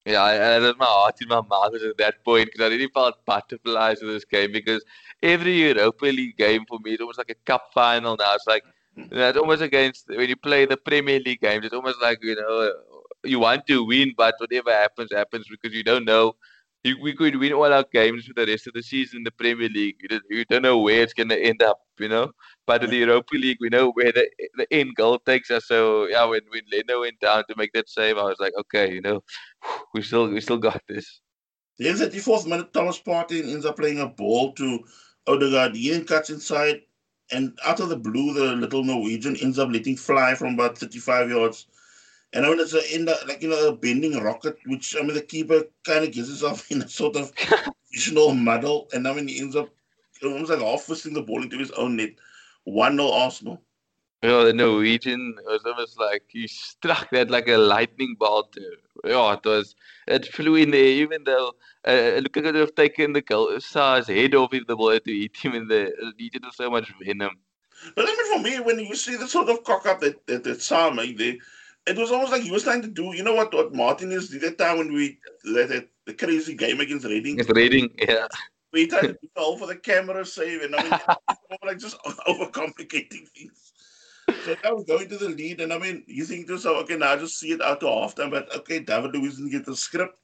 Yeah, 0.05 0.21
I, 0.21 0.33
I 0.35 0.63
had 0.63 0.77
my 0.77 0.85
heart 0.85 1.15
in 1.21 1.27
my 1.27 1.41
mouth 1.41 1.73
at 1.73 1.97
that 1.97 2.23
point 2.23 2.45
because 2.45 2.65
I 2.65 2.69
really 2.69 2.87
felt 2.93 3.25
butterflies 3.25 4.01
with 4.01 4.11
this 4.11 4.23
game 4.23 4.53
because 4.53 4.85
every 5.21 5.53
Europa 5.53 6.05
League 6.05 6.37
game 6.37 6.63
for 6.65 6.79
me, 6.79 6.93
it 6.93 7.05
was 7.05 7.17
like 7.17 7.29
a 7.29 7.35
cup 7.45 7.71
final 7.73 8.15
now. 8.15 8.35
It's 8.35 8.47
like 8.47 8.63
it's 9.11 9.37
almost 9.37 9.61
against 9.61 10.07
when 10.09 10.27
you 10.29 10.35
play 10.35 10.65
the 10.65 10.77
Premier 10.77 11.19
League 11.19 11.41
games. 11.41 11.65
It's 11.65 11.73
almost 11.73 12.01
like 12.01 12.19
you 12.23 12.35
know 12.35 12.71
you 13.23 13.39
want 13.39 13.67
to 13.67 13.85
win, 13.85 14.13
but 14.17 14.35
whatever 14.39 14.71
happens, 14.71 15.11
happens 15.11 15.47
because 15.49 15.75
you 15.75 15.83
don't 15.83 16.05
know. 16.05 16.35
You, 16.83 16.95
we 17.01 17.13
could 17.13 17.35
win 17.35 17.53
all 17.53 17.71
our 17.73 17.85
games 17.91 18.25
for 18.25 18.33
the 18.33 18.45
rest 18.45 18.67
of 18.67 18.73
the 18.73 18.83
season 18.83 19.17
in 19.17 19.23
the 19.23 19.31
Premier 19.31 19.67
League. 19.67 19.95
You 19.99 20.07
don't, 20.09 20.23
you 20.29 20.45
don't 20.45 20.61
know 20.61 20.77
where 20.77 21.01
it's 21.01 21.13
going 21.13 21.29
to 21.29 21.39
end 21.39 21.61
up, 21.61 21.81
you 21.99 22.07
know. 22.07 22.31
But 22.67 22.83
in 22.83 22.91
the 22.91 22.97
Europa 22.97 23.35
League, 23.35 23.57
we 23.59 23.69
know 23.69 23.91
where 23.91 24.11
the, 24.11 24.29
the 24.55 24.67
end 24.71 24.95
goal 24.95 25.19
takes 25.19 25.49
us. 25.51 25.65
So 25.67 26.07
yeah, 26.07 26.23
when 26.25 26.41
when 26.49 26.61
Leno 26.71 27.01
went 27.01 27.19
down 27.19 27.43
to 27.49 27.55
make 27.57 27.73
that 27.73 27.89
save, 27.89 28.17
I 28.17 28.23
was 28.23 28.39
like, 28.39 28.53
okay, 28.59 28.93
you 28.93 29.01
know, 29.01 29.23
we 29.93 30.01
still 30.01 30.29
we 30.29 30.41
still 30.41 30.59
got 30.59 30.81
this. 30.87 31.21
The 31.77 31.85
34th 31.89 32.47
minute, 32.47 32.73
Thomas 32.73 32.99
Partey 32.99 33.51
ends 33.51 33.65
up 33.65 33.77
playing 33.77 33.99
a 33.99 34.07
ball 34.07 34.53
to 34.53 34.79
Odegaard. 35.27 35.75
Then 35.75 36.05
cuts 36.05 36.31
inside, 36.31 36.81
and 37.31 37.57
out 37.65 37.79
of 37.79 37.89
the 37.89 37.97
blue, 37.97 38.33
the 38.33 38.55
little 38.55 38.83
Norwegian 38.83 39.35
ends 39.37 39.59
up 39.59 39.69
letting 39.69 39.97
fly 39.97 40.35
from 40.35 40.53
about 40.53 40.77
35 40.77 41.29
yards 41.29 41.67
and 42.33 42.45
I 42.45 42.49
mean, 42.49 42.59
it's 42.59 42.73
a, 42.73 42.95
in 42.95 43.05
the, 43.05 43.17
like, 43.27 43.41
you 43.41 43.49
know, 43.49 43.69
a 43.69 43.75
bending 43.75 44.21
rocket, 44.21 44.57
which, 44.65 44.95
I 44.95 45.01
mean, 45.01 45.13
the 45.13 45.21
keeper 45.21 45.63
kind 45.85 46.03
of 46.03 46.11
gets 46.11 46.27
himself 46.27 46.69
in 46.71 46.81
a 46.81 46.87
sort 46.87 47.15
of 47.15 47.33
positional 47.35 48.37
muddle. 48.37 48.87
And 48.93 49.07
I 49.07 49.13
mean, 49.13 49.27
he 49.27 49.39
ends 49.39 49.55
up 49.55 49.69
almost 50.23 50.51
like 50.51 50.59
half 50.59 50.85
fisting 50.85 51.13
the 51.13 51.21
ball 51.21 51.41
into 51.41 51.57
his 51.57 51.71
own 51.71 51.95
net. 51.95 52.11
1 52.65 52.97
0 52.97 53.09
Arsenal. 53.09 53.61
Yeah, 54.23 54.43
the 54.43 54.53
Norwegian 54.53 55.35
was 55.45 55.61
almost 55.63 55.99
like 55.99 56.23
he 56.27 56.47
struck 56.47 57.09
that 57.11 57.29
like 57.29 57.47
a 57.47 57.57
lightning 57.57 58.15
bolt. 58.17 58.57
Yeah, 59.05 59.33
it 59.33 59.45
was. 59.45 59.75
It 60.07 60.25
flew 60.25 60.55
in 60.55 60.71
there, 60.71 60.83
even 60.83 61.23
though 61.23 61.53
uh, 61.87 62.19
look 62.21 62.33
could 62.33 62.55
have 62.55 62.73
taken 62.73 63.13
the 63.13 63.23
his 63.53 64.07
head 64.07 64.33
off 64.33 64.53
if 64.53 64.65
the 64.65 64.75
ball 64.75 64.99
to 64.99 65.11
eat 65.11 65.37
him 65.37 65.53
in 65.53 65.67
the. 65.67 65.93
He 66.17 66.29
did 66.29 66.43
so 66.51 66.71
much 66.71 66.91
venom. 66.99 67.37
But 67.95 68.05
I 68.07 68.15
mean, 68.15 68.33
for 68.33 68.43
me, 68.43 68.59
when 68.59 68.79
you 68.79 68.95
see 68.95 69.17
the 69.17 69.27
sort 69.27 69.49
of 69.49 69.63
cock 69.63 69.85
up 69.85 69.99
that 70.01 70.25
that, 70.25 70.43
that 70.43 70.61
Sam 70.63 70.95
made 70.95 71.19
there, 71.19 71.35
it 71.85 71.97
was 71.97 72.11
almost 72.11 72.31
like 72.31 72.41
he 72.41 72.51
was 72.51 72.63
trying 72.63 72.81
to 72.81 72.87
do, 72.87 73.15
you 73.15 73.23
know 73.23 73.33
what, 73.33 73.53
what 73.53 73.73
Martinez 73.73 74.29
did 74.29 74.41
that 74.41 74.57
time 74.57 74.79
when 74.79 74.93
we 74.93 75.19
that, 75.43 75.69
that 75.69 75.89
the 76.05 76.13
crazy 76.13 76.55
game 76.55 76.79
against 76.79 77.05
Reading. 77.05 77.39
It's 77.39 77.49
Reading, 77.49 77.89
yeah. 77.97 78.27
We 78.73 78.87
tried 78.87 79.07
to 79.07 79.17
go 79.35 79.57
for 79.57 79.67
the 79.67 79.77
camera 79.77 80.25
save, 80.25 80.63
and 80.63 80.75
I 80.75 80.83
mean, 80.83 80.99
like 81.63 81.77
just 81.79 81.97
overcomplicating 82.27 83.27
things. 83.29 83.73
So 84.27 84.55
now 84.63 84.75
we're 84.75 84.83
going 84.83 85.09
to 85.09 85.17
the 85.17 85.29
lead, 85.29 85.61
and 85.61 85.71
I 85.71 85.77
mean, 85.77 86.03
you 86.07 86.25
think 86.25 86.47
to 86.47 86.53
yourself, 86.53 86.83
okay, 86.83 86.97
now 86.97 87.13
I 87.13 87.17
just 87.17 87.39
see 87.39 87.51
it 87.51 87.61
out 87.61 87.79
to 87.81 87.85
halftime, 87.85 88.31
but 88.31 88.53
okay, 88.57 88.79
David 88.79 89.13
Luiz 89.13 89.37
didn't 89.37 89.51
get 89.51 89.65
the 89.65 89.75
script. 89.75 90.19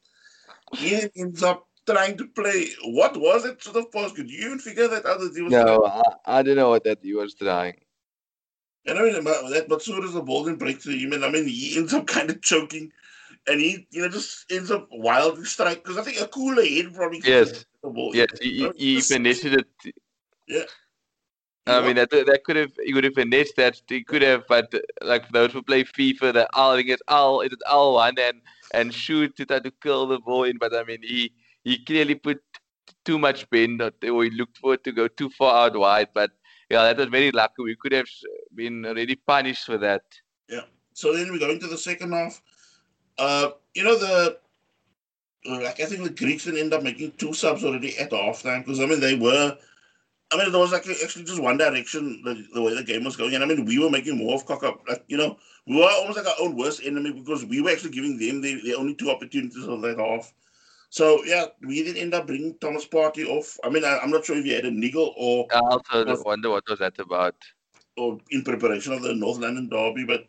He 0.75 1.07
ends 1.15 1.43
up 1.43 1.67
trying 1.85 2.17
to 2.17 2.27
play. 2.27 2.67
What 2.85 3.15
was 3.17 3.45
it 3.45 3.63
sort 3.63 3.77
of 3.77 3.91
post? 3.91 4.15
Could 4.15 4.29
you 4.29 4.45
even 4.45 4.59
figure 4.59 4.87
that 4.87 5.05
out? 5.05 5.19
That 5.19 5.33
he 5.35 5.41
was 5.41 5.51
no, 5.51 5.85
I, 5.85 6.39
I 6.39 6.43
don't 6.43 6.55
know 6.55 6.69
what 6.69 6.83
that 6.83 6.99
he 7.01 7.13
was 7.13 7.33
trying. 7.33 7.75
And 8.85 8.99
I 8.99 9.03
mean, 9.03 9.23
that 9.23 9.67
Matsura 9.69 10.03
is 10.03 10.15
a 10.15 10.21
ball 10.21 10.47
and 10.47 10.59
breakthrough. 10.59 10.95
You 10.95 11.07
mean, 11.07 11.23
I 11.23 11.29
mean, 11.29 11.47
he 11.47 11.77
ends 11.77 11.93
up 11.93 12.07
kind 12.15 12.29
of 12.29 12.41
choking, 12.41 12.91
and 13.47 13.61
he, 13.61 13.87
you 13.91 14.01
know, 14.01 14.09
just 14.09 14.51
ends 14.51 14.71
up 14.71 14.87
wildly 14.91 15.45
strike 15.45 15.83
because 15.83 15.97
I 15.97 16.03
think 16.03 16.19
a 16.19 16.27
cooler 16.27 16.65
head 16.65 16.93
probably. 16.93 17.21
Yes. 17.23 17.65
Yes, 18.13 18.27
he, 18.41 18.69
he, 18.75 18.95
he 18.95 19.01
finished 19.01 19.45
it. 19.45 19.67
Yeah. 20.47 20.63
I 21.65 21.81
mean 21.81 21.95
that 21.95 22.09
that 22.09 22.41
could 22.43 22.57
have 22.57 22.71
he 22.83 22.93
would 22.93 23.05
have 23.05 23.13
finessed 23.13 23.55
that 23.55 23.81
he 23.87 24.03
could 24.03 24.21
have 24.21 24.43
but 24.47 24.73
like 25.01 25.29
those 25.29 25.53
who 25.53 25.61
play 25.61 25.83
FIFA 25.83 26.33
the 26.33 26.47
all 26.53 26.71
I 26.73 26.77
think 26.77 26.89
it's 26.89 27.01
all 27.07 27.41
it's 27.41 27.55
all 27.69 27.95
one 27.95 28.19
and 28.19 28.41
and 28.73 28.93
shoot 28.93 29.35
to 29.37 29.45
try 29.45 29.59
to 29.59 29.71
kill 29.71 30.07
the 30.07 30.19
ball 30.19 30.43
in 30.43 30.57
but 30.57 30.75
I 30.75 30.83
mean 30.83 30.99
he 31.01 31.31
he 31.63 31.77
clearly 31.85 32.15
put 32.15 32.41
too 33.05 33.17
much 33.17 33.49
bend 33.49 33.81
or 33.81 34.23
he 34.23 34.29
looked 34.31 34.57
for 34.57 34.73
it 34.73 34.83
to 34.83 34.91
go 34.91 35.07
too 35.07 35.29
far 35.29 35.65
out 35.65 35.77
wide 35.77 36.09
but 36.13 36.31
yeah, 36.73 36.83
that 36.83 36.97
was 36.97 37.07
very 37.07 37.31
lucky. 37.31 37.61
We 37.63 37.75
could 37.75 37.91
have 37.91 38.07
been 38.55 38.85
already 38.85 39.15
punished 39.15 39.65
for 39.65 39.77
that. 39.77 40.01
Yeah. 40.49 40.65
So 40.93 41.13
then 41.13 41.31
we 41.31 41.39
go 41.39 41.51
into 41.51 41.67
the 41.67 41.77
second 41.77 42.13
half. 42.13 42.41
Uh, 43.17 43.51
you 43.75 43.83
know 43.83 43.97
the 43.97 44.39
like 45.45 45.79
I 45.79 45.85
think 45.85 46.03
the 46.03 46.09
Greeks 46.09 46.45
didn't 46.45 46.61
end 46.61 46.73
up 46.73 46.81
making 46.81 47.11
two 47.17 47.33
subs 47.33 47.63
already 47.63 47.95
at 47.97 48.09
halftime 48.09 48.65
because 48.65 48.79
I 48.79 48.85
mean 48.87 48.99
they 48.99 49.15
were. 49.15 49.57
I 50.33 50.37
mean, 50.37 50.51
there 50.51 50.59
was 50.59 50.71
like 50.71 50.87
actually 50.87 51.25
just 51.25 51.41
one 51.41 51.57
direction 51.57 52.21
the, 52.23 52.43
the 52.53 52.61
way 52.61 52.73
the 52.73 52.83
game 52.83 53.03
was 53.03 53.15
going, 53.15 53.35
and 53.35 53.43
I 53.43 53.47
mean 53.47 53.65
we 53.65 53.77
were 53.77 53.89
making 53.89 54.17
more 54.17 54.35
of 54.35 54.45
cock 54.45 54.63
up. 54.63 54.81
Like 54.87 55.03
you 55.07 55.17
know, 55.17 55.37
we 55.67 55.75
were 55.75 55.89
almost 55.89 56.17
like 56.17 56.27
our 56.27 56.41
own 56.41 56.57
worst 56.57 56.81
enemy 56.83 57.11
because 57.11 57.45
we 57.45 57.61
were 57.61 57.69
actually 57.69 57.91
giving 57.91 58.17
them 58.17 58.41
the, 58.41 58.59
the 58.63 58.73
only 58.73 58.95
two 58.95 59.11
opportunities 59.11 59.67
of 59.67 59.81
that 59.81 59.99
half. 59.99 60.33
So 60.89 61.23
yeah, 61.25 61.45
we 61.61 61.83
didn't 61.83 62.01
end 62.01 62.13
up 62.15 62.27
bringing 62.27 62.57
Thomas 62.59 62.87
Partey 62.87 63.27
off. 63.27 63.57
I 63.63 63.69
mean, 63.69 63.85
I, 63.85 63.99
am 64.03 64.09
not 64.09 64.25
sure 64.25 64.37
if 64.37 64.43
he 64.43 64.53
had 64.53 64.65
a 64.65 64.71
niggle 64.71 65.13
or. 65.17 65.47
I 65.51 65.59
also 65.59 66.05
or, 66.05 66.23
wonder 66.23 66.49
what 66.49 66.67
was 66.67 66.79
that 66.79 66.97
about. 66.99 67.35
Or 67.95 68.17
in 68.31 68.43
preparation 68.43 68.93
of 68.93 69.03
the 69.03 69.13
North 69.13 69.37
London 69.37 69.69
derby, 69.69 70.03
but 70.03 70.25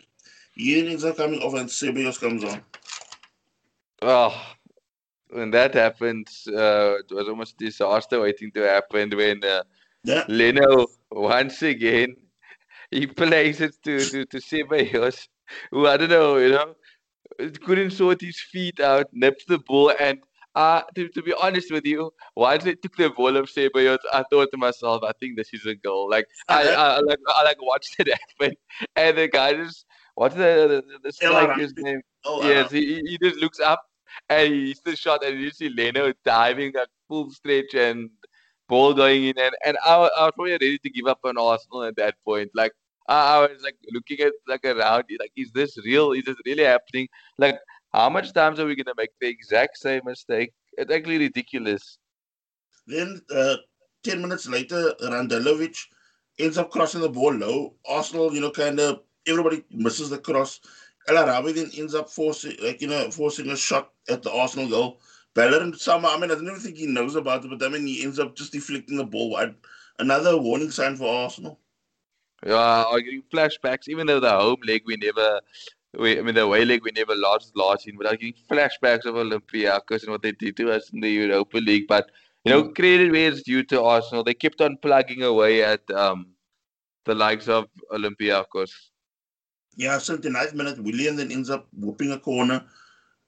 he 0.55 0.87
ends 0.87 1.05
up 1.05 1.17
coming 1.17 1.40
off 1.40 1.55
and 1.55 1.69
Ceballos 1.69 2.21
comes 2.21 2.45
on. 2.45 2.61
Oh, 4.03 4.55
when 5.31 5.51
that 5.51 5.75
happens, 5.75 6.47
uh, 6.49 6.97
it 6.99 7.11
was 7.11 7.29
almost 7.29 7.59
disaster 7.59 8.21
waiting 8.21 8.51
to 8.53 8.61
happen 8.61 9.11
when 9.17 9.43
uh, 9.43 9.62
yeah. 10.05 10.25
Leno 10.29 10.87
once 11.11 11.62
again 11.62 12.17
he 12.90 13.07
plays 13.07 13.61
it 13.61 13.75
to 13.85 13.99
to 13.99 14.25
to 14.27 14.38
Ceballos, 14.38 15.29
who 15.71 15.87
I 15.87 15.97
don't 15.97 16.11
know, 16.11 16.37
you 16.37 16.51
know, 16.51 16.75
couldn't 17.64 17.90
sort 17.90 18.21
his 18.21 18.40
feet 18.40 18.81
out, 18.81 19.07
nips 19.12 19.45
the 19.47 19.59
ball, 19.59 19.93
and 19.99 20.19
uh, 20.55 20.83
to, 20.95 21.09
to 21.09 21.23
be 21.23 21.35
honest 21.43 21.73
with 21.73 21.85
you, 21.85 22.12
once 22.37 22.62
they 22.62 22.75
took 22.77 22.97
the 22.97 23.11
ball 23.11 23.37
of 23.37 23.47
Ceballos, 23.47 23.99
I 24.12 24.23
thought 24.31 24.51
to 24.53 24.57
myself, 24.57 25.03
I 25.03 25.12
think 25.19 25.37
this 25.37 25.53
is 25.53 25.67
a 25.67 25.75
goal. 25.75 26.09
Like 26.09 26.27
I, 26.49 26.69
I, 26.69 26.97
I 26.97 27.01
like 27.01 27.19
I 27.29 27.43
like 27.43 27.62
watched 27.62 27.97
it 27.99 28.09
happen, 28.40 28.57
and 28.97 29.19
the 29.19 29.29
guy 29.29 29.55
just 29.55 29.87
what's 30.14 30.35
the 30.35 30.83
the, 30.87 30.99
the 31.03 31.12
striker's 31.12 31.75
name? 31.77 32.01
Oh, 32.25 32.43
yes, 32.43 32.71
he, 32.71 33.03
he 33.05 33.19
just 33.23 33.37
looks 33.37 33.61
up 33.61 33.83
and 34.29 34.53
he's 34.53 34.81
the 34.85 34.97
shot, 34.97 35.25
and 35.25 35.40
you 35.40 35.51
see 35.51 35.69
Leno 35.69 36.12
diving 36.25 36.73
at 36.77 36.88
full 37.09 37.31
stretch 37.31 37.75
and 37.75 38.11
ball 38.68 38.94
going 38.94 39.24
in, 39.24 39.38
and 39.38 39.55
and 39.64 39.77
I, 39.85 39.94
I 39.94 40.24
was 40.24 40.33
probably 40.35 40.53
ready 40.53 40.79
to 40.79 40.90
give 40.90 41.07
up 41.07 41.20
on 41.24 41.38
Arsenal 41.38 41.85
at 41.85 41.96
that 41.96 42.14
point. 42.24 42.50
Like 42.55 42.72
I, 43.09 43.40
was 43.40 43.62
like 43.62 43.77
looking 43.92 44.20
at 44.20 44.33
like 44.48 44.64
around, 44.64 45.05
like 45.18 45.33
is 45.37 45.53
this 45.53 45.77
real? 45.85 46.12
Is 46.12 46.24
this 46.24 46.37
really 46.46 46.64
happening? 46.64 47.09
Like 47.38 47.59
how 47.94 48.11
much 48.11 48.33
times 48.33 48.59
are 48.59 48.66
we 48.66 48.74
to 48.74 48.94
make 48.96 49.11
the 49.20 49.29
exact 49.29 49.79
same 49.79 50.03
mistake? 50.05 50.53
It's 50.77 50.92
actually 50.92 51.18
ridiculous. 51.18 51.98
Then, 52.88 53.20
uh, 53.33 53.57
10 54.03 54.20
minutes 54.20 54.48
later, 54.48 54.92
Randelovic 55.00 55.79
ends 56.40 56.59
up 56.59 56.70
crossing 56.70 57.03
the 57.03 57.09
ball 57.09 57.33
low. 57.33 57.74
Arsenal, 57.88 58.35
you 58.35 58.40
know, 58.40 58.50
kind 58.50 58.81
of 58.81 59.03
everybody 59.29 59.62
misses 59.70 60.11
the 60.11 60.18
cross. 60.18 60.59
El 61.07 61.18
Arabi 61.18 61.53
then 61.53 61.70
ends 61.77 61.94
up 61.94 62.11
forcing, 62.11 62.57
like, 62.61 62.81
you 62.81 62.88
know, 62.88 63.11
forcing 63.12 63.48
a 63.50 63.57
shot 63.57 63.92
at 64.09 64.22
the 64.22 64.33
Arsenal 64.33 64.68
goal. 64.68 65.00
Bellerin, 65.35 65.75
somehow, 65.75 66.11
I 66.11 66.18
mean, 66.18 66.31
I 66.31 66.35
don't 66.35 66.47
even 66.47 66.61
think 66.61 66.77
he 66.77 66.87
knows 66.87 67.16
about 67.16 67.44
it, 67.44 67.51
but 67.51 67.64
I 67.64 67.68
mean, 67.68 67.87
he 67.87 68.05
ends 68.05 68.18
up 68.18 68.37
just 68.37 68.53
deflecting 68.53 68.97
the 68.97 69.05
ball 69.05 69.31
wide. 69.31 69.55
Another 69.99 70.37
warning 70.38 70.70
sign 70.70 70.97
for 70.97 71.09
Arsenal. 71.09 71.61
Yeah, 72.47 72.85
I'm 72.88 73.03
getting 73.03 73.23
flashbacks. 73.33 73.88
Even 73.88 74.07
though 74.07 74.20
the 74.20 74.31
home 74.31 74.61
leg 74.64 74.83
we 74.87 74.97
never 74.97 75.40
we, 75.99 76.18
I 76.18 76.23
mean, 76.23 76.35
the 76.35 76.42
away 76.42 76.64
leg 76.64 76.83
we 76.83 76.90
never 76.92 77.14
lost 77.14 77.57
last 77.57 77.87
year, 77.87 77.94
but 77.97 78.09
I'm 78.09 78.16
getting 78.16 78.35
flashbacks 78.51 79.07
of 79.07 79.14
Olympiacos 79.14 80.03
and 80.03 80.11
what 80.11 80.23
they 80.23 80.33
did 80.33 80.57
to 80.59 80.73
us 80.73 80.90
in 80.90 81.01
the 81.01 81.11
Europa 81.11 81.59
League. 81.59 81.87
But 81.88 82.11
you 82.44 82.53
know, 82.53 82.68
credit 82.68 83.11
where 83.11 83.31
it's 83.31 83.42
due 83.42 83.62
to 83.64 83.83
Arsenal. 83.83 84.25
They 84.25 84.35
kept 84.35 84.61
on 84.61 84.77
plugging 84.83 85.23
away 85.23 85.62
at 85.62 85.88
um, 85.90 86.27
the 87.07 87.14
likes 87.14 87.49
of 87.49 87.68
Olympiacos. 87.92 88.70
Yeah, 89.77 89.97
79th 89.97 90.55
minute, 90.55 90.83
Willian 90.83 91.16
then 91.16 91.33
ends 91.33 91.51
up 91.51 91.66
whooping 91.73 92.12
a 92.12 92.18
corner. 92.18 92.64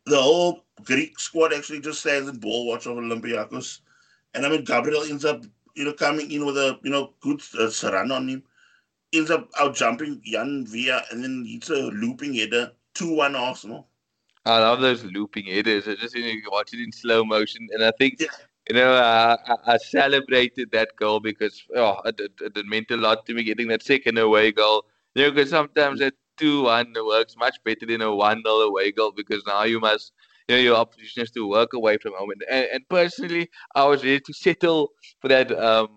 The 0.07 0.21
whole 0.21 0.65
Greek 0.85 1.19
squad 1.21 1.53
actually 1.55 1.81
just 1.81 2.01
stands 2.01 2.29
in 2.29 2.39
ball 2.39 2.67
watch 2.67 2.87
of 2.87 2.97
Olympiacos. 2.97 3.81
And 4.35 4.47
I 4.47 4.51
mean, 4.51 4.65
Gabriel 4.65 5.03
ends 5.05 5.25
up, 5.25 5.45
you 5.75 5.85
know, 5.85 5.93
coming 5.95 6.31
in 6.31 6.47
with 6.47 6.57
a, 6.59 6.79
you 6.83 6.91
know, 6.91 7.15
good 7.21 7.43
uh, 7.59 7.71
run 7.93 8.13
on 8.13 8.29
him. 8.29 8.45
ends 9.13 9.31
up 9.31 9.51
out 9.61 9.75
jumping 9.77 10.23
Jan 10.25 10.67
Via, 10.67 11.03
and 11.11 11.25
then 11.25 11.45
it's 11.49 11.71
a 11.71 11.75
looping 11.75 12.35
header, 12.35 12.73
2 12.95 13.15
1 13.15 13.37
Arsenal. 13.37 13.89
I 14.45 14.59
love 14.61 14.81
those 14.81 15.05
looping 15.05 15.47
headers. 15.47 15.89
I 15.89 15.95
just 15.97 16.15
you 16.15 16.23
know, 16.43 16.51
watch 16.51 16.73
it 16.73 16.81
in 16.81 16.93
slow 16.93 17.25
motion, 17.25 17.69
and 17.73 17.85
I 17.85 17.93
think 17.99 18.21
Yeah. 18.21 18.27
you 18.69 18.75
know 18.77 18.93
uh, 18.93 19.37
I, 19.47 19.75
I 19.75 19.77
celebrated 19.79 20.71
that 20.73 20.97
goal 20.97 21.21
because 21.21 21.63
oh, 21.77 22.01
it, 22.05 22.21
it, 22.21 22.57
it 22.57 22.67
meant 22.67 22.91
a 22.91 22.97
lot 22.97 23.27
to 23.27 23.35
me 23.35 23.43
getting 23.45 23.69
that 23.69 23.83
second 23.83 24.19
away 24.19 24.53
goal. 24.53 24.85
You 25.15 25.25
know, 25.25 25.31
because 25.33 25.51
sometimes 25.51 26.01
that 26.01 26.15
two 26.37 26.63
one 26.63 26.93
works 27.05 27.37
much 27.37 27.57
better 27.65 27.87
than 27.87 28.03
a 28.03 28.15
one 28.15 28.43
0 28.47 28.55
away 28.57 28.93
goal 28.93 29.13
because 29.13 29.43
now 29.47 29.65
you 29.65 29.81
must. 29.81 30.13
You 30.49 30.55
know, 30.55 30.63
your 30.63 30.77
opposition 30.77 31.23
has 31.23 31.33
to 31.33 31.49
work 31.49 31.73
away 31.73 31.99
from 31.99 32.13
home, 32.17 32.31
and, 32.31 32.69
and, 32.73 32.89
personally, 32.89 33.51
I 33.75 33.85
was 33.85 34.05
ready 34.05 34.21
to 34.21 34.33
settle 34.33 34.91
for 35.21 35.27
that 35.27 35.51
um 35.51 35.89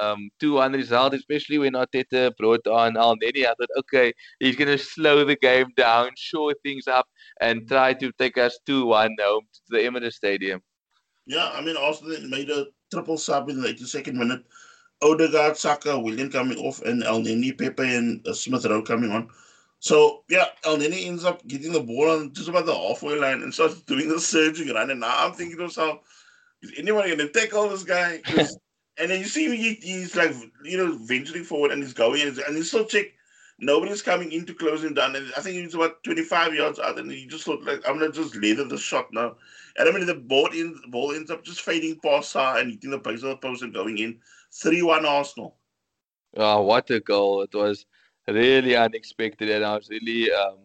um 0.00 0.30
two 0.40 0.54
one 0.54 0.72
result, 0.72 1.12
especially 1.12 1.58
when 1.58 1.74
Arteta 1.74 2.34
brought 2.38 2.66
on 2.66 2.94
Elneny. 2.94 3.44
I 3.44 3.54
thought, 3.58 3.68
okay, 3.80 4.14
he's 4.40 4.56
gonna 4.56 4.78
slow 4.78 5.26
the 5.26 5.36
game 5.36 5.66
down, 5.76 6.12
shore 6.16 6.54
things 6.62 6.88
up, 6.88 7.06
and 7.40 7.68
try 7.68 7.92
to 7.94 8.10
take 8.12 8.38
us 8.38 8.58
2 8.64 8.86
1 8.86 9.16
home 9.20 9.44
to 9.52 9.60
the 9.68 9.78
Emirates 9.78 10.14
Stadium. 10.14 10.62
Yeah, 11.26 11.50
I 11.52 11.60
mean, 11.60 11.76
Arsenal 11.76 12.26
made 12.28 12.48
a 12.48 12.68
triple 12.90 13.18
sub 13.18 13.50
in 13.50 13.60
the 13.60 13.68
82nd 13.68 14.14
minute. 14.14 14.44
Odegaard, 15.02 15.56
Saka, 15.56 15.98
Willian 15.98 16.30
coming 16.30 16.58
off, 16.58 16.80
and 16.82 17.02
Elneny, 17.02 17.56
Pepe, 17.56 17.94
and 17.94 18.26
uh, 18.26 18.32
Smith 18.32 18.64
Rowe 18.64 18.82
coming 18.82 19.10
on. 19.12 19.28
So, 19.80 20.24
yeah, 20.28 20.46
Elneny 20.64 21.06
ends 21.06 21.24
up 21.24 21.46
getting 21.46 21.72
the 21.72 21.80
ball 21.80 22.10
on 22.10 22.32
just 22.32 22.48
about 22.48 22.66
the 22.66 22.74
halfway 22.74 23.16
line 23.16 23.42
and 23.42 23.54
starts 23.54 23.80
doing 23.82 24.08
the 24.08 24.20
surging 24.20 24.74
run. 24.74 24.90
And 24.90 25.00
now 25.00 25.14
I'm 25.16 25.32
thinking 25.32 25.56
to 25.58 25.64
myself, 25.64 26.00
is 26.62 26.72
anyone 26.76 27.06
going 27.06 27.18
to 27.18 27.28
tackle 27.28 27.68
this 27.68 27.84
guy? 27.84 28.20
and 28.98 29.10
then 29.10 29.20
you 29.20 29.26
see 29.26 29.56
he, 29.56 29.74
he's 29.74 30.16
like, 30.16 30.34
you 30.64 30.76
know, 30.76 30.98
venturing 31.02 31.44
forward 31.44 31.70
and 31.70 31.82
he's 31.82 31.92
going 31.92 32.22
and, 32.22 32.38
and 32.38 32.56
he's 32.56 32.68
still 32.68 32.84
check. 32.84 33.06
Nobody's 33.60 34.02
coming 34.02 34.30
in 34.32 34.46
to 34.46 34.54
close 34.54 34.84
him 34.84 34.94
down. 34.94 35.16
And 35.16 35.32
I 35.36 35.40
think 35.40 35.56
he's 35.56 35.74
about 35.74 36.02
25 36.04 36.54
yards 36.54 36.78
out. 36.78 36.98
And 36.98 37.10
he 37.10 37.26
just 37.26 37.44
thought, 37.44 37.64
like, 37.64 37.88
I'm 37.88 37.98
going 37.98 38.12
to 38.12 38.22
just 38.22 38.36
leather 38.36 38.64
the 38.64 38.78
shot 38.78 39.06
now. 39.12 39.36
And 39.76 39.88
I 39.88 39.92
mean, 39.92 40.06
the 40.06 40.14
ball, 40.14 40.46
in, 40.46 40.78
the 40.82 40.88
ball 40.88 41.12
ends 41.12 41.30
up 41.30 41.44
just 41.44 41.62
fading 41.62 41.98
past 42.00 42.30
Sá 42.30 42.56
and 42.56 42.70
hitting 42.70 42.90
the 42.90 42.98
base 42.98 43.22
of 43.22 43.30
the 43.30 43.36
post 43.36 43.62
and 43.62 43.74
going 43.74 43.98
in. 43.98 44.18
3 44.52 44.82
1 44.82 45.06
Arsenal. 45.06 45.56
Oh, 46.36 46.62
what 46.62 46.90
a 46.90 47.00
goal! 47.00 47.42
It 47.42 47.54
was 47.54 47.86
really 48.32 48.76
unexpected, 48.76 49.50
and 49.50 49.64
I 49.64 49.76
was 49.76 49.88
really 49.88 50.32
um, 50.32 50.58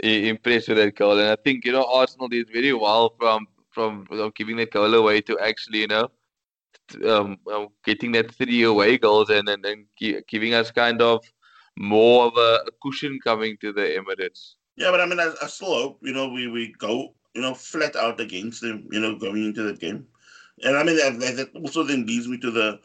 impressed 0.00 0.68
with 0.68 0.78
that 0.78 0.96
goal. 0.96 1.18
And 1.18 1.30
I 1.30 1.36
think 1.36 1.64
you 1.64 1.72
know 1.72 1.84
Arsenal 1.84 2.28
did 2.28 2.50
very 2.52 2.72
well 2.72 3.14
from 3.18 3.46
from, 3.70 4.06
from 4.06 4.32
giving 4.34 4.56
that 4.56 4.72
goal 4.72 4.94
away 4.94 5.20
to 5.22 5.38
actually 5.38 5.80
you 5.80 5.88
know 5.88 6.08
um, 7.06 7.38
um, 7.52 7.68
getting 7.84 8.12
that 8.12 8.34
three 8.34 8.62
away 8.62 8.98
goals 8.98 9.30
and 9.30 9.48
and, 9.48 9.64
and 9.64 9.86
gi- 9.98 10.22
giving 10.28 10.54
us 10.54 10.70
kind 10.70 11.02
of 11.02 11.24
more 11.78 12.26
of 12.26 12.36
a, 12.36 12.70
cushion 12.82 13.18
coming 13.22 13.56
to 13.60 13.72
the 13.72 13.82
Emirates. 13.82 14.54
Yeah, 14.76 14.90
but 14.90 15.00
I 15.00 15.06
mean, 15.06 15.20
I, 15.20 15.32
I 15.42 15.46
still 15.46 15.74
hope, 15.74 15.98
you 16.02 16.12
know, 16.12 16.28
we, 16.28 16.48
we 16.48 16.72
go, 16.78 17.14
you 17.34 17.42
know, 17.42 17.54
flat 17.54 17.96
out 17.96 18.20
against 18.20 18.60
them, 18.60 18.88
you 18.90 19.00
know, 19.00 19.16
going 19.16 19.44
into 19.44 19.62
that 19.64 19.80
game. 19.80 20.06
And 20.64 20.76
I 20.76 20.82
mean, 20.82 20.96
that, 20.96 21.18
that, 21.36 21.50
also 21.54 21.84
then 21.84 22.06
leads 22.06 22.26
me 22.26 22.38
to 22.38 22.50
the 22.50 22.80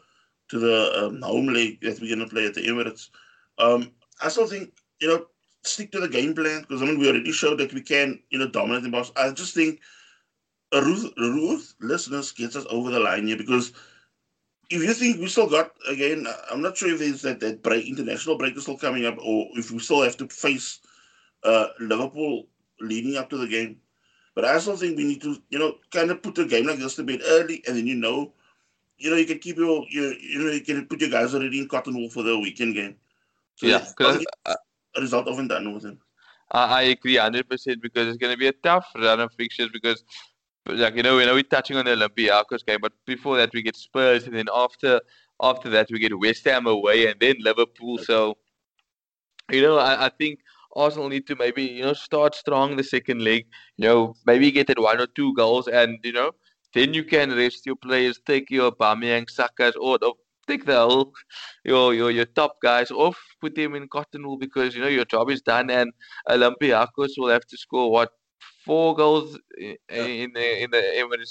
to 0.50 0.58
the 0.58 1.06
um, 1.06 1.22
home 1.22 1.46
leg 1.46 1.80
that 1.80 2.00
we're 2.00 2.14
going 2.14 2.28
to 2.28 2.32
play 2.32 2.46
at 2.46 2.54
the 2.54 2.66
Emirates. 2.66 3.08
Um, 3.58 3.92
I 4.20 4.28
still 4.28 4.46
think, 4.46 4.72
you 5.00 5.08
know, 5.08 5.26
stick 5.62 5.92
to 5.92 6.00
the 6.00 6.08
game 6.08 6.34
plan 6.34 6.62
because, 6.62 6.82
I 6.82 6.86
mean, 6.86 6.98
we 6.98 7.08
already 7.08 7.32
showed 7.32 7.58
that 7.58 7.72
we 7.72 7.82
can, 7.82 8.20
you 8.30 8.38
know, 8.38 8.48
dominate 8.48 8.82
the 8.82 8.90
boss. 8.90 9.12
I 9.16 9.30
just 9.30 9.54
think 9.54 9.80
a 10.72 10.80
ruth, 10.82 11.12
ruthlessness 11.16 12.32
gets 12.32 12.56
us 12.56 12.66
over 12.70 12.90
the 12.90 13.00
line 13.00 13.26
here 13.26 13.36
because 13.36 13.72
if 14.70 14.82
you 14.82 14.92
think 14.94 15.20
we 15.20 15.28
still 15.28 15.48
got, 15.48 15.72
again, 15.88 16.26
I'm 16.50 16.62
not 16.62 16.76
sure 16.76 16.92
if 16.92 16.98
there's 16.98 17.22
that, 17.22 17.40
that 17.40 17.62
break, 17.62 17.86
international 17.86 18.38
break 18.38 18.56
is 18.56 18.62
still 18.62 18.78
coming 18.78 19.06
up 19.06 19.18
or 19.18 19.46
if 19.52 19.70
we 19.70 19.78
still 19.78 20.02
have 20.02 20.16
to 20.18 20.28
face 20.28 20.80
uh, 21.44 21.68
Liverpool 21.80 22.46
leading 22.80 23.16
up 23.16 23.30
to 23.30 23.36
the 23.36 23.46
game. 23.46 23.80
But 24.34 24.44
I 24.44 24.58
still 24.58 24.76
think 24.76 24.96
we 24.96 25.04
need 25.04 25.22
to, 25.22 25.36
you 25.50 25.58
know, 25.58 25.76
kind 25.92 26.10
of 26.10 26.22
put 26.22 26.34
the 26.34 26.44
game 26.44 26.66
like 26.66 26.78
this 26.78 26.98
a 26.98 27.04
bit 27.04 27.22
early, 27.24 27.62
and 27.66 27.76
then 27.76 27.86
you 27.86 27.94
know, 27.94 28.32
you 28.98 29.10
know, 29.10 29.16
you 29.16 29.26
can 29.26 29.38
keep 29.38 29.56
your, 29.56 29.86
your 29.90 30.12
you 30.14 30.40
know, 30.40 30.50
you 30.50 30.60
can 30.60 30.86
put 30.86 31.00
your 31.00 31.10
guys 31.10 31.34
already 31.34 31.60
in 31.60 31.68
cotton 31.68 31.94
wool 31.94 32.10
for 32.10 32.24
the 32.24 32.36
weekend 32.38 32.74
game. 32.74 32.96
So 33.56 33.66
Yeah, 33.66 33.78
that's 33.78 33.92
'cause 33.94 34.24
a 34.96 35.00
result 35.00 35.28
of 35.28 35.48
done 35.48 35.74
with. 35.74 35.86
I, 36.50 36.64
I 36.80 36.82
agree 36.82 37.16
hundred 37.16 37.48
percent 37.48 37.82
because 37.82 38.08
it's 38.08 38.18
going 38.18 38.32
to 38.32 38.38
be 38.38 38.48
a 38.48 38.52
tough 38.52 38.86
run 38.96 39.20
of 39.20 39.32
fixtures 39.34 39.70
because, 39.72 40.04
like 40.66 40.96
you 40.96 41.02
know, 41.02 41.16
we 41.16 41.24
know 41.26 41.34
we're 41.34 41.42
touching 41.42 41.76
on 41.76 41.84
the 41.84 41.92
Olympiacos 41.92 42.64
game, 42.66 42.78
but 42.80 42.92
before 43.06 43.36
that 43.36 43.50
we 43.54 43.62
get 43.62 43.76
Spurs, 43.76 44.26
and 44.26 44.36
then 44.36 44.46
after 44.54 45.00
after 45.42 45.68
that 45.70 45.88
we 45.90 45.98
get 45.98 46.18
West 46.18 46.44
Ham 46.44 46.66
away, 46.66 47.06
and 47.06 47.18
then 47.20 47.36
Liverpool. 47.40 47.98
So, 47.98 48.36
you 49.50 49.62
know, 49.62 49.78
I, 49.78 50.06
I 50.06 50.08
think 50.08 50.40
Arsenal 50.76 51.08
need 51.08 51.26
to 51.28 51.36
maybe 51.36 51.62
you 51.64 51.82
know 51.82 51.92
start 51.92 52.34
strong 52.34 52.72
in 52.72 52.76
the 52.76 52.84
second 52.84 53.22
leg. 53.22 53.46
You 53.76 53.88
know, 53.88 54.16
maybe 54.26 54.50
get 54.50 54.66
that 54.68 54.78
one 54.78 55.00
or 55.00 55.06
two 55.06 55.34
goals, 55.34 55.68
and 55.68 55.98
you 56.04 56.12
know, 56.12 56.32
then 56.74 56.94
you 56.94 57.04
can 57.04 57.34
rest 57.34 57.66
your 57.66 57.76
players, 57.76 58.20
take 58.26 58.50
your 58.50 58.72
Aubameyang, 58.72 59.30
Saka's, 59.30 59.76
or, 59.76 59.98
or 60.02 60.14
take 60.46 60.64
the 60.64 60.76
whole 60.78 61.12
your 61.64 61.94
your 61.94 62.10
your 62.10 62.26
top 62.26 62.56
guys 62.62 62.90
off, 62.90 63.18
put 63.40 63.54
them 63.54 63.74
in 63.74 63.88
cotton 63.88 64.26
wool 64.26 64.38
because 64.38 64.74
you 64.74 64.82
know 64.82 64.88
your 64.88 65.04
job 65.04 65.30
is 65.30 65.40
done, 65.42 65.70
and 65.70 65.92
Olympiacos 66.28 67.10
will 67.18 67.28
have 67.30 67.44
to 67.46 67.56
score 67.56 67.90
what 67.90 68.10
four 68.64 68.94
goals 68.94 69.38
i- 69.60 69.76
in 69.92 70.32
the 70.34 70.62
in 70.62 70.70
the 70.70 70.80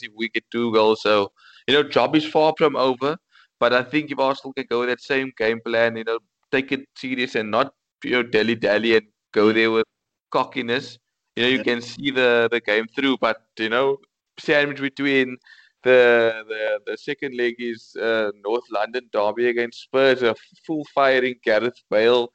if 0.04 0.12
we 0.16 0.30
get 0.30 0.44
two 0.52 0.74
goals. 0.74 1.02
So 1.02 1.32
you 1.68 1.74
know, 1.74 1.84
job 1.84 2.16
is 2.16 2.26
far 2.26 2.54
from 2.58 2.76
over. 2.76 3.18
But 3.60 3.74
I 3.74 3.84
think 3.84 4.12
if 4.12 4.20
Arsenal 4.20 4.54
can 4.54 4.66
go 4.70 4.82
with 4.82 4.90
that 4.90 5.02
same 5.02 5.32
game 5.38 5.60
plan, 5.66 5.96
you 5.98 6.04
know, 6.04 6.20
take 6.52 6.72
it 6.72 6.82
serious 6.98 7.36
and 7.36 7.52
not 7.52 7.74
you 8.04 8.12
know 8.12 8.24
dilly 8.24 8.56
dally 8.56 8.96
and 8.96 9.08
go 9.34 9.52
there 9.52 9.72
with 9.72 9.86
cockiness, 10.32 10.98
you 11.36 11.44
know, 11.44 11.50
you 11.50 11.60
Yeah. 11.60 11.62
can 11.62 11.82
see 11.82 12.12
the 12.12 12.48
the 12.52 12.60
game 12.62 12.88
through. 12.96 13.18
But 13.20 13.38
you 13.60 13.70
know, 13.70 13.98
sandwich 14.40 14.80
between 14.82 15.38
the 15.84 16.44
the 16.48 16.80
the 16.86 16.98
second 16.98 17.36
leg 17.36 17.56
is 17.60 17.96
uh, 17.96 18.32
North 18.44 18.66
London 18.72 19.10
derby 19.12 19.50
against 19.50 19.84
Spurs, 19.84 20.22
a 20.24 20.36
full 20.66 20.86
firing 20.96 21.36
Gareth 21.44 21.82
Bale, 21.90 22.32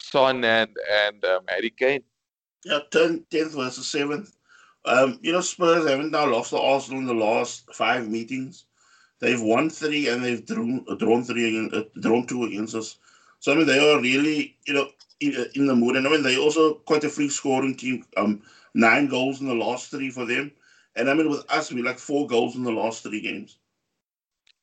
Son 0.00 0.44
and 0.44 0.76
and 1.06 1.24
um, 1.24 1.42
Harry 1.48 1.70
Kane. 1.70 2.02
Yeah, 2.64 2.80
10th, 2.90 3.24
10th 3.30 3.54
versus 3.56 3.86
7th. 3.86 4.32
Um, 4.84 5.18
you 5.22 5.32
know, 5.32 5.40
Spurs 5.40 5.88
haven't 5.88 6.10
now 6.10 6.26
lost 6.26 6.50
to 6.50 6.58
Arsenal 6.58 7.00
in 7.00 7.06
the 7.06 7.14
last 7.14 7.72
five 7.74 8.08
meetings. 8.08 8.64
They've 9.20 9.40
won 9.40 9.70
three 9.70 10.08
and 10.08 10.24
they've 10.24 10.44
drawn, 10.44 10.84
drawn 10.98 11.22
three 11.24 11.70
uh, 11.72 11.82
drawn 12.00 12.26
two 12.26 12.44
against 12.44 12.74
us. 12.74 12.96
So 13.38 13.52
I 13.52 13.56
mean, 13.56 13.66
they 13.66 13.78
are 13.78 14.00
really, 14.00 14.56
you 14.66 14.74
know, 14.74 14.88
in, 15.20 15.46
in 15.54 15.66
the 15.66 15.76
mood. 15.76 15.96
And 15.96 16.06
I 16.06 16.10
mean, 16.10 16.22
they 16.22 16.38
also 16.38 16.74
quite 16.74 17.04
a 17.04 17.10
free 17.10 17.28
scoring 17.28 17.76
team. 17.76 18.04
Um, 18.16 18.42
nine 18.74 19.08
goals 19.08 19.40
in 19.40 19.48
the 19.48 19.54
last 19.54 19.90
three 19.90 20.10
for 20.10 20.24
them. 20.24 20.52
And 20.96 21.08
I 21.08 21.14
mean, 21.14 21.30
with 21.30 21.44
us, 21.50 21.72
we 21.72 21.82
like 21.82 21.98
four 21.98 22.26
goals 22.26 22.56
in 22.56 22.64
the 22.64 22.72
last 22.72 23.02
three 23.02 23.20
games. 23.20 23.58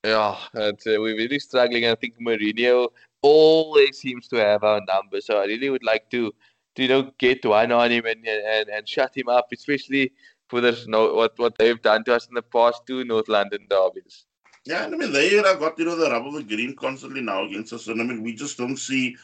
Yeah, 0.03 0.37
uh, 0.55 0.71
we're 0.85 1.17
really 1.17 1.39
struggling. 1.39 1.85
I 1.85 1.95
think 1.95 2.19
Mourinho 2.19 2.89
always 3.21 3.97
seems 3.97 4.27
to 4.29 4.37
have 4.37 4.63
our 4.63 4.81
number, 4.87 5.21
so 5.21 5.39
I 5.41 5.45
really 5.45 5.69
would 5.69 5.83
like 5.83 6.09
to, 6.11 6.33
to 6.75 6.81
you 6.81 6.87
know, 6.87 7.11
get 7.17 7.45
one 7.45 7.71
on 7.71 7.91
him 7.91 8.05
and 8.05 8.25
and, 8.27 8.69
and 8.69 8.87
shut 8.87 9.17
him 9.17 9.27
up, 9.27 9.47
especially 9.51 10.13
for 10.49 10.61
this 10.61 10.87
no 10.87 11.13
what 11.13 11.37
what 11.37 11.57
they've 11.57 11.81
done 11.81 12.03
to 12.05 12.15
us 12.15 12.27
in 12.27 12.35
the 12.35 12.41
past 12.41 12.83
two 12.85 13.03
North 13.03 13.27
London 13.27 13.65
derbies. 13.69 14.25
Yeah, 14.67 14.83
and 14.83 14.93
I 14.93 14.97
mean, 14.97 15.13
they 15.13 15.29
have 15.35 15.59
got, 15.59 15.79
you 15.79 15.85
know, 15.85 15.95
the 15.95 16.11
rub 16.11 16.27
of 16.27 16.33
the 16.33 16.43
green 16.43 16.75
constantly 16.75 17.21
now 17.21 17.45
against 17.45 17.71
us. 17.71 17.87
And 17.87 18.01
I 18.01 18.03
mean, 18.03 18.21
we 18.21 18.35
just 18.35 18.57
don't 18.57 18.75
see 18.75 19.15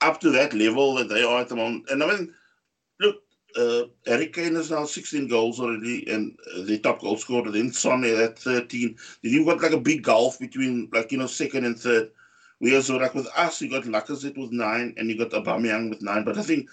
up 0.00 0.20
to 0.20 0.30
that 0.30 0.52
level 0.52 0.94
that 0.96 1.08
they 1.08 1.22
are 1.22 1.40
at 1.40 1.48
the 1.48 1.54
moment. 1.54 1.88
And 1.90 2.02
I 2.02 2.06
mean, 2.08 2.34
look, 2.98 3.22
uh, 3.56 3.84
Harry 4.06 4.28
Kane 4.28 4.54
has 4.54 4.70
now 4.70 4.84
16 4.84 5.28
goals 5.28 5.60
already, 5.60 6.10
and 6.10 6.36
uh, 6.54 6.62
the 6.62 6.78
top 6.78 7.00
goal 7.00 7.16
scorer. 7.16 7.50
Then 7.50 7.72
Son 7.72 8.04
at 8.04 8.38
13. 8.38 8.96
Then 9.22 9.32
you've 9.32 9.46
got 9.46 9.62
like 9.62 9.72
a 9.72 9.80
big 9.80 10.02
gulf 10.02 10.38
between, 10.38 10.88
like, 10.92 11.12
you 11.12 11.18
know, 11.18 11.26
second 11.26 11.64
and 11.64 11.78
third. 11.78 12.10
Whereas, 12.58 12.90
like, 12.90 13.14
with 13.14 13.28
us, 13.36 13.60
you 13.62 13.70
got 13.70 13.84
Lacazette 13.84 14.38
with 14.38 14.52
nine, 14.52 14.94
and 14.96 15.08
you 15.08 15.16
got 15.16 15.30
Aubameyang 15.30 15.90
with 15.90 16.02
nine. 16.02 16.24
But 16.24 16.38
I 16.38 16.42
think 16.42 16.68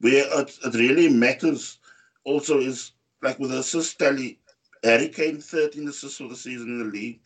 where 0.00 0.24
it, 0.40 0.58
it 0.64 0.74
really 0.74 1.08
matters 1.08 1.78
also 2.24 2.58
is, 2.58 2.92
like, 3.22 3.38
with 3.38 3.52
assist 3.52 3.98
tally, 3.98 4.38
Harry 4.84 5.08
Kane 5.08 5.40
13 5.40 5.88
assists 5.88 6.18
for 6.18 6.28
the 6.28 6.36
season 6.36 6.68
in 6.68 6.78
the 6.78 6.84
league. 6.84 7.20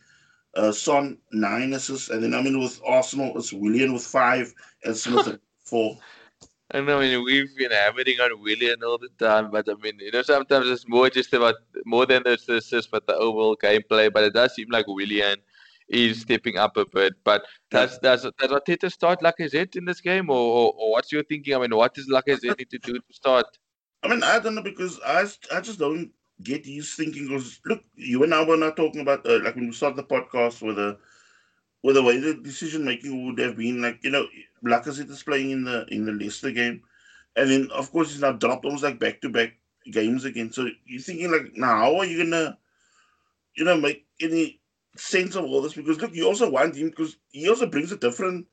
Uh, 0.55 0.71
Son 0.71 1.17
nine 1.31 1.73
assists, 1.73 2.09
and 2.09 2.23
then 2.23 2.33
I 2.33 2.41
mean 2.41 2.59
with 2.59 2.81
Arsenal, 2.83 3.37
it's 3.37 3.53
Willian 3.53 3.93
with 3.93 4.03
five 4.03 4.53
and 4.83 4.97
Smith 4.97 5.37
four. 5.63 5.97
I 6.71 6.81
know, 6.81 6.99
I 6.99 7.03
mean, 7.03 7.23
we've 7.23 7.55
been 7.55 7.71
hammering 7.71 8.19
on 8.19 8.41
Willian 8.41 8.83
all 8.83 8.97
the 8.97 9.09
time, 9.17 9.51
but 9.51 9.69
I 9.69 9.75
mean, 9.75 9.99
you 9.99 10.11
know, 10.11 10.21
sometimes 10.21 10.67
it's 10.67 10.87
more 10.87 11.09
just 11.09 11.33
about 11.33 11.55
more 11.85 12.05
than 12.05 12.23
the 12.23 12.33
assists, 12.33 12.87
but 12.87 13.07
the 13.07 13.15
overall 13.15 13.55
gameplay. 13.55 14.11
But 14.11 14.25
it 14.25 14.33
does 14.33 14.53
seem 14.53 14.67
like 14.69 14.85
Willian 14.85 15.37
is 15.87 16.21
stepping 16.21 16.57
up 16.57 16.75
a 16.75 16.85
bit. 16.85 17.13
But 17.23 17.45
does 17.71 17.97
does 17.99 18.23
does 18.23 18.51
Arteta 18.51 18.91
start 18.91 19.21
Lacazette 19.21 19.77
in 19.77 19.85
this 19.85 20.01
game, 20.01 20.29
or, 20.29 20.35
or, 20.35 20.73
or 20.77 20.91
what's 20.91 21.11
your 21.11 21.23
thinking? 21.23 21.55
I 21.55 21.59
mean, 21.59 21.75
what 21.75 21.93
does 21.93 22.09
Lacazette 22.09 22.57
need 22.57 22.69
to 22.71 22.79
do 22.79 22.93
to 22.95 23.13
start? 23.13 23.45
I 24.03 24.09
mean, 24.09 24.23
I 24.23 24.39
don't 24.39 24.55
know 24.55 24.61
because 24.61 24.99
I, 25.05 25.25
I 25.55 25.61
just 25.61 25.79
don't 25.79 26.11
get 26.43 26.65
his 26.65 26.93
thinking. 26.95 27.29
Because 27.29 27.61
look, 27.65 27.81
you 27.95 28.23
and 28.23 28.33
I 28.33 28.43
were 28.43 28.57
not 28.57 28.75
talking 28.75 29.01
about 29.01 29.25
uh, 29.25 29.39
like 29.41 29.55
when 29.55 29.67
we 29.67 29.73
started 29.73 29.97
the 29.97 30.03
podcast 30.03 30.61
with 30.61 30.75
the 30.75 30.97
with 31.81 31.95
the 31.95 32.03
way 32.03 32.19
the 32.19 32.33
decision 32.33 32.83
making 32.83 33.25
would 33.25 33.39
have 33.39 33.55
been. 33.55 33.81
Like 33.81 34.03
you 34.03 34.09
know, 34.09 34.27
Lacazette 34.63 35.09
is 35.09 35.23
playing 35.23 35.51
in 35.51 35.63
the 35.63 35.85
in 35.89 36.05
the 36.05 36.11
Leicester 36.11 36.51
game, 36.51 36.81
and 37.35 37.49
then 37.49 37.69
of 37.71 37.91
course 37.91 38.11
he's 38.11 38.21
now 38.21 38.31
dropped 38.31 38.65
almost 38.65 38.83
like 38.83 38.99
back 38.99 39.21
to 39.21 39.29
back 39.29 39.53
games 39.91 40.25
again. 40.25 40.51
So 40.51 40.67
you're 40.85 41.01
thinking 41.01 41.31
like, 41.31 41.55
now 41.55 41.77
how 41.77 41.97
are 41.97 42.05
you 42.05 42.23
gonna, 42.23 42.57
you 43.55 43.63
know, 43.65 43.77
make 43.77 44.05
any 44.19 44.61
sense 44.95 45.35
of 45.35 45.45
all 45.45 45.61
this? 45.61 45.73
Because 45.73 46.01
look, 46.01 46.13
you 46.13 46.25
also 46.25 46.49
want 46.49 46.75
him 46.75 46.89
because 46.89 47.17
he 47.29 47.49
also 47.49 47.67
brings 47.67 47.91
a 47.91 47.97
different 47.97 48.47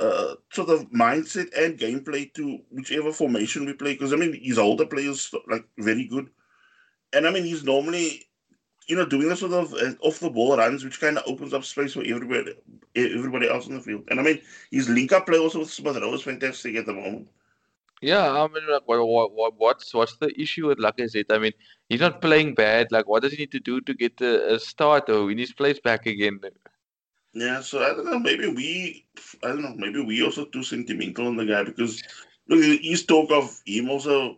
uh, 0.00 0.34
sort 0.52 0.68
of 0.68 0.90
mindset 0.90 1.48
and 1.56 1.78
gameplay 1.78 2.32
to 2.34 2.58
whichever 2.70 3.12
formation 3.12 3.64
we 3.64 3.72
play. 3.72 3.94
Because 3.94 4.12
I 4.12 4.16
mean, 4.16 4.38
his 4.42 4.58
older 4.58 4.86
players 4.86 5.32
like 5.48 5.66
very 5.78 6.06
good, 6.06 6.28
and 7.12 7.26
I 7.26 7.30
mean 7.30 7.44
he's 7.44 7.64
normally 7.64 8.25
you 8.86 8.96
know, 8.96 9.04
doing 9.06 9.28
the 9.28 9.36
sort 9.36 9.52
of 9.52 9.74
uh, 9.74 9.92
off 10.00 10.20
the 10.20 10.30
ball 10.30 10.56
runs, 10.56 10.84
which 10.84 11.00
kind 11.00 11.18
of 11.18 11.24
opens 11.26 11.52
up 11.52 11.64
space 11.64 11.94
for 11.94 12.04
everybody, 12.04 12.54
everybody 12.94 13.48
else 13.48 13.66
on 13.66 13.74
the 13.74 13.80
field. 13.80 14.04
And 14.08 14.20
I 14.20 14.22
mean, 14.22 14.40
his 14.70 14.88
link 14.88 15.12
up 15.12 15.26
play 15.26 15.38
also 15.38 15.60
with 15.60 15.70
Smith 15.70 15.96
Rowe 15.96 16.14
is 16.14 16.22
fantastic 16.22 16.76
at 16.76 16.86
the 16.86 16.92
moment. 16.92 17.28
Yeah, 18.02 18.30
I 18.30 18.46
mean, 18.48 18.62
like, 18.70 18.82
what, 18.86 19.32
what, 19.32 19.54
what's 19.56 19.94
what's 19.94 20.16
the 20.18 20.30
issue 20.40 20.68
with 20.68 20.78
Lacazette? 20.78 21.32
I 21.32 21.38
mean, 21.38 21.52
he's 21.88 22.00
not 22.00 22.20
playing 22.20 22.54
bad. 22.54 22.92
Like, 22.92 23.08
what 23.08 23.22
does 23.22 23.32
he 23.32 23.38
need 23.38 23.52
to 23.52 23.60
do 23.60 23.80
to 23.80 23.94
get 23.94 24.20
a, 24.20 24.54
a 24.54 24.60
start 24.60 25.08
or 25.08 25.24
win 25.24 25.38
his 25.38 25.52
place 25.52 25.80
back 25.80 26.06
again? 26.06 26.38
Yeah, 27.32 27.60
so 27.60 27.82
I 27.82 27.88
don't 27.94 28.04
know. 28.04 28.18
Maybe 28.18 28.48
we, 28.48 29.06
I 29.42 29.48
don't 29.48 29.62
know. 29.62 29.74
Maybe 29.76 30.02
we 30.02 30.22
also 30.22 30.44
too 30.44 30.62
sentimental 30.62 31.26
on 31.26 31.36
the 31.36 31.46
guy 31.46 31.64
because 31.64 32.02
look, 32.48 32.62
he's 32.62 33.04
talk 33.04 33.30
of 33.32 33.60
him 33.66 33.90
also 33.90 34.36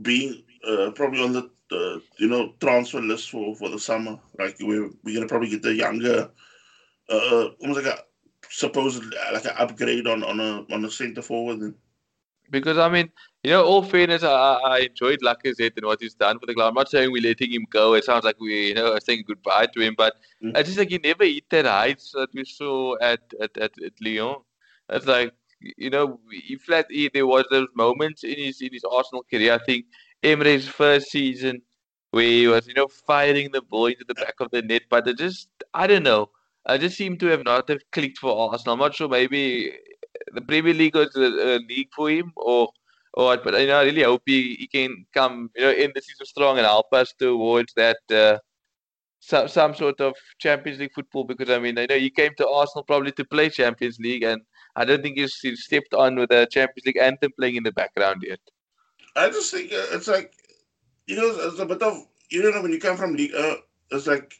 being 0.00 0.42
uh, 0.66 0.90
probably 0.92 1.22
on 1.22 1.32
the 1.32 1.50
uh, 1.72 1.98
you 2.18 2.28
know 2.28 2.52
transfer 2.60 3.00
list 3.00 3.30
for 3.30 3.54
for 3.56 3.68
the 3.68 3.78
summer. 3.78 4.18
Like 4.38 4.56
we're 4.60 4.90
we're 5.02 5.14
gonna 5.14 5.28
probably 5.28 5.50
get 5.50 5.62
the 5.62 5.74
younger, 5.74 6.30
uh, 7.08 7.48
almost 7.60 7.84
like 7.84 7.94
a 7.94 7.98
supposedly 8.50 9.16
like 9.32 9.44
an 9.44 9.54
upgrade 9.58 10.06
on 10.06 10.22
on 10.22 10.40
a 10.40 10.64
on 10.72 10.84
a 10.84 10.90
centre 10.90 11.22
forward. 11.22 11.60
Then. 11.60 11.74
Because 12.50 12.76
I 12.76 12.88
mean, 12.88 13.10
you 13.42 13.50
know, 13.50 13.64
all 13.64 13.82
fairness, 13.82 14.22
I, 14.22 14.28
I 14.28 14.78
enjoyed 14.80 15.20
Lacazette 15.20 15.76
and 15.76 15.86
what 15.86 16.00
he's 16.00 16.14
done 16.14 16.38
for 16.38 16.46
the 16.46 16.54
club. 16.54 16.68
I'm 16.68 16.74
not 16.74 16.90
saying 16.90 17.10
we're 17.10 17.22
letting 17.22 17.52
him 17.52 17.66
go. 17.70 17.94
It 17.94 18.04
sounds 18.04 18.24
like 18.24 18.38
we, 18.38 18.68
you 18.68 18.74
know, 18.74 18.92
are 18.92 19.00
saying 19.00 19.24
goodbye 19.26 19.66
to 19.72 19.80
him, 19.80 19.94
but 19.96 20.14
mm. 20.42 20.56
I 20.56 20.62
just 20.62 20.76
like 20.76 20.90
he 20.90 20.98
never 20.98 21.24
hit 21.24 21.48
that 21.50 21.64
heights 21.64 22.12
that 22.12 22.28
we 22.34 22.44
saw 22.44 22.96
at 23.00 23.20
at, 23.40 23.56
at, 23.56 23.72
at 23.82 23.92
Lyon. 24.00 24.36
It's 24.90 25.06
like 25.06 25.32
you 25.76 25.90
know, 25.90 26.20
he 26.30 26.56
flat. 26.56 26.86
He, 26.90 27.10
there 27.12 27.26
was 27.26 27.44
those 27.50 27.68
moments 27.74 28.24
in 28.24 28.36
his 28.36 28.60
in 28.60 28.72
his 28.72 28.84
Arsenal 28.84 29.24
career. 29.30 29.54
I 29.54 29.64
think 29.64 29.86
Emery's 30.24 30.66
first 30.68 31.10
season 31.10 31.62
where 32.10 32.24
he 32.24 32.46
was, 32.46 32.66
you 32.66 32.74
know, 32.74 32.88
firing 33.06 33.50
the 33.52 33.62
ball 33.62 33.86
into 33.86 34.04
the 34.06 34.14
back 34.14 34.34
of 34.40 34.50
the 34.50 34.62
net, 34.62 34.82
but 34.90 35.06
it 35.08 35.18
just, 35.18 35.48
I 35.74 35.86
don't 35.86 36.02
know. 36.04 36.30
I 36.66 36.78
just 36.78 36.96
seem 36.96 37.18
to 37.18 37.26
have 37.26 37.44
not 37.44 37.68
have 37.68 37.82
clicked 37.92 38.18
for 38.18 38.50
Arsenal. 38.50 38.74
I'm 38.74 38.80
not 38.80 38.94
sure. 38.94 39.08
Maybe 39.08 39.72
the 40.32 40.40
Premier 40.40 40.74
League 40.74 40.94
was 40.94 41.14
a, 41.16 41.56
a 41.56 41.58
league 41.68 41.90
for 41.94 42.10
him, 42.10 42.32
or 42.36 42.70
or 43.14 43.26
what. 43.26 43.44
But 43.44 43.60
you 43.60 43.66
know, 43.66 43.80
I 43.80 43.84
really 43.84 44.02
hope 44.02 44.22
he, 44.26 44.54
he 44.54 44.66
can 44.66 45.04
come, 45.12 45.50
you 45.56 45.62
know, 45.64 45.72
in 45.72 45.92
the 45.94 46.00
season 46.00 46.26
strong 46.26 46.56
and 46.58 46.66
help 46.66 46.92
us 46.92 47.12
towards 47.18 47.74
that 47.74 47.98
uh, 48.10 48.38
some 49.20 49.48
some 49.48 49.74
sort 49.74 50.00
of 50.00 50.14
Champions 50.38 50.78
League 50.80 50.94
football. 50.94 51.24
Because 51.24 51.50
I 51.50 51.58
mean, 51.58 51.78
I 51.78 51.86
know 51.86 51.98
he 51.98 52.10
came 52.10 52.32
to 52.38 52.48
Arsenal 52.48 52.84
probably 52.84 53.12
to 53.12 53.24
play 53.24 53.50
Champions 53.50 53.98
League, 53.98 54.22
and 54.22 54.40
I 54.76 54.84
don't 54.84 55.02
think 55.02 55.18
he's, 55.18 55.38
he's 55.40 55.64
stepped 55.64 55.94
on 55.94 56.16
with 56.16 56.30
the 56.30 56.46
Champions 56.50 56.86
League 56.86 56.98
anthem 56.98 57.32
playing 57.38 57.56
in 57.56 57.62
the 57.62 57.72
background 57.72 58.22
yet. 58.26 58.40
I 59.16 59.30
just 59.30 59.52
think 59.52 59.72
uh, 59.72 59.86
it's 59.92 60.08
like, 60.08 60.34
you 61.06 61.16
know, 61.16 61.28
it's 61.28 61.60
a 61.60 61.66
bit 61.66 61.82
of, 61.82 62.06
you 62.30 62.42
know, 62.42 62.62
when 62.62 62.72
you 62.72 62.80
come 62.80 62.96
from 62.96 63.14
league, 63.14 63.34
uh, 63.34 63.56
it's 63.90 64.06
like, 64.06 64.34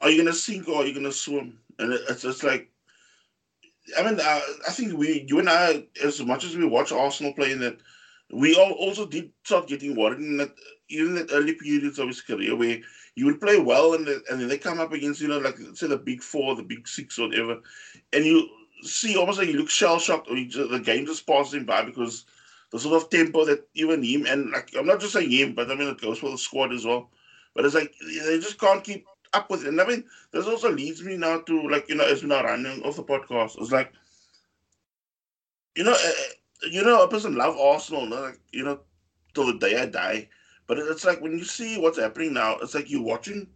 are 0.00 0.10
you 0.10 0.22
gonna 0.22 0.34
sink 0.34 0.68
or 0.68 0.82
are 0.82 0.86
you 0.86 0.94
gonna 0.94 1.12
swim? 1.12 1.58
And 1.78 1.92
it's 1.92 2.22
just 2.22 2.44
like, 2.44 2.70
I 3.98 4.02
mean, 4.02 4.18
uh, 4.20 4.40
I 4.68 4.72
think 4.72 4.96
we, 4.96 5.24
you 5.28 5.38
and 5.38 5.48
I, 5.48 5.84
as 6.04 6.22
much 6.22 6.44
as 6.44 6.56
we 6.56 6.66
watch 6.66 6.92
Arsenal 6.92 7.32
playing 7.32 7.60
that, 7.60 7.78
we 8.32 8.54
all 8.54 8.72
also 8.72 9.06
did 9.06 9.30
start 9.44 9.68
getting 9.68 9.96
worried 9.96 10.18
in 10.20 10.36
that, 10.38 10.54
even 10.88 11.14
that 11.14 11.32
early 11.32 11.54
periods 11.54 11.98
of 11.98 12.08
his 12.08 12.20
career 12.20 12.56
where 12.56 12.78
you 13.14 13.26
would 13.26 13.40
play 13.40 13.58
well 13.58 13.94
and, 13.94 14.06
the, 14.06 14.22
and 14.30 14.40
then 14.40 14.48
they 14.48 14.58
come 14.58 14.80
up 14.80 14.92
against, 14.92 15.20
you 15.20 15.28
know, 15.28 15.38
like 15.38 15.56
say 15.74 15.86
the 15.86 15.96
big 15.96 16.22
four, 16.22 16.54
the 16.54 16.62
big 16.62 16.86
six, 16.88 17.18
or 17.18 17.28
whatever, 17.28 17.60
and 18.12 18.24
you 18.24 18.48
see 18.82 19.16
almost 19.16 19.38
like 19.38 19.48
you 19.48 19.58
look 19.58 19.70
shell 19.70 19.98
shocked 19.98 20.28
or 20.28 20.36
just, 20.36 20.70
the 20.70 20.80
game 20.80 21.06
just 21.06 21.26
passes 21.26 21.54
him 21.54 21.64
by 21.64 21.82
because 21.82 22.24
the 22.72 22.80
sort 22.80 23.02
of 23.02 23.10
tempo 23.10 23.44
that 23.44 23.68
even 23.74 24.02
him 24.02 24.26
and 24.26 24.50
like 24.50 24.70
I'm 24.76 24.86
not 24.86 25.00
just 25.00 25.12
saying 25.12 25.30
him, 25.30 25.54
but 25.54 25.70
I 25.70 25.74
mean 25.74 25.88
it 25.88 26.00
goes 26.00 26.18
for 26.18 26.30
the 26.30 26.38
squad 26.38 26.72
as 26.72 26.84
well. 26.84 27.10
But 27.54 27.66
it's 27.66 27.74
like 27.74 27.94
they 28.00 28.38
just 28.38 28.58
can't 28.58 28.82
keep 28.82 29.06
up 29.34 29.50
with 29.50 29.64
it. 29.64 29.68
And 29.68 29.80
I 29.80 29.86
mean, 29.86 30.04
this 30.32 30.46
also 30.46 30.70
leads 30.72 31.02
me 31.02 31.16
now 31.16 31.40
to 31.40 31.68
like 31.68 31.88
you 31.88 31.94
know 31.94 32.04
as 32.04 32.22
we're 32.22 32.28
now 32.28 32.42
running 32.44 32.82
off 32.82 32.96
the 32.96 33.04
podcast, 33.04 33.60
it's 33.60 33.72
like 33.72 33.92
you 35.76 35.84
know, 35.84 35.92
uh, 35.92 36.68
you 36.70 36.82
know, 36.82 37.02
a 37.02 37.08
person 37.08 37.34
love 37.34 37.56
Arsenal, 37.56 38.08
like 38.08 38.38
you 38.52 38.64
know, 38.64 38.80
till 39.34 39.46
the 39.46 39.58
day 39.58 39.80
I 39.80 39.86
die. 39.86 40.28
But 40.66 40.78
it's 40.78 41.04
like 41.04 41.20
when 41.20 41.32
you 41.32 41.44
see 41.44 41.78
what's 41.78 41.98
happening 41.98 42.32
now, 42.32 42.56
it's 42.62 42.74
like 42.74 42.90
you're 42.90 43.02
watching 43.02 43.48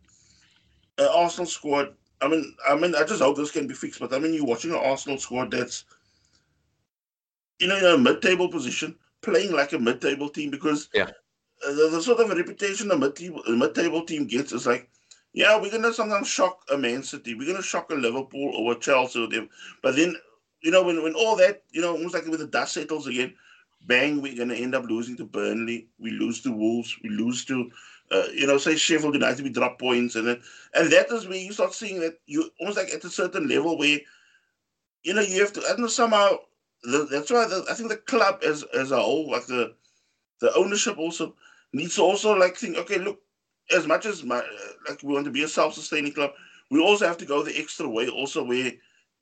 an 0.98 1.08
Arsenal 1.14 1.46
squad. 1.46 1.94
I 2.20 2.28
mean, 2.28 2.54
I 2.68 2.74
mean, 2.74 2.94
I 2.94 3.04
just 3.04 3.22
hope 3.22 3.36
this 3.36 3.50
can 3.50 3.66
be 3.66 3.74
fixed. 3.74 4.00
But 4.00 4.12
I 4.12 4.18
mean, 4.18 4.34
you're 4.34 4.44
watching 4.44 4.72
an 4.72 4.78
Arsenal 4.78 5.18
squad 5.18 5.50
that's 5.50 5.84
you 7.58 7.68
know 7.68 7.76
in 7.76 7.84
a 7.84 7.98
mid-table 7.98 8.48
position 8.48 8.94
playing 9.26 9.52
like 9.52 9.72
a 9.72 9.78
mid-table 9.78 10.30
team 10.30 10.50
because 10.50 10.88
yeah. 10.94 11.10
the, 11.60 11.88
the 11.90 12.00
sort 12.00 12.20
of 12.20 12.30
reputation 12.30 12.90
a 12.92 12.96
mid-table, 12.96 13.42
mid-table 13.48 14.04
team 14.04 14.26
gets 14.26 14.52
is 14.52 14.66
like, 14.66 14.88
yeah, 15.32 15.60
we're 15.60 15.70
gonna 15.70 15.92
sometimes 15.92 16.28
shock 16.28 16.60
a 16.72 16.78
Man 16.78 17.02
City, 17.02 17.34
we're 17.34 17.52
gonna 17.52 17.62
shock 17.62 17.90
a 17.90 17.94
Liverpool 17.94 18.52
or 18.56 18.72
a 18.72 18.78
Chelsea 18.78 19.22
or 19.22 19.28
them, 19.28 19.50
but 19.82 19.96
then 19.96 20.14
you 20.62 20.70
know 20.70 20.82
when 20.82 21.02
when 21.02 21.14
all 21.14 21.36
that 21.36 21.62
you 21.72 21.82
know 21.82 21.92
almost 21.92 22.14
like 22.14 22.26
when 22.26 22.38
the 22.38 22.46
dust 22.46 22.74
settles 22.74 23.06
again, 23.06 23.34
bang, 23.86 24.22
we're 24.22 24.36
gonna 24.36 24.54
end 24.54 24.74
up 24.74 24.84
losing 24.84 25.16
to 25.16 25.24
Burnley, 25.24 25.88
we 25.98 26.12
lose 26.12 26.40
to 26.42 26.52
Wolves, 26.52 26.96
we 27.02 27.10
lose 27.10 27.44
to. 27.46 27.70
Uh, 28.08 28.28
you 28.32 28.46
know, 28.46 28.56
say 28.56 28.76
Sheffield 28.76 29.14
United, 29.14 29.42
we 29.42 29.50
drop 29.50 29.80
points, 29.80 30.14
and 30.14 30.28
then, 30.28 30.40
and 30.74 30.92
that 30.92 31.10
is 31.10 31.26
where 31.26 31.38
you 31.38 31.52
start 31.52 31.74
seeing 31.74 31.98
that 31.98 32.16
you 32.26 32.48
almost 32.60 32.76
like 32.76 32.94
at 32.94 33.02
a 33.02 33.10
certain 33.10 33.48
level 33.48 33.76
where, 33.76 33.98
you 35.02 35.12
know, 35.12 35.22
you 35.22 35.40
have 35.40 35.52
to. 35.54 35.60
I 35.62 35.70
don't 35.70 35.80
know 35.80 35.86
somehow 35.88 36.36
the, 36.86 37.08
that's 37.10 37.30
why 37.30 37.46
the, 37.46 37.64
I 37.68 37.74
think 37.74 37.88
the 37.88 37.96
club 37.96 38.40
as 38.46 38.62
as 38.74 38.92
a 38.92 39.00
whole, 39.00 39.30
like 39.30 39.46
the 39.46 39.74
the 40.40 40.54
ownership 40.54 40.98
also 40.98 41.34
needs 41.72 41.96
to 41.96 42.02
also 42.02 42.32
like 42.32 42.56
think, 42.56 42.76
okay, 42.76 42.98
look, 42.98 43.20
as 43.74 43.86
much 43.86 44.06
as 44.06 44.22
my 44.22 44.42
like 44.88 45.02
we 45.02 45.12
want 45.12 45.24
to 45.24 45.30
be 45.30 45.42
a 45.42 45.48
self-sustaining 45.48 46.12
club, 46.12 46.30
we 46.70 46.80
also 46.80 47.06
have 47.06 47.18
to 47.18 47.26
go 47.26 47.42
the 47.42 47.58
extra 47.58 47.88
way, 47.88 48.08
also 48.08 48.44
where 48.44 48.72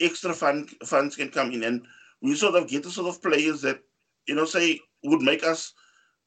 extra 0.01 0.35
fund 0.35 0.71
funds 0.85 1.17
can 1.17 1.31
come 1.31 1.53
in, 1.53 1.65
and 1.65 1.87
we 2.21 2.35
sort 2.35 2.55
of 2.55 2.69
get 2.69 2.83
the 2.83 2.91
sort 2.91 3.09
of 3.09 3.23
players 3.23 3.63
that 3.63 3.81
you 4.27 4.35
know 4.35 4.45
say 4.45 4.81
would 5.05 5.23
make 5.23 5.43
us 5.43 5.73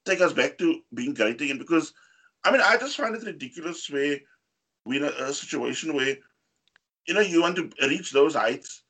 take 0.05 0.21
us 0.21 0.33
back 0.33 0.57
to 0.57 0.81
being 0.93 1.13
great 1.13 1.39
again. 1.39 1.59
Because 1.59 1.93
I 2.43 2.51
mean, 2.51 2.61
I 2.61 2.77
just 2.77 2.97
find 2.97 3.15
it 3.15 3.23
ridiculous 3.23 3.89
where 3.89 4.17
we're 4.85 5.05
in 5.05 5.13
a, 5.13 5.25
a 5.25 5.33
situation 5.33 5.93
where 5.93 6.15
you 7.07 7.13
know 7.13 7.21
you 7.21 7.41
want 7.41 7.57
to 7.57 7.69
reach 7.87 8.11
those 8.11 8.33
heights, 8.33 8.81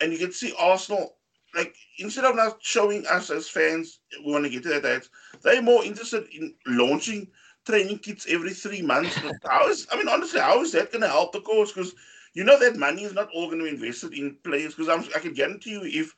and 0.00 0.12
you 0.12 0.18
can 0.18 0.32
see 0.32 0.54
Arsenal 0.58 1.16
like 1.56 1.74
instead 1.98 2.24
of 2.24 2.36
now 2.36 2.54
showing 2.60 3.06
us 3.06 3.30
as 3.30 3.48
fans, 3.48 4.00
we 4.24 4.30
want 4.32 4.44
to 4.44 4.50
get 4.50 4.62
to 4.64 4.80
that. 4.80 5.08
They're 5.42 5.62
more 5.62 5.84
interested 5.84 6.28
in 6.32 6.54
launching 6.66 7.28
training 7.64 7.98
kits 7.98 8.26
every 8.28 8.52
three 8.52 8.82
months. 8.82 9.18
how 9.44 9.68
is 9.68 9.86
I 9.90 9.96
mean 9.96 10.08
honestly, 10.08 10.40
how 10.40 10.60
is 10.60 10.72
that 10.72 10.92
going 10.92 11.02
to 11.02 11.08
help 11.08 11.32
the 11.32 11.40
cause? 11.40 11.72
Because 11.72 11.94
you 12.34 12.44
know 12.44 12.58
that 12.60 12.76
money 12.76 13.04
is 13.04 13.14
not 13.14 13.30
all 13.34 13.46
going 13.46 13.58
to 13.58 13.64
be 13.64 13.70
invested 13.70 14.12
in 14.12 14.36
players. 14.44 14.74
Because 14.74 15.08
I 15.14 15.18
can 15.18 15.32
guarantee 15.32 15.70
you, 15.70 15.82
if 15.84 16.14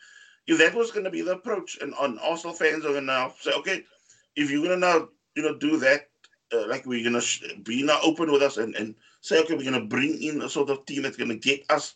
if 0.47 0.59
that 0.59 0.75
was 0.75 0.91
going 0.91 1.05
to 1.05 1.11
be 1.11 1.23
the 1.23 1.33
approach, 1.33 1.79
and 1.81 1.95
on 1.95 2.19
Arsenal 2.19 2.55
fans 2.55 2.85
are 2.85 2.93
going 2.93 3.07
to 3.07 3.33
say, 3.41 3.53
okay, 3.53 3.85
if 4.35 4.51
you're 4.51 4.65
going 4.65 4.81
to 4.81 4.87
now 4.87 5.09
you 5.37 5.43
know 5.43 5.57
do 5.57 5.79
that, 5.79 6.09
uh, 6.53 6.67
like 6.67 6.85
we're 6.85 7.03
going 7.03 7.15
to 7.15 7.21
sh- 7.21 7.45
be 7.63 7.83
now 7.85 8.01
open 8.03 8.33
with 8.33 8.43
us 8.43 8.57
and 8.57 8.75
and 8.75 8.97
say, 9.21 9.41
okay, 9.41 9.55
we're 9.55 9.71
going 9.71 9.81
to 9.81 9.87
bring 9.87 10.21
in 10.21 10.43
a 10.43 10.49
sort 10.49 10.71
of 10.71 10.85
team 10.87 11.03
that's 11.03 11.17
going 11.17 11.31
to 11.31 11.37
get 11.37 11.65
us 11.71 11.95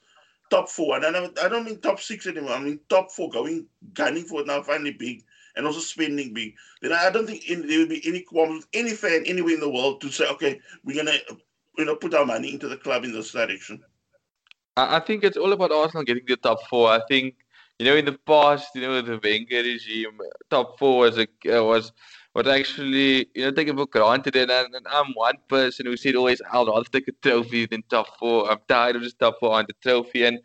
top 0.52 0.68
four. 0.68 0.96
And 0.96 1.04
I 1.04 1.10
don't, 1.10 1.38
I 1.38 1.48
don't 1.48 1.64
mean 1.64 1.80
top 1.80 1.98
six 1.98 2.26
anymore. 2.26 2.52
I 2.52 2.60
mean 2.60 2.78
top 2.88 3.10
four, 3.10 3.30
going 3.30 3.66
gunning 3.94 4.24
for 4.24 4.42
it 4.42 4.46
now, 4.46 4.62
finally 4.62 4.92
big, 4.92 5.24
and 5.56 5.66
also 5.66 5.80
spending 5.80 6.34
big. 6.34 6.54
Then 6.82 6.92
I 6.92 7.10
don't 7.10 7.26
think 7.26 7.48
in, 7.48 7.66
there 7.66 7.78
will 7.78 7.88
be 7.88 8.02
any 8.06 8.20
qualms 8.20 8.56
with 8.56 8.68
any 8.74 8.90
fan 8.90 9.24
anywhere 9.26 9.54
in 9.54 9.60
the 9.60 9.70
world 9.70 10.00
to 10.02 10.10
say, 10.10 10.28
okay, 10.28 10.60
we're 10.84 10.96
gonna, 10.96 11.16
you 11.78 11.84
know, 11.86 11.96
put 11.96 12.14
our 12.14 12.26
money 12.26 12.52
into 12.52 12.68
the 12.68 12.76
club 12.76 13.04
in 13.04 13.12
this 13.12 13.32
direction. 13.32 13.82
I 14.76 15.00
think 15.00 15.24
it's 15.24 15.36
all 15.36 15.52
about 15.52 15.72
Arsenal 15.72 16.04
getting 16.04 16.24
the 16.26 16.36
top 16.36 16.66
four. 16.68 16.88
I 16.90 17.00
think 17.08 17.34
you 17.78 17.86
know 17.86 17.96
in 17.96 18.06
the 18.06 18.18
past, 18.26 18.74
you 18.74 18.82
know, 18.82 19.02
the 19.02 19.20
Wenger 19.22 19.62
regime, 19.62 20.18
top 20.50 20.78
four 20.78 21.00
was 21.00 21.18
a 21.18 21.26
was 21.44 21.92
was 22.34 22.46
actually 22.46 23.28
you 23.34 23.44
know 23.44 23.50
taken 23.50 23.76
for 23.76 23.86
granted. 23.86 24.36
And, 24.36 24.50
and 24.50 24.86
I'm 24.90 25.12
one 25.14 25.36
person 25.48 25.86
who 25.86 25.96
said 25.96 26.14
always, 26.14 26.40
I'll 26.50 26.66
rather 26.66 26.88
take 26.90 27.08
a 27.08 27.12
trophy 27.12 27.66
than 27.66 27.82
top 27.90 28.18
four. 28.18 28.50
I'm 28.50 28.60
tired 28.68 28.96
of 28.96 29.02
just 29.02 29.18
top 29.18 29.36
four 29.40 29.52
on 29.52 29.66
the 29.68 29.74
trophy. 29.82 30.24
And 30.24 30.38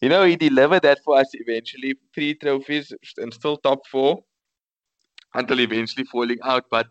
you 0.00 0.08
know 0.08 0.24
he 0.24 0.36
delivered 0.36 0.82
that 0.82 0.98
for 1.04 1.18
us 1.18 1.28
eventually, 1.34 1.94
three 2.14 2.34
trophies 2.34 2.92
and 3.18 3.32
still 3.32 3.56
top 3.56 3.86
four 3.86 4.22
until 5.34 5.60
eventually 5.60 6.04
falling 6.04 6.38
out. 6.42 6.64
But 6.70 6.88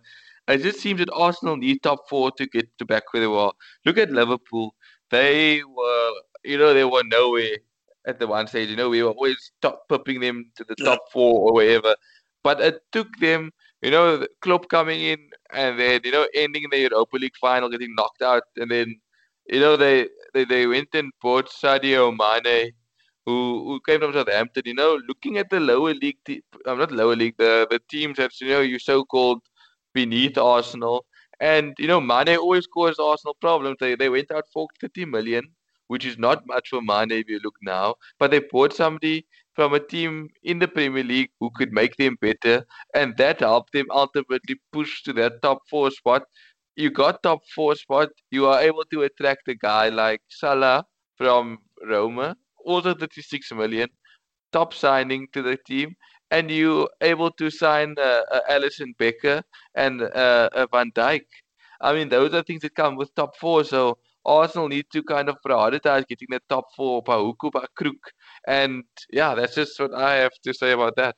it 0.47 0.57
just 0.57 0.79
seems 0.79 0.99
that 0.99 1.09
Arsenal 1.13 1.57
need 1.57 1.81
top 1.81 2.09
four 2.09 2.31
to 2.31 2.45
get 2.45 2.67
to 2.77 2.85
back 2.85 3.13
where 3.13 3.21
they 3.21 3.27
were. 3.27 3.51
Look 3.85 3.97
at 3.97 4.11
Liverpool; 4.11 4.75
they 5.09 5.63
were 5.63 6.11
you 6.43 6.57
know 6.57 6.73
they 6.73 6.83
were 6.83 7.03
nowhere 7.03 7.57
at 8.05 8.19
the 8.19 8.27
one 8.27 8.47
stage. 8.47 8.69
You 8.69 8.75
know, 8.75 8.89
we 8.89 9.03
were 9.03 9.11
always 9.11 9.51
top 9.61 9.87
pipping 9.89 10.19
them 10.19 10.51
to 10.57 10.63
the 10.63 10.75
top 10.75 10.99
four 11.11 11.47
or 11.49 11.53
wherever. 11.53 11.95
But 12.43 12.59
it 12.59 12.81
took 12.91 13.07
them, 13.19 13.51
you 13.83 13.91
know, 13.91 14.25
Klopp 14.41 14.69
coming 14.69 15.01
in 15.01 15.19
and 15.53 15.79
then, 15.79 16.01
you 16.05 16.11
know, 16.11 16.27
ending 16.35 16.65
the 16.71 16.79
Europa 16.79 17.17
League 17.17 17.37
final, 17.39 17.69
getting 17.69 17.95
knocked 17.95 18.21
out. 18.23 18.43
And 18.57 18.71
then, 18.71 18.95
you 19.47 19.59
know, 19.59 19.77
they, 19.77 20.07
they, 20.33 20.45
they 20.45 20.67
went 20.67 20.89
and 20.95 21.11
bought 21.21 21.49
Sadio 21.49 22.15
Mane, 22.15 22.71
who, 23.25 23.65
who 23.65 23.81
came 23.87 23.99
from 24.01 24.13
Southampton. 24.13 24.63
You 24.65 24.75
know, 24.75 24.99
looking 25.07 25.37
at 25.37 25.49
the 25.49 25.59
lower 25.59 25.93
league, 25.93 26.17
te- 26.25 26.43
I'm 26.65 26.79
not 26.79 26.91
lower 26.93 27.15
league, 27.15 27.35
the, 27.37 27.67
the 27.69 27.81
teams 27.89 28.17
that, 28.17 28.31
you 28.41 28.49
know, 28.49 28.61
you 28.61 28.79
so 28.79 29.03
called 29.05 29.41
beneath 29.93 30.37
Arsenal. 30.37 31.05
And, 31.41 31.75
you 31.77 31.87
know, 31.87 31.99
Mane 31.99 32.37
always 32.37 32.67
caused 32.67 32.99
Arsenal 33.01 33.35
problems. 33.41 33.77
They, 33.79 33.95
they 33.95 34.09
went 34.09 34.31
out 34.31 34.45
for 34.53 34.67
30 34.81 35.05
million 35.05 35.43
which 35.87 36.05
is 36.05 36.17
not 36.17 36.47
much 36.47 36.69
for 36.69 36.81
Mane 36.81 37.11
if 37.11 37.29
you 37.29 37.39
look 37.43 37.57
now. 37.61 37.95
But 38.19 38.31
they 38.31 38.39
bought 38.39 38.73
somebody 38.73 39.25
from 39.55 39.73
a 39.73 39.79
team 39.79 40.29
in 40.43 40.59
the 40.59 40.67
Premier 40.67 41.03
League 41.03 41.29
who 41.39 41.49
could 41.55 41.71
make 41.71 41.95
them 41.97 42.17
better, 42.21 42.65
and 42.95 43.15
that 43.17 43.39
helped 43.39 43.73
them 43.73 43.85
ultimately 43.91 44.55
push 44.71 45.03
to 45.03 45.13
that 45.13 45.41
top 45.41 45.59
four 45.69 45.91
spot. 45.91 46.23
You 46.75 46.89
got 46.89 47.21
top 47.23 47.41
four 47.55 47.75
spot, 47.75 48.09
you 48.31 48.47
are 48.47 48.61
able 48.61 48.85
to 48.91 49.03
attract 49.03 49.47
a 49.47 49.55
guy 49.55 49.89
like 49.89 50.21
Salah 50.29 50.83
from 51.17 51.59
Roma, 51.87 52.35
also 52.65 52.93
36 52.93 53.51
million, 53.53 53.89
top 54.51 54.73
signing 54.73 55.27
to 55.33 55.41
the 55.41 55.57
team, 55.67 55.95
and 56.31 56.49
you 56.49 56.89
able 57.01 57.31
to 57.31 57.49
sign 57.51 57.95
uh, 57.99 58.21
uh, 58.31 58.39
Alisson 58.49 58.97
Becker 58.97 59.43
and 59.75 60.01
uh, 60.01 60.49
uh, 60.53 60.67
Van 60.71 60.91
Dijk. 60.91 61.25
I 61.81 61.93
mean, 61.93 62.09
those 62.09 62.33
are 62.33 62.41
things 62.43 62.61
that 62.61 62.75
come 62.75 62.95
with 62.95 63.13
top 63.13 63.35
four. 63.37 63.63
So 63.63 63.97
Arsenal 64.25 64.69
need 64.69 64.85
to 64.93 65.03
kind 65.03 65.29
of 65.29 65.37
prioritize 65.45 66.07
getting 66.07 66.29
the 66.31 66.41
top 66.49 66.65
four 66.75 67.03
by 67.03 67.17
hook 67.17 67.43
or 67.43 67.51
by 67.51 67.65
crook. 67.75 68.11
And 68.47 68.83
yeah, 69.11 69.35
that's 69.35 69.55
just 69.55 69.79
what 69.79 69.93
I 69.93 70.15
have 70.15 70.33
to 70.43 70.53
say 70.53 70.71
about 70.71 70.95
that. 70.97 71.15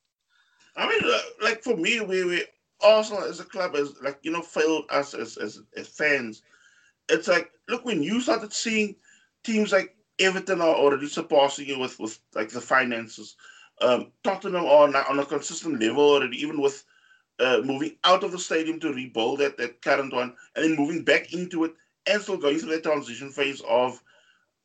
I 0.75 0.87
mean, 0.87 1.01
uh, 1.03 1.19
like 1.41 1.63
for 1.63 1.75
me, 1.75 2.01
we, 2.01 2.23
we 2.25 2.45
Arsenal 2.81 3.23
as 3.23 3.39
a 3.39 3.45
club 3.45 3.75
has 3.75 3.93
like 4.01 4.19
you 4.21 4.31
know 4.31 4.41
failed 4.41 4.85
us 4.89 5.13
as, 5.13 5.37
as 5.37 5.61
as 5.75 5.87
fans. 5.87 6.43
It's 7.09 7.27
like 7.27 7.51
look 7.67 7.85
when 7.85 8.03
you 8.03 8.21
started 8.21 8.53
seeing 8.53 8.95
teams 9.43 9.71
like 9.71 9.95
Everton 10.19 10.61
are 10.61 10.75
already 10.75 11.07
surpassing 11.07 11.67
you 11.67 11.79
with 11.79 11.99
with 11.99 12.19
like 12.33 12.49
the 12.49 12.61
finances. 12.61 13.35
Um, 13.81 14.11
Tottenham 14.23 14.65
are 14.65 14.87
on, 14.87 14.95
on 14.95 15.19
a 15.19 15.25
consistent 15.25 15.81
level 15.81 16.03
already, 16.03 16.37
even 16.41 16.61
with 16.61 16.85
uh, 17.39 17.61
moving 17.63 17.97
out 18.03 18.23
of 18.23 18.31
the 18.31 18.39
stadium 18.39 18.79
to 18.79 18.93
rebuild 18.93 19.39
that, 19.39 19.57
that 19.57 19.81
current 19.81 20.13
one 20.13 20.33
and 20.55 20.63
then 20.63 20.75
moving 20.77 21.03
back 21.03 21.33
into 21.33 21.65
it 21.65 21.73
and 22.07 22.21
still 22.21 22.37
going 22.37 22.57
through 22.57 22.71
that 22.71 22.83
transition 22.83 23.29
phase 23.29 23.61
of 23.67 24.01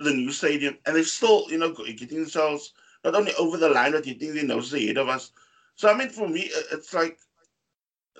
the 0.01 0.13
new 0.13 0.33
stadium, 0.33 0.77
and 0.87 0.97
they're 0.97 1.05
still, 1.05 1.45
you 1.51 1.59
know, 1.59 1.73
getting 1.73 2.21
themselves 2.21 2.73
not 3.05 3.15
only 3.15 3.33
over 3.35 3.57
the 3.57 3.69
line, 3.69 3.93
but 3.93 4.05
getting 4.05 4.35
their 4.35 4.45
noses 4.45 4.75
ahead 4.75 4.97
of 4.97 5.09
us. 5.09 5.31
So 5.77 5.89
I 5.89 5.97
mean, 5.97 6.09
for 6.09 6.29
me, 6.29 6.51
it's 6.73 6.93
like 6.93 7.19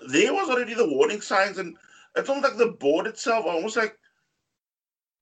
there 0.09 0.33
was 0.33 0.49
already 0.49 0.75
the 0.75 0.89
warning 0.89 1.21
signs, 1.21 1.59
and 1.59 1.77
it's 2.17 2.29
almost 2.29 2.49
like 2.49 2.59
the 2.59 2.73
board 2.73 3.07
itself, 3.07 3.47
almost 3.47 3.77
like 3.77 3.97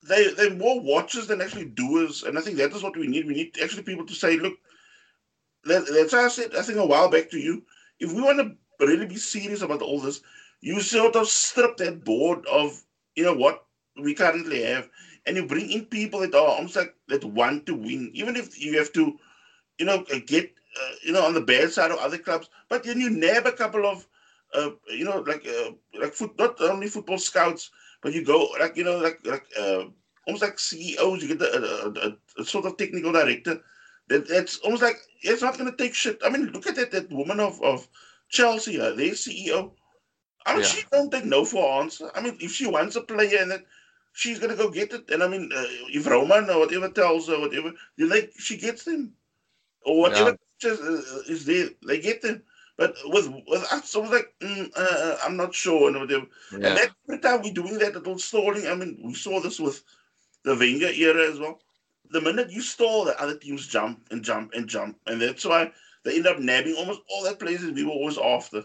they 0.09 0.33
they're 0.35 0.55
more 0.55 0.81
watchers 0.81 1.27
than 1.27 1.41
actually 1.41 1.67
doers, 1.67 2.23
and 2.23 2.39
I 2.39 2.41
think 2.41 2.57
that 2.59 2.73
is 2.73 2.83
what 2.83 2.97
we 2.97 3.07
need. 3.07 3.27
We 3.27 3.35
need 3.35 3.57
actually 3.63 3.83
people 3.83 4.07
to 4.07 4.15
say, 4.15 4.37
look, 4.37 4.55
that, 5.65 5.87
that's 5.93 6.15
I 6.15 6.29
said 6.29 6.55
I 6.57 6.63
think 6.63 6.79
a 6.79 6.87
while 6.87 7.11
back 7.11 7.31
to 7.31 7.39
you, 7.39 7.65
if 8.01 8.13
we 8.13 8.23
want 8.23 8.39
to 8.39 8.85
really 8.85 9.07
be 9.07 9.17
serious 9.17 9.63
about 9.63 9.83
all 9.83 10.01
this, 10.01 10.21
you 10.61 10.81
sort 10.81 11.17
of 11.17 11.29
strip 11.29 11.77
that 11.79 12.05
board 12.05 12.47
of 12.47 12.83
you 13.17 13.25
know 13.25 13.35
what 13.35 13.65
we 14.01 14.15
currently 14.15 14.63
have, 14.63 14.89
and 15.27 15.37
you 15.37 15.47
bring 15.47 15.71
in 15.71 15.85
people 15.87 16.21
that 16.21 16.35
are 16.35 16.47
almost 16.47 16.77
like 16.77 16.95
that 17.09 17.25
want 17.25 17.67
to 17.67 17.75
win, 17.75 18.11
even 18.15 18.37
if 18.37 18.61
you 18.61 18.79
have 18.79 18.93
to, 18.93 19.19
you 19.79 19.87
know, 19.87 20.05
get 20.27 20.53
uh, 20.81 20.95
you 21.03 21.13
know 21.13 21.25
on 21.25 21.35
the 21.35 21.41
bad 21.41 21.71
side 21.71 21.91
of 21.91 21.99
other 21.99 22.19
clubs, 22.19 22.49
but 22.69 22.85
then 22.85 23.01
you 23.01 23.11
nab 23.11 23.47
a 23.47 23.53
couple 23.53 23.87
of, 23.87 24.07
uh, 24.55 24.71
you 24.89 25.05
know, 25.05 25.21
like 25.27 25.47
uh, 25.47 25.71
like 26.01 26.13
foot, 26.13 26.39
not 26.39 26.61
only 26.61 26.89
football 26.89 27.19
scouts, 27.19 27.71
but 28.03 28.13
you 28.13 28.25
go 28.25 28.49
like 28.59 28.77
you 28.77 28.85
know 28.85 28.99
like 28.99 29.21
like 29.25 29.47
uh, 29.59 29.85
almost 30.27 30.43
like 30.43 30.59
CEOs. 30.59 31.23
You 31.23 31.37
get 31.37 31.43
a, 31.43 31.87
a, 31.87 32.09
a, 32.09 32.43
a 32.43 32.45
sort 32.45 32.67
of 32.67 32.77
technical 32.77 33.13
director. 33.13 33.61
That, 34.09 34.29
that's 34.29 34.59
almost 34.59 34.83
like 34.83 34.97
it's 35.23 35.43
not 35.43 35.59
going 35.59 35.71
to 35.71 35.77
take 35.77 35.95
shit. 35.95 36.19
I 36.25 36.31
mean, 36.31 36.47
look 36.47 36.67
at 36.67 36.77
that 36.77 36.91
that 36.93 37.11
woman 37.11 37.41
of 37.41 37.61
of 37.63 37.89
Chelsea, 38.29 38.81
uh, 38.81 38.93
their 38.93 39.13
CEO. 39.13 39.73
I 40.47 40.55
mean, 40.55 40.63
yeah. 40.63 40.69
she 40.69 40.85
don't 40.91 41.11
take 41.11 41.25
no 41.25 41.45
for 41.45 41.83
answer. 41.83 42.11
I 42.15 42.23
mean, 42.23 42.37
if 42.41 42.53
she 42.53 42.67
wants 42.67 42.97
a 42.97 43.03
player 43.03 43.39
and 43.43 43.51
that 43.51 43.65
she's 44.13 44.39
gonna 44.39 44.57
go 44.57 44.71
get 44.71 44.93
it. 44.93 45.11
And 45.11 45.23
I 45.23 45.29
mean, 45.29 45.51
uh, 45.55 45.65
if 45.89 46.07
Roman 46.07 46.51
or 46.51 46.61
whatever 46.61 46.89
tells 46.89 47.29
her 47.29 47.39
whatever, 47.39 47.73
like 47.99 48.33
she 48.39 48.57
gets 48.57 48.85
them, 48.85 49.13
or 49.83 50.01
whatever 50.01 50.31
yeah. 50.31 50.37
just, 50.61 50.83
uh, 50.83 51.33
is 51.33 51.45
there, 51.45 51.69
they 51.87 52.01
get 52.01 52.23
them. 52.23 52.43
But 52.77 52.95
with 53.07 53.29
with 53.49 53.65
us, 53.73 53.97
I 53.97 53.99
was 53.99 54.11
like, 54.11 54.35
mm, 54.41 54.71
uh, 54.77 54.81
uh, 54.81 55.19
I'm 55.25 55.37
not 55.37 55.55
sure, 55.55 55.89
and 55.89 55.99
whatever. 55.99 56.27
Yeah. 56.53 56.69
And 56.69 56.79
that, 56.79 56.91
every 57.09 57.21
time 57.21 57.43
we're 57.43 57.53
doing 57.53 57.79
that 57.79 57.95
little 57.95 58.19
stalling, 58.19 58.67
I 58.69 58.75
mean, 58.75 59.01
we 59.03 59.15
saw 59.15 59.41
this 59.41 59.59
with 59.59 59.83
the 60.45 60.55
Wenger 60.55 60.89
era 60.89 61.29
as 61.29 61.41
well. 61.41 61.61
The 62.11 62.21
minute 62.21 62.51
you 62.51 62.63
stall, 62.63 63.05
the 63.05 63.21
other 63.21 63.37
teams 63.37 63.67
jump 63.67 64.07
and 64.11 64.23
jump 64.23 64.53
and 64.55 64.69
jump, 64.69 64.97
and 65.07 65.21
that's 65.21 65.45
why 65.45 65.73
they 66.05 66.17
end 66.17 66.29
up 66.29 66.39
nabbing 66.39 66.77
almost 66.77 67.01
all 67.11 67.25
that 67.25 67.41
places 67.41 67.73
we 67.73 67.85
were 67.85 67.91
always 67.91 68.17
after. 68.17 68.65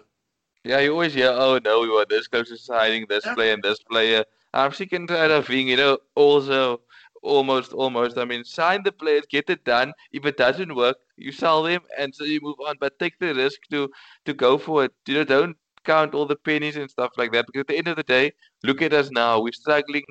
Yeah, 0.63 0.79
you 0.79 0.91
always 0.91 1.13
hear, 1.13 1.29
oh 1.29 1.59
no, 1.63 1.81
we 1.81 1.89
were 1.89 2.05
this 2.07 2.27
close 2.27 2.49
to 2.49 2.57
signing 2.57 3.05
this 3.09 3.25
yeah. 3.25 3.33
player 3.33 3.53
and 3.53 3.63
this 3.63 3.79
player. 3.79 4.23
I'm 4.53 4.71
and 4.91 5.07
tired 5.07 5.31
of 5.31 5.47
being, 5.47 5.67
you 5.67 5.77
know, 5.77 5.97
also 6.15 6.81
almost, 7.23 7.73
almost. 7.73 8.17
I 8.17 8.25
mean, 8.25 8.43
sign 8.43 8.83
the 8.83 8.91
players, 8.91 9.23
get 9.29 9.49
it 9.49 9.63
done. 9.63 9.93
If 10.11 10.25
it 10.25 10.37
doesn't 10.37 10.75
work, 10.75 10.97
you 11.17 11.31
sell 11.31 11.63
them, 11.63 11.81
and 11.97 12.13
so 12.13 12.23
you 12.23 12.39
move 12.41 12.57
on. 12.67 12.75
But 12.79 12.99
take 12.99 13.17
the 13.19 13.33
risk 13.33 13.59
to 13.71 13.89
to 14.25 14.33
go 14.33 14.57
for 14.57 14.85
it. 14.85 14.91
You 15.07 15.15
know, 15.15 15.23
don't 15.23 15.57
count 15.85 16.13
all 16.13 16.25
the 16.25 16.35
pennies 16.35 16.75
and 16.77 16.89
stuff 16.89 17.11
like 17.17 17.31
that. 17.33 17.45
Because 17.47 17.61
at 17.61 17.67
the 17.67 17.77
end 17.77 17.87
of 17.87 17.95
the 17.97 18.03
day, 18.03 18.31
look 18.63 18.81
at 18.81 18.93
us 18.93 19.09
now. 19.11 19.41
We're 19.41 19.53
struggling. 19.53 20.03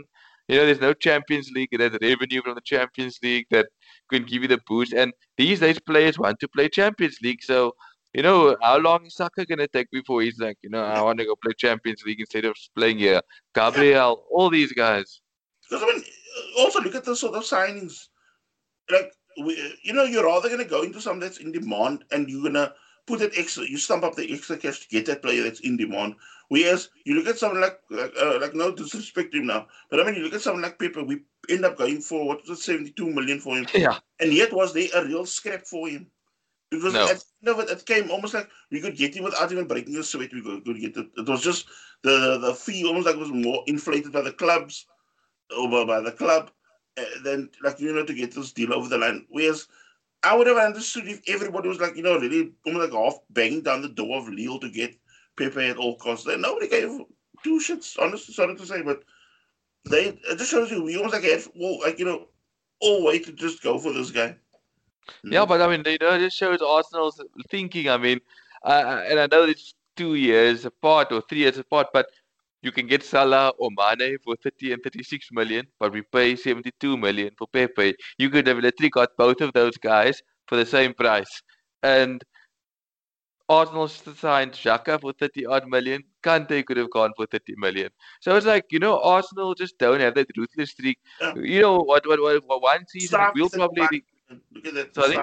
You 0.49 0.57
know, 0.57 0.67
there's 0.67 0.81
no 0.81 0.93
Champions 0.93 1.51
League. 1.55 1.69
There's 1.73 1.97
revenue 2.03 2.43
from 2.43 2.55
the 2.57 2.61
Champions 2.63 3.19
League 3.23 3.47
that 3.51 3.67
can 4.11 4.25
give 4.25 4.43
you 4.43 4.49
the 4.49 4.61
boost. 4.67 4.93
And 4.93 5.13
these 5.37 5.61
days, 5.61 5.79
players 5.81 6.19
want 6.19 6.41
to 6.41 6.49
play 6.49 6.69
Champions 6.69 7.19
League. 7.23 7.43
So 7.43 7.75
you 8.15 8.23
know, 8.23 8.57
how 8.63 8.79
long 8.79 9.07
is 9.07 9.15
Saka 9.15 9.47
gonna 9.47 9.69
take 9.69 9.91
before 9.91 10.23
he's 10.23 10.39
like, 10.39 10.59
you 10.63 10.71
know, 10.71 10.83
I 10.83 11.01
want 11.03 11.19
to 11.19 11.25
go 11.25 11.37
play 11.37 11.55
Champions 11.57 12.03
League 12.05 12.21
instead 12.21 12.45
of 12.45 12.57
playing 12.77 12.99
here? 12.99 13.21
Gabriel, 13.55 14.25
all 14.31 14.51
these 14.51 14.73
guys. 14.73 15.21
Because 15.69 15.83
I 15.83 15.87
mean, 15.87 16.05
also 16.59 16.81
look 16.81 16.95
at 16.95 17.05
the 17.05 17.17
sort 17.17 17.35
of 17.35 17.45
signings. 17.45 18.09
Like, 18.91 19.13
we, 19.43 19.77
you 19.83 19.95
know, 19.95 20.05
you're 20.05 20.27
rather 20.27 20.51
gonna 20.51 20.65
go 20.65 20.83
into 20.83 21.01
something 21.01 21.21
that's 21.21 21.39
in 21.39 21.53
demand, 21.53 22.05
and 22.11 22.29
you're 22.29 22.43
gonna 22.43 22.75
put 23.07 23.21
that 23.21 23.39
extra, 23.39 23.65
you 23.65 23.79
stump 23.79 24.05
up 24.05 24.15
the 24.15 24.33
extra 24.33 24.57
cash 24.57 24.81
to 24.81 24.89
get 24.89 25.07
that 25.07 25.23
player 25.23 25.43
that's 25.43 25.61
in 25.61 25.77
demand. 25.77 26.15
Whereas 26.49 26.91
you 27.07 27.15
look 27.15 27.27
at 27.27 27.39
someone 27.39 27.63
like, 27.63 27.79
like, 27.91 28.13
uh, 28.21 28.39
like 28.39 28.55
no 28.55 28.75
disrespect 28.75 29.33
to 29.33 29.39
him 29.39 29.47
now, 29.47 29.69
but 29.91 30.01
I 30.01 30.05
mean, 30.05 30.17
you 30.17 30.23
look 30.23 30.35
at 30.35 30.43
someone 30.43 30.63
like 30.63 30.79
Pepe, 30.79 31.03
we 31.03 31.23
end 31.49 31.65
up 31.65 31.79
going 31.79 32.03
for 32.03 32.27
what 32.27 32.47
was 32.47 32.59
it, 32.59 32.63
72 32.63 33.11
million 33.11 33.41
for 33.41 33.57
him. 33.57 33.67
Yeah. 33.75 33.99
And 34.21 34.33
yet, 34.35 34.53
was 34.53 34.75
there 34.75 34.89
a 34.95 35.05
real 35.07 35.25
scrap 35.25 35.67
for 35.67 35.89
him? 35.89 36.12
Because 36.73 36.95
no. 36.95 37.07
at 37.07 37.23
the 37.43 37.59
it, 37.59 37.71
it 37.71 37.87
came 37.87 38.11
almost 38.11 38.33
like 38.33 38.49
we 38.71 38.81
could 38.81 38.97
get 38.97 39.15
him 39.15 39.25
without 39.25 39.53
even 39.53 39.67
breaking 39.67 39.97
a 39.97 40.03
sweat. 40.03 40.33
We 40.33 40.41
could, 40.41 40.65
could 40.65 40.81
get 40.81 40.97
it. 40.97 41.07
It 41.19 41.29
was 41.29 41.43
just 41.43 41.67
the 42.03 42.39
the 42.39 42.55
fee 42.55 42.87
almost 42.87 43.07
like 43.07 43.17
it 43.17 43.21
was 43.21 43.31
more 43.31 43.63
inflated 43.67 44.11
by 44.11 44.23
the 44.23 44.33
clubs, 44.33 44.87
over 45.55 45.85
by 45.85 46.01
the 46.01 46.13
club, 46.13 46.51
uh, 46.97 47.05
than 47.25 47.51
like 47.63 47.79
you 47.79 47.93
know 47.93 48.07
to 48.07 48.15
get 48.15 48.35
this 48.35 48.53
deal 48.53 48.73
over 48.73 48.89
the 48.89 48.97
line. 48.97 49.27
Whereas 49.29 49.69
I 50.23 50.35
would 50.35 50.47
have 50.47 50.57
understood 50.57 51.07
if 51.07 51.21
everybody 51.29 51.69
was 51.69 51.79
like 51.79 51.95
you 51.95 52.03
know 52.03 52.19
really 52.19 52.53
almost 52.65 52.91
like 52.91 52.99
half 52.99 53.19
banging 53.29 53.63
down 53.63 53.83
the 53.83 53.89
door 53.91 54.19
of 54.19 54.29
Lille 54.29 54.59
to 54.61 54.71
get 54.71 54.97
Pepe 55.37 55.69
at 55.69 55.77
all 55.77 55.97
costs. 55.97 56.25
Then 56.25 56.41
nobody 56.41 56.69
gave 56.69 56.89
two 57.45 57.61
shits. 57.61 57.99
Honestly, 58.01 58.33
sorry 58.33 58.57
to 58.57 58.67
say, 58.67 58.81
but 58.81 59.03
they 59.91 60.19
it 60.31 60.39
just 60.39 60.51
shows 60.51 60.71
you 60.71 60.83
we 60.83 60.97
almost 60.97 61.15
like 61.15 61.25
had 61.25 61.43
well 61.55 61.81
like 61.81 61.99
you 61.99 62.07
know 62.07 62.29
all 62.81 63.05
way 63.05 63.19
to 63.19 63.33
just 63.33 63.63
go 63.63 63.79
for 63.79 63.93
this 63.93 64.11
guy. 64.11 64.37
Yeah, 65.25 65.45
but 65.45 65.61
I 65.61 65.69
mean, 65.69 65.83
you 65.87 65.99
know, 66.01 66.15
it 66.15 66.21
just 66.21 66.37
shows 66.37 66.61
Arsenal's 66.63 67.21
thinking. 67.51 67.89
I 67.89 67.97
mean, 67.97 68.21
uh, 68.65 69.03
and 69.09 69.19
I 69.19 69.27
know 69.27 69.45
it's 69.45 69.75
two 69.97 70.15
years 70.15 70.65
apart 70.65 71.13
or 71.13 71.23
three 71.29 71.39
years 71.39 71.59
apart, 71.59 71.89
but 71.93 72.07
you 72.63 72.71
can 72.71 72.87
get 72.87 73.03
Salah 73.03 73.53
or 73.59 73.71
Mane 73.77 74.19
for 74.25 74.37
30 74.37 74.73
and 74.73 74.83
36 74.83 75.29
million, 75.33 75.67
but 75.81 75.93
we 75.93 76.03
pay 76.03 76.37
72 76.37 76.97
million 76.97 77.31
for 77.37 77.49
Pepe. 77.49 77.95
You 78.19 78.31
could 78.31 78.47
have 78.47 78.59
literally 78.59 78.91
got 78.91 79.11
both 79.19 79.41
of 79.41 79.53
those 79.53 79.77
guys 79.77 80.23
for 80.47 80.57
the 80.57 80.65
same 80.67 80.95
price. 80.95 81.43
And 81.83 82.23
Arsenal 83.49 83.89
signed 83.89 84.53
Xhaka 84.53 85.01
for 85.01 85.13
30 85.13 85.47
odd 85.47 85.69
million. 85.69 86.05
Kante 86.23 86.65
could 86.65 86.77
have 86.77 86.91
gone 86.91 87.11
for 87.17 87.27
30 87.27 87.55
million. 87.59 87.91
So 88.21 88.37
it's 88.37 88.47
like, 88.47 88.67
you 88.71 88.79
know, 88.79 89.01
Arsenal 89.01 89.55
just 89.55 89.77
don't 89.79 90.01
have 90.01 90.15
that 90.15 90.29
ruthless 90.37 90.71
streak. 90.71 90.99
Yeah. 91.21 91.35
You 91.35 91.61
know, 91.63 91.79
what, 91.81 92.07
what, 92.07 92.21
what, 92.23 92.43
what 92.47 92.63
one 92.63 92.87
season 92.87 93.21
we'll 93.35 93.51
probably. 93.51 94.05
Look 94.53 94.67
at 94.67 94.75
that. 94.75 94.95
Sorry. 94.95 95.19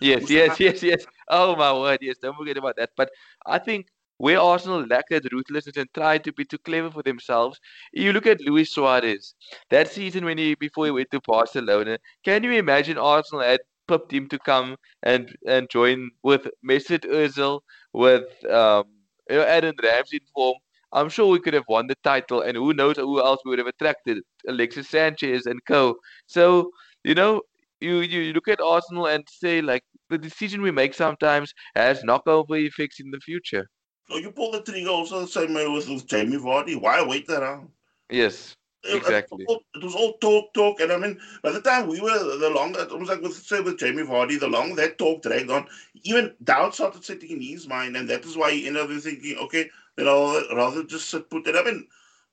Yes, 0.00 0.28
yes, 0.30 0.60
yes, 0.60 0.82
yes. 0.82 1.04
Oh 1.28 1.56
my 1.56 1.72
word, 1.72 1.98
yes. 2.02 2.18
Don't 2.22 2.36
forget 2.36 2.56
about 2.56 2.76
that. 2.76 2.90
But 2.96 3.10
I 3.46 3.58
think 3.58 3.86
where 4.18 4.40
Arsenal 4.40 4.86
lacked 4.86 5.10
that 5.10 5.30
ruthlessness 5.32 5.76
and 5.76 5.88
tried 5.94 6.24
to 6.24 6.32
be 6.32 6.44
too 6.44 6.58
clever 6.58 6.90
for 6.90 7.02
themselves, 7.02 7.58
you 7.92 8.12
look 8.12 8.26
at 8.26 8.40
Luis 8.40 8.72
Suarez. 8.72 9.34
That 9.70 9.88
season 9.88 10.24
when 10.24 10.38
he 10.38 10.54
before 10.54 10.86
he 10.86 10.90
went 10.92 11.10
to 11.12 11.20
Barcelona, 11.26 11.98
can 12.24 12.42
you 12.42 12.52
imagine 12.52 12.98
Arsenal 12.98 13.44
had 13.44 13.60
pipped 13.88 14.12
him 14.12 14.28
to 14.28 14.38
come 14.38 14.76
and 15.02 15.34
and 15.46 15.68
join 15.70 16.10
with 16.22 16.48
Mesut 16.68 17.04
Ozil, 17.06 17.60
with 17.92 18.24
um, 18.50 18.84
you 19.28 19.36
know, 19.36 19.42
Aaron 19.42 19.74
Ramsey 19.82 20.16
in 20.18 20.26
form. 20.34 20.56
I'm 20.92 21.08
sure 21.08 21.28
we 21.30 21.40
could 21.40 21.54
have 21.54 21.64
won 21.68 21.86
the 21.88 21.96
title, 22.04 22.40
and 22.42 22.56
who 22.56 22.72
knows 22.72 22.96
who 22.96 23.20
else 23.20 23.40
we 23.44 23.50
would 23.50 23.58
have 23.58 23.66
attracted, 23.68 24.18
Alexis 24.48 24.88
Sanchez 24.88 25.46
and 25.46 25.60
co. 25.66 25.96
So 26.26 26.70
you 27.04 27.14
know, 27.14 27.42
you 27.84 28.00
you 28.00 28.32
look 28.32 28.48
at 28.48 28.60
Arsenal 28.60 29.06
and 29.06 29.24
say 29.28 29.60
like 29.60 29.82
the 30.10 30.18
decision 30.18 30.62
we 30.62 30.70
make 30.70 30.94
sometimes 30.94 31.52
has 31.74 32.02
knockover 32.02 32.58
effects 32.66 33.00
in 33.00 33.10
the 33.10 33.20
future. 33.20 33.66
So 34.08 34.16
you 34.18 34.30
pull 34.32 34.52
the 34.52 34.60
trigger 34.62 34.90
also 34.90 35.20
the 35.20 35.28
same 35.28 35.54
way 35.54 35.66
with, 35.66 35.88
with 35.88 36.06
Jamie 36.06 36.36
Vardy. 36.36 36.80
Why 36.80 37.02
wait 37.02 37.28
around? 37.30 37.68
Yes, 38.10 38.54
exactly. 38.84 39.44
It, 39.44 39.48
was 39.48 39.56
all, 39.56 39.62
it 39.74 39.84
was 39.84 39.94
all 39.94 40.12
talk, 40.18 40.52
talk, 40.54 40.80
and 40.80 40.92
I 40.92 40.98
mean, 40.98 41.18
by 41.42 41.52
the 41.52 41.60
time 41.60 41.88
we 41.88 42.00
were 42.00 42.36
the 42.36 42.50
longer, 42.50 42.80
it 42.80 42.98
was 42.98 43.08
like 43.08 43.22
with 43.22 43.34
say 43.34 43.60
with 43.60 43.78
Jamie 43.78 44.02
Vardy, 44.02 44.38
the 44.38 44.48
longer 44.48 44.76
that 44.76 44.98
talk 44.98 45.22
dragged 45.22 45.50
on, 45.50 45.66
even 46.02 46.34
doubt 46.44 46.74
started 46.74 47.04
sitting 47.04 47.30
in 47.30 47.40
his 47.40 47.66
mind, 47.66 47.96
and 47.96 48.08
that 48.10 48.24
is 48.24 48.36
why 48.36 48.52
he 48.52 48.66
ended 48.66 48.82
up 48.82 49.02
thinking, 49.02 49.36
okay, 49.38 49.70
you 49.96 50.04
know, 50.04 50.42
rather 50.54 50.84
just 50.84 51.08
sit, 51.08 51.30
put 51.30 51.46
it. 51.46 51.56
I 51.56 51.64
mean, 51.64 51.86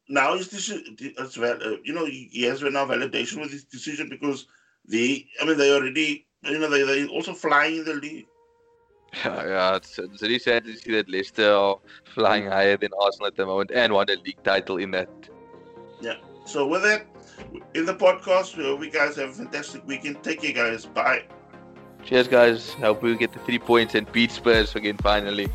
now 0.09 0.35
his 0.35 0.49
decision, 0.49 0.97
it's 0.99 1.37
well, 1.37 1.57
uh, 1.63 1.77
you 1.83 1.93
know, 1.93 2.05
he 2.05 2.43
has 2.43 2.61
now 2.61 2.85
validation 2.85 3.39
with 3.39 3.51
his 3.51 3.63
decision 3.63 4.09
because 4.09 4.45
they, 4.87 5.27
I 5.41 5.45
mean, 5.45 5.57
they 5.57 5.73
already, 5.73 6.27
you 6.43 6.59
know, 6.59 6.69
they 6.69 6.83
they 6.83 7.07
also 7.07 7.33
flying 7.33 7.77
in 7.77 7.85
the 7.85 7.93
league. 7.95 8.27
Yeah, 9.25 9.45
yeah, 9.45 9.75
it's, 9.75 9.99
it's 9.99 10.21
really 10.21 10.39
sad 10.39 10.63
to 10.63 10.75
see 10.77 10.91
that 10.93 11.09
Leicester 11.09 11.51
are 11.51 11.77
flying 12.13 12.45
higher 12.45 12.77
than 12.77 12.91
Arsenal 12.99 13.27
at 13.27 13.35
the 13.35 13.45
moment 13.45 13.71
and 13.71 13.91
won 13.91 14.09
a 14.09 14.15
league 14.15 14.41
title 14.43 14.77
in 14.77 14.91
that. 14.91 15.09
Yeah. 15.99 16.15
So 16.45 16.65
with 16.65 16.83
that, 16.83 17.05
in 17.73 17.85
the 17.85 17.93
podcast, 17.93 18.55
we 18.55 18.63
hope 18.63 18.83
you 18.83 18.89
guys 18.89 19.17
have 19.17 19.29
a 19.29 19.33
fantastic 19.33 19.85
weekend. 19.85 20.23
Take 20.23 20.41
care, 20.41 20.53
guys. 20.53 20.85
Bye. 20.85 21.25
Cheers, 22.05 22.27
guys. 22.27 22.73
Hope 22.73 23.03
we 23.03 23.15
get 23.17 23.33
the 23.33 23.39
three 23.39 23.59
points 23.59 23.95
and 23.95 24.11
beat 24.11 24.31
Spurs 24.31 24.75
again 24.75 24.97
finally. 24.97 25.49